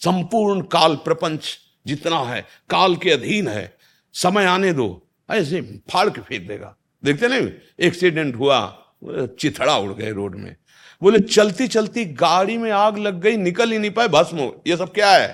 संपूर्ण 0.00 0.60
काल 0.60 0.96
प्रपंच 0.96 1.58
जितना 1.86 2.20
है, 2.20 2.40
काल 2.70 2.96
के 2.96 3.10
अधीन 3.10 3.48
है, 3.48 3.76
समय 4.12 4.44
आने 4.44 4.72
दो, 4.72 5.08
ऐसे 5.30 5.60
फाड़ 5.60 6.10
के 6.10 6.20
फेंक 6.20 6.48
देगा। 6.48 6.76
देखते 7.04 7.28
नहीं? 7.28 7.50
एक्सीडेंट 7.80 8.36
हुआ, 8.36 8.84
चिथड़ा 9.04 9.76
उड़ 9.76 9.92
गए 9.92 10.10
रोड 10.12 10.34
में। 10.34 10.56
बोले 11.02 11.18
चलती 11.18 11.68
चलती 11.68 12.04
गाड़ी 12.04 12.58
में 12.58 12.70
आग 12.70 12.98
लग 12.98 13.20
गई, 13.20 13.36
निकल 13.36 13.72
ही 13.72 13.78
नहीं 13.78 13.90
पाए, 13.90 14.08
भस्म 14.08 14.38
हो। 14.38 14.62
ये 14.66 14.76
सब 14.76 14.92
क्या 14.92 15.10
है? 15.10 15.28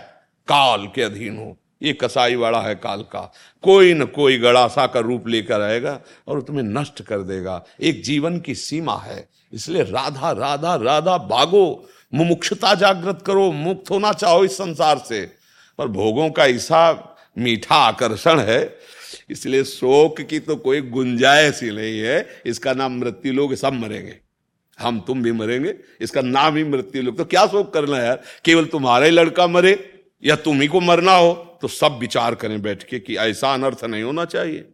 काल 0.49 0.87
के 0.87 1.03
अधीन 1.03 1.37
हो। 1.37 1.57
ये 1.83 1.93
कसाई 1.93 2.35
वाला 2.35 2.61
है 2.61 2.75
काल 2.75 3.03
का। 3.03 3.33
कोई 3.63 3.95
न 3.95 4.05
कोई 4.05 4.39
गड़ासा 4.39 4.87
का 4.87 5.01
रूप 5.01 5.29
लेकर 5.29 5.61
आएगा 5.61 6.01
और 6.29 6.43
तुम्हें 6.43 6.65
नष्ट 6.65 7.03
कर 7.03 7.19
देगा। 7.19 7.65
एक 7.83 8.03
जीवन 8.03 8.41
की 8.41 8.55
सीमा 8.55 8.97
है। 8.97 9.29
इसलिए 9.53 9.83
राधा 9.83 10.31
राधा 10.31 10.75
राधा 10.75 11.19
भागो 11.19 11.89
मुमुक्षता 12.13 12.75
जागृत 12.75 13.23
करो, 13.27 13.51
मुक्त 13.53 13.91
होना 13.91 14.13
चाहो 14.13 14.45
इस 14.45 14.57
संसार 14.57 14.99
से। 14.99 15.21
पर 15.79 15.89
भोगों 15.89 16.29
का 16.31 16.47
ऐसा 16.47 17.13
मीठा 17.37 17.75
आकर्षण 17.77 18.41
है, 18.41 18.77
इसलिए 19.31 19.65
शोक 19.65 20.21
की 20.21 20.39
तो 20.39 20.57
कोई 20.57 20.81
गुंजाइश 20.83 21.63
ही 21.63 21.71
नहीं 21.71 21.99
है। 22.01 22.43
इसका 22.47 22.73
नाम 22.73 22.99
मृत्यु 22.99 23.33
लोग 23.33 23.55
सब 23.55 23.73
मरेंगे। 23.73 24.17
हम 24.79 25.01
तुम 25.01 25.23
भी 25.23 25.33
मरेंगे, 25.33 25.75
इसका 26.01 26.21
नाम 26.21 26.57
ही 26.57 26.65
मृत्यु 26.65 27.03
लोग। 27.03 27.17
तो 27.17 27.25
क्या 27.25 27.47
शोक 27.47 27.73
करना 27.75 27.97
है 27.97 28.05
यार? 28.05 28.23
केवल 28.45 28.65
तुम्हारा 28.67 29.05
ही 29.05 29.11
लड़का 29.11 29.47
मरे 29.47 29.79
या 30.23 30.37
तुम्ही 30.37 30.69
को 30.69 30.81
मरना 30.81 31.13
हो? 31.13 31.33
तो 31.63 31.69
सब 31.69 31.99
विचार 31.99 32.35
करें 32.35 32.61
बैठ 32.63 32.83
के 32.83 32.99
कि 32.99 33.17
ऐसा 33.17 33.53
अनर्थ 33.55 33.85
नहीं 33.85 34.03
होना 34.03 34.25
चाहिए। 34.25 34.65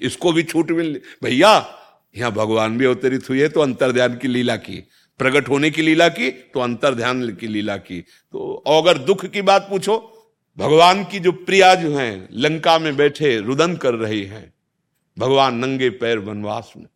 इसको 0.00 0.32
भी 0.32 0.42
छूट 0.42 0.70
मिल, 0.70 1.00
भैया, 1.22 1.78
यहाँ 2.14 2.32
भगवान 2.32 2.76
भी 2.78 2.84
अवतरित 2.84 3.28
हुई 3.28 3.40
है 3.40 3.48
तो 3.48 3.60
अंतर्ध्यान 3.60 4.16
की 4.16 4.28
लीला 4.28 4.56
की। 4.56 4.82
प्रकट 5.22 5.48
होने 5.48 5.70
की 5.70 5.82
लीला 5.82 6.08
की 6.10 6.30
तो 6.30 6.60
अंतर 6.60 6.94
ध्यान 6.94 7.28
की 7.30 7.46
लीला 7.48 7.76
की। 7.78 8.00
तो 8.00 8.54
अगर 8.68 8.98
दुख 9.00 9.24
की 9.26 9.42
बात 9.42 9.66
पूछो, 9.70 9.96
भगवान 10.58 11.04
की 11.04 11.18
जो 11.18 11.32
प्रिया 11.32 11.74
जो 11.74 11.96
है, 11.96 12.28
लंका 12.32 12.78
में 12.78 12.96
बैठे 12.96 13.36
रुदन 13.40 13.76
कर 13.76 13.94
रही 13.94 14.22
है, 14.24 14.52
भगवान 15.16 15.54
नंगे 15.56 15.90
पैर 15.92 16.18
वनवास 16.18 16.72
में। 16.76 16.86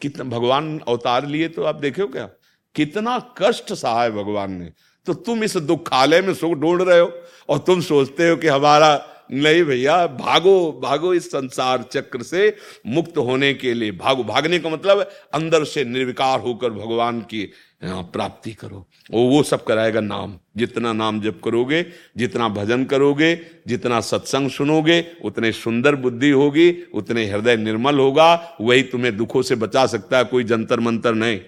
कितना, 0.00 0.24
भगवान 0.26 0.78
अवतार 0.88 1.26
लिए 1.26 1.48
तो 1.48 1.64
आप 1.64 1.74
देखे 1.74 2.02
हो 2.02 2.08
क्या? 2.08 2.28
कितना 2.76 3.18
कष्ट 3.38 3.72
सहा 3.72 4.02
है 4.02 4.10
भगवान 4.10 4.52
ने। 4.52 4.70
तो 5.06 5.14
तुम 5.16 5.44
इस 5.44 5.56
दुखालय 5.56 6.20
में 6.20 6.32
सुख 6.34 6.52
ढूंढ 6.52 6.82
रहे 6.82 6.98
हो, 6.98 7.12
और 7.48 7.58
तुम 7.58 7.80
सोचते 7.82 8.28
हो 8.28 8.36
कि 8.36 8.48
हमारा 8.48 8.96
नहीं 9.32 9.62
भैया, 9.62 10.06
भागो 10.06 10.80
भागो 10.82 11.14
इस 11.14 11.28
संसार 11.28 11.84
चक्र 11.92 12.22
से 12.22 12.56
मुक्त 12.86 13.18
होने 13.18 13.54
के 13.54 13.74
लिए। 13.74 13.92
भागो। 13.92 14.24
भागने 14.24 14.58
का 14.58 14.68
मतलब 14.68 15.10
अंदर 15.34 15.64
से 15.64 15.84
निर्विकार 15.84 16.40
होकर 16.40 16.70
भगवान 16.70 17.20
की 17.20 17.52
प्राप्ति 17.84 18.52
करो। 18.52 18.86
वो 19.10 19.28
वो 19.28 19.42
सब 19.42 19.64
कराएगा 19.64 20.00
नाम। 20.00 20.38
जितना 20.56 20.92
नाम 20.92 21.20
जप 21.20 21.40
करोगे, 21.44 21.86
जितना 22.16 22.48
भजन 22.48 22.84
करोगे, 22.84 23.40
जितना 23.66 24.00
सत्संग 24.00 24.50
सुनोगे, 24.50 25.06
उतने 25.24 25.52
सुंदर 25.52 25.94
बुद्धि 25.94 26.30
होगी, 26.30 26.84
उतने 26.94 27.26
हृदय 27.26 27.56
निर्मल 27.56 27.98
होगा, 27.98 28.56
वही 28.60 28.82
तुम्हें 28.82 29.16
दुखों 29.16 29.42
से 29.42 29.54
बचा 29.54 29.86
सकता 29.86 30.18
है, 30.18 30.24
कोई 30.24 30.44
जंतर 30.44 30.80
मंतर 30.80 31.14
नहीं। 31.14 31.40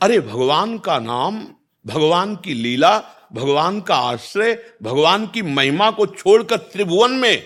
अरे, 0.00 0.20
भगवान 0.20 0.78
का 0.78 0.98
नाम, 0.98 1.46
भगवान 1.86 2.36
की 2.36 2.54
लीला 2.54 3.15
भगवान 3.36 3.80
का 3.80 3.94
आश्रय, 3.94 4.58
भगवान 4.82 5.26
की 5.26 5.42
महिमा 5.42 5.90
को 5.90 6.06
छोड़कर 6.08 6.56
त्रिभुवन 6.56 7.12
में 7.12 7.42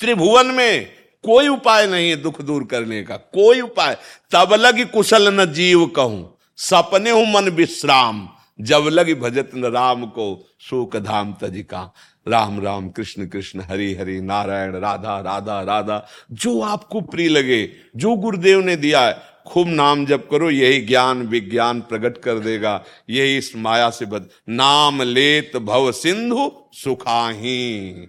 त्रिभुवन 0.00 0.46
में 0.46 0.86
कोई 1.24 1.48
उपाय 1.48 1.86
नहीं 1.86 2.08
है 2.10 2.16
दुख 2.16 2.40
दूर 2.42 2.64
करने 2.64 3.02
का, 3.02 3.16
कोई 3.16 3.60
उपाय। 3.60 3.96
तब 4.32 4.52
लगी 4.54 4.84
कुशल 4.86 5.28
न 5.34 5.44
जीव 5.52 5.86
कहूँ, 5.86 6.38
सपने 6.58 7.10
हूँ 7.10 7.26
मन 7.32 7.48
विश्राम, 7.50 8.28
जब 8.58 8.88
लगी 8.88 9.14
भजत 9.14 9.50
न 9.54 9.72
राम 9.72 10.04
को 10.06 10.26
शोक 10.60 10.96
धाम 10.96 11.32
तजिका 11.40 11.90
राम 12.26 12.60
राम, 12.60 12.88
कृष्ण 12.88 13.26
कृष्ण, 13.26 13.60
हरि 13.60 13.92
हरि, 13.94 14.20
नारायण, 14.20 14.72
राधा 14.72 15.18
राधा 15.20 15.60
राधा, 15.62 16.06
जो 16.32 16.60
आपको 16.60 17.00
प्रिय 17.00 17.28
लगे, 17.28 17.68
जो 17.96 18.14
गुरुदेव 18.16 18.60
ने 18.60 18.76
दिया 18.76 19.00
है 19.00 19.12
खूब 19.46 19.68
नाम 19.68 20.04
जप 20.06 20.26
करो, 20.30 20.50
यही 20.50 20.80
ज्ञान 20.80 21.22
विज्ञान 21.26 21.80
प्रकट 21.80 22.18
कर 22.18 22.38
देगा, 22.38 22.82
यही 23.10 23.36
इस 23.38 23.54
माया 23.56 23.88
से 23.90 24.06
बद, 24.06 24.28
नाम 24.48 25.02
लेत 25.02 25.56
भव 25.56 25.90
सिंधु 25.92 26.50
सुखाही। 26.72 28.08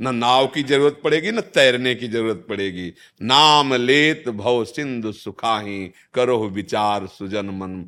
न 0.00 0.14
नाव 0.14 0.46
की 0.46 0.62
ज़रूरत 0.62 1.00
पड़ेगी, 1.04 1.30
न 1.30 1.40
तैरने 1.40 1.94
की 1.94 2.08
ज़रूरत 2.08 2.44
पड़ेगी। 2.48 2.92
नाम 3.22 3.74
लेत 3.74 4.28
भव 4.28 4.64
सिंधु 4.64 5.12
सुखाही 5.12 5.78
करो 6.14 6.38
विचार 6.48 7.06
सुजन 7.08 7.46
मन। 7.52 7.84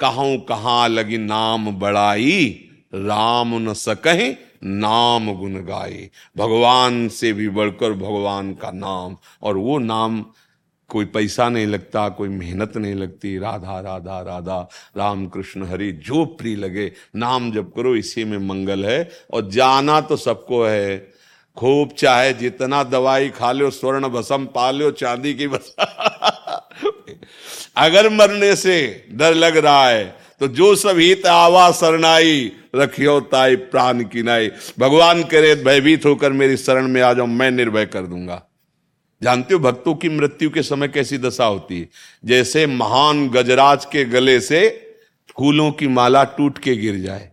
कहूँ 0.00 0.36
कहा 0.38 0.86
लगी 0.86 1.18
नाम 1.18 1.70
बड़ाई 1.78 2.48
राम 2.94 3.54
न 3.60 3.72
सकहे, 3.74 4.30
नाम 4.64 5.32
गुण 5.34 5.54
गाई। 5.64 6.08
भगवान 6.36 7.06
से 7.08 7.32
भी 7.32 7.48
बढ़कर 7.48 7.92
भगवान 7.92 8.52
का 8.54 8.70
नाम, 8.70 9.16
और 9.42 9.56
वो 9.56 9.78
नाम 9.78 10.24
कोई 10.88 11.04
पैसा 11.04 11.48
नहीं 11.48 11.66
लगता, 11.66 12.08
कोई 12.08 12.28
मेहनत 12.28 12.76
नहीं 12.76 12.94
लगती। 12.94 13.38
राधा 13.38 13.80
राधा 13.80 14.20
राधा 14.20 14.68
राम 14.96 15.26
कृष्ण 15.26 15.66
हरि, 15.66 15.92
जो 15.92 16.24
प्रिय 16.24 16.56
लगे, 16.56 16.92
नाम 17.16 17.52
जप 17.52 17.72
करो, 17.76 17.96
इसी 17.96 18.24
में 18.24 18.38
मंगल 18.38 18.84
है। 18.84 19.10
और 19.32 19.50
जाना 19.50 20.00
तो 20.00 20.16
सबको 20.16 20.64
है। 20.64 21.12
खूब 21.56 21.90
चाहे, 21.98 22.32
जितना 22.32 22.82
दवाई 22.82 23.28
खा 23.28 23.52
लो, 23.52 23.70
स्वर्ण 23.70 24.08
भसम 24.08 24.44
पा 24.44 24.70
लो, 24.70 24.90
चांदी 24.90 25.34
की 25.34 25.48
बस। 25.48 25.76
अगर 27.76 28.08
मरने 28.08 28.56
से 28.56 29.06
डर 29.12 29.34
लग 29.34 29.56
रहा 29.56 29.88
है 29.88 30.26
तो 30.40 30.48
जो 30.48 30.74
सब 30.76 30.98
हित 30.98 31.26
आवा 31.26 31.72
शरणाई, 31.72 32.52
रखियो 32.76 33.20
ताई 33.20 33.56
प्राण 33.56 34.04
की 34.04 34.22
नाई। 34.22 34.50
भगवान 34.78 35.22
करे, 35.22 35.54
भयभीत 35.54 36.06
होकर 36.06 36.32
मेरी 36.32 36.56
शरण 36.56 36.88
में 36.88 37.02
आ 37.02 37.12
जाओ, 37.12 37.26
मैं 37.26 37.50
निर्भय 37.50 37.86
कर 37.86 38.02
दूँगा। 38.02 38.42
जानते 39.22 39.54
हो 39.54 39.60
भक्तों 39.60 39.94
की 39.94 40.08
मृत्यु 40.08 40.50
के 40.50 40.62
समय 40.62 40.88
कैसी 40.88 41.18
दशा 41.18 41.44
होती 41.44 41.80
है? 41.80 41.88
जैसे 42.24 42.66
महान 42.66 43.28
गजराज 43.28 43.84
के 43.84 44.04
गले 44.04 44.40
से 44.40 44.82
फूलों 45.38 45.72
की 45.72 45.88
माला 45.88 46.24
टूट 46.24 46.58
के 46.58 46.76
गिर 46.76 46.98
जाए। 46.98 47.32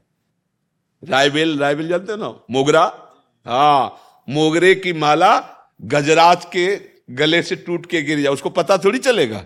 रायबेल 1.04 1.60
रायबेल 1.60 1.88
जानते 1.88 2.12
हो 2.12 2.18
ना? 2.18 2.46
मोगरा? 2.52 2.94
हाँ 3.46 3.98
मोगरे 4.30 4.76
की 4.76 4.94
माला 4.94 5.40
गजराज 5.82 6.46
के 6.46 6.82
गले 7.10 7.44
से 7.44 7.56
टूट 7.56 7.86
के 7.86 8.02
गिर 8.02 8.22
जाए। 8.22 8.34
उसको 8.34 8.50
पता 8.50 8.78
थोड़ी 8.78 9.00
चलेगा। 9.00 9.46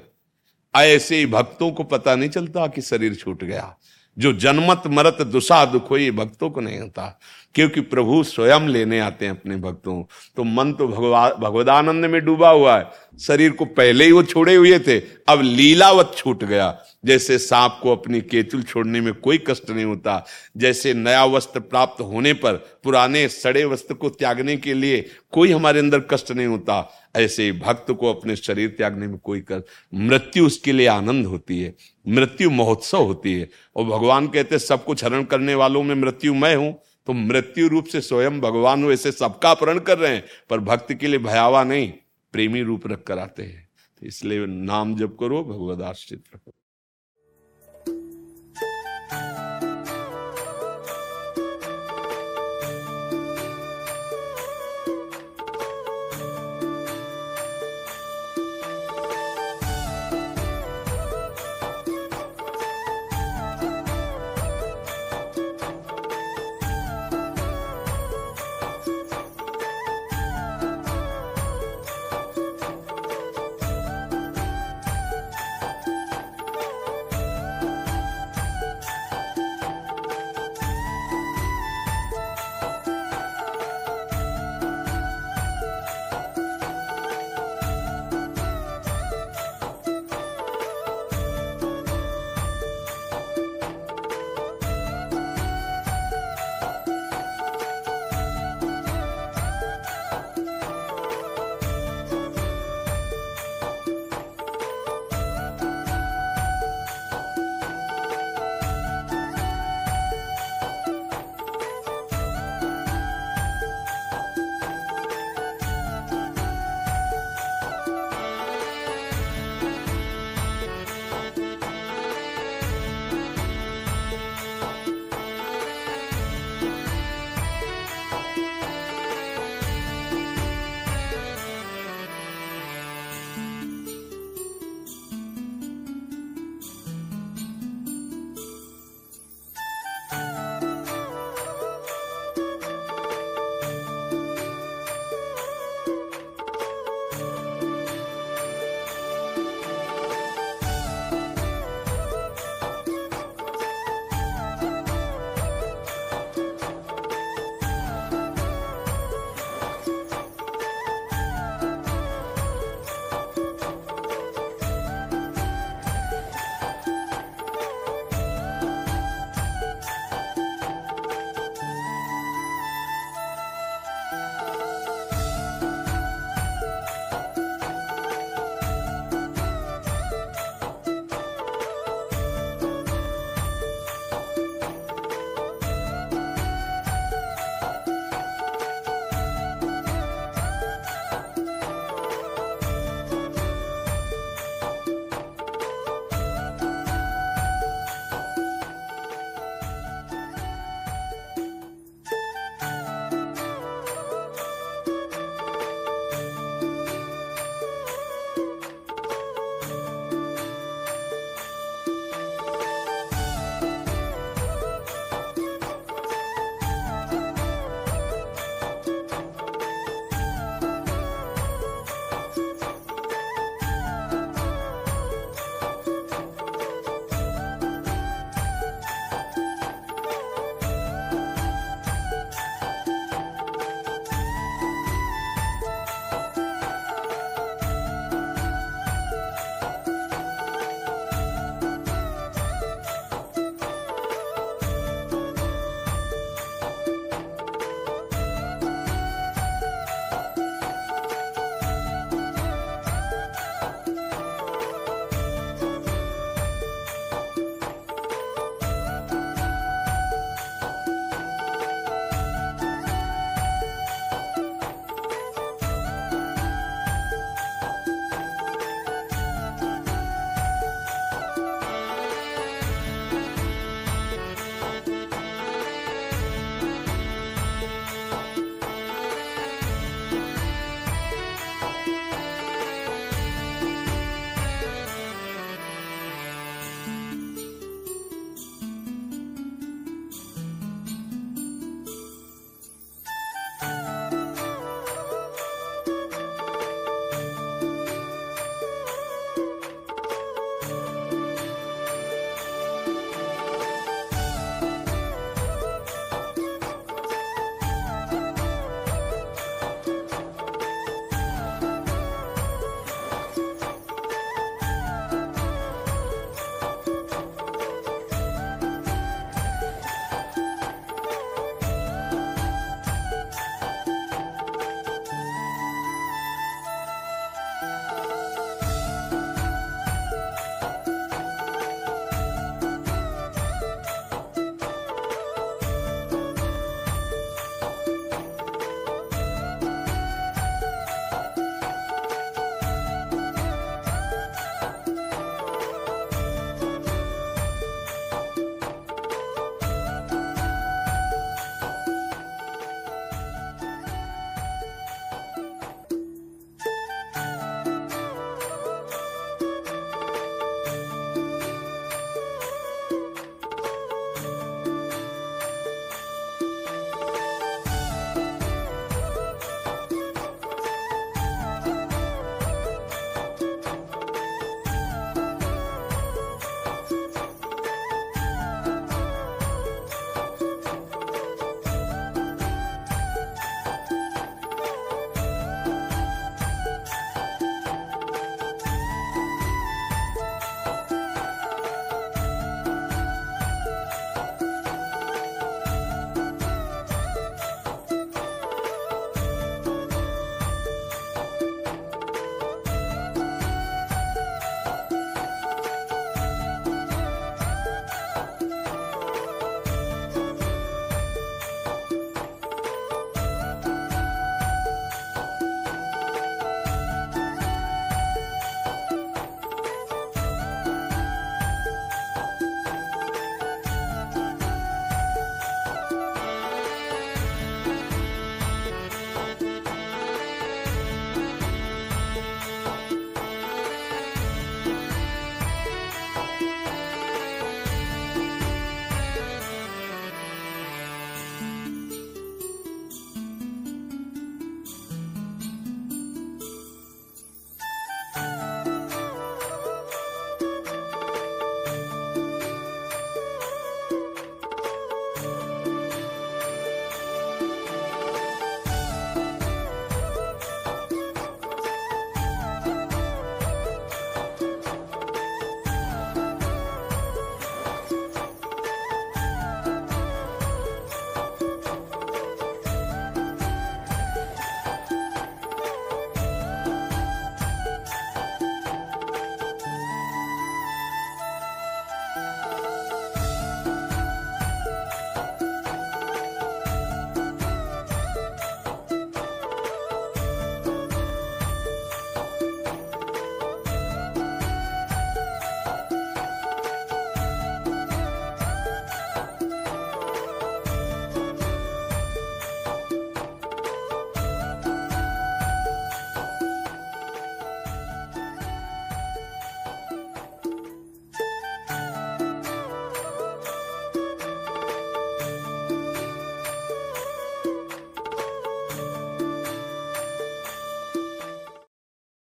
ऐसे 0.75 1.15
ही 1.15 1.25
भक्तों 1.25 1.71
को 1.71 1.83
पता 1.83 2.15
नहीं 2.15 2.29
चलता 2.29 2.67
कि 2.67 2.81
शरीर 2.81 3.15
छूट 3.15 3.43
गया। 3.43 3.77
जो 4.19 4.33
जन्मत 4.33 4.83
मरत 4.87 5.17
दुसा 5.21 5.65
दुख 5.65 5.91
हो 5.91 5.97
ये 5.97 6.11
भक्तों 6.11 6.49
को 6.49 6.61
नहीं 6.61 6.79
होता। 6.79 7.19
क्योंकि 7.57 7.81
प्रभु 7.81 8.21
स्वयं 8.23 8.67
लेने 8.69 8.99
आते 8.99 9.25
हैं 9.25 9.31
अपने 9.31 9.55
भक्तों। 9.57 10.01
तो 10.37 10.43
मन 10.43 10.73
तो 10.73 10.87
भगवा, 10.87 11.29
भगवदानंद 11.31 12.05
में 12.05 12.19
डूबा 12.25 12.49
हुआ 12.49 12.77
है। 12.77 12.85
शरीर 13.19 13.51
को 13.51 13.65
पहले 13.65 14.05
ही 14.05 14.11
वो 14.11 14.23
छोड़े 14.23 14.55
हुए 14.55 14.79
थे, 14.79 14.99
अब 15.29 15.41
लीलावत 15.41 16.11
छूट 16.17 16.43
गया। 16.43 16.77
जैसे 17.05 17.37
सांप 17.37 17.79
को 17.83 17.91
अपनी 17.91 18.21
केतुल 18.21 18.63
छोड़ने 18.63 19.01
में 19.01 19.13
कोई 19.13 19.37
कष्ट 19.47 19.69
नहीं 19.69 19.85
होता, 19.85 20.25
जैसे 20.57 20.93
नया 20.93 21.25
वस्त्र 21.25 21.59
प्राप्त 21.59 22.01
होने 22.01 22.33
पर 22.33 22.53
पुराने 22.83 23.27
सड़े 23.27 23.65
वस्त्र 23.65 23.93
को 23.93 24.09
त्यागने 24.09 24.57
के 24.57 24.73
लिए 24.73 25.05
कोई 25.31 25.51
हमारे 25.51 25.79
अंदर 25.79 25.99
कष्ट 26.11 26.31
नहीं 26.31 26.47
होता। 26.47 26.89
ऐसे 27.15 27.43
ही 27.43 27.51
भक्त 27.51 27.91
को 27.91 28.13
अपने 28.13 28.35
शरीर 28.35 28.69
त्यागने 28.69 29.07
में 29.07 29.17
कोई 29.17 29.39
कष्ट, 29.41 29.65
मृत्यु 29.93 30.45
उसके 30.45 30.71
लिए 30.71 30.87
आनंद 30.87 31.25
होती 31.25 31.59
है, 31.59 31.73
मृत्यु 32.07 32.49
महोत्सव 32.49 33.03
होती 33.03 33.33
है। 33.33 33.49
और 33.75 33.85
भगवान 33.85 34.27
कहते 34.27 34.59
सब 34.59 34.83
कुछ 34.85 35.03
हरण 35.03 35.23
करने 35.23 35.55
वालों 35.55 35.83
में 35.83 35.95
मृत्यु 35.95 36.33
मैं 36.33 36.55
हूँ 36.55 36.77
तो 37.07 37.13
मृत्यु 37.13 37.67
रूप 37.67 37.85
से 37.85 38.01
स्वयं 38.01 38.39
भगवान 38.41 38.85
वैसे 38.85 39.11
सबका 39.11 39.51
अपहरण 39.51 39.79
कर 39.79 39.97
रहे 39.97 40.15
हैं, 40.15 40.23
पर 40.49 40.59
भक्त 40.59 40.93
के 40.93 41.07
लिए 41.07 41.19
भयावा 41.19 41.63
नहीं, 41.63 41.93
प्रेमी 42.33 42.61
रूप 42.61 42.87
रख 42.87 43.03
कर 43.03 43.19
आते 43.19 43.43
हैं। 43.43 43.69
तो 43.99 44.05
इसलिए 44.05 44.45
नाम 44.45 44.95
जप 44.95 45.17
करो 45.19 45.43
भगवद 45.43 45.81
आश्रित 45.81 46.23
रखो। 46.35 46.53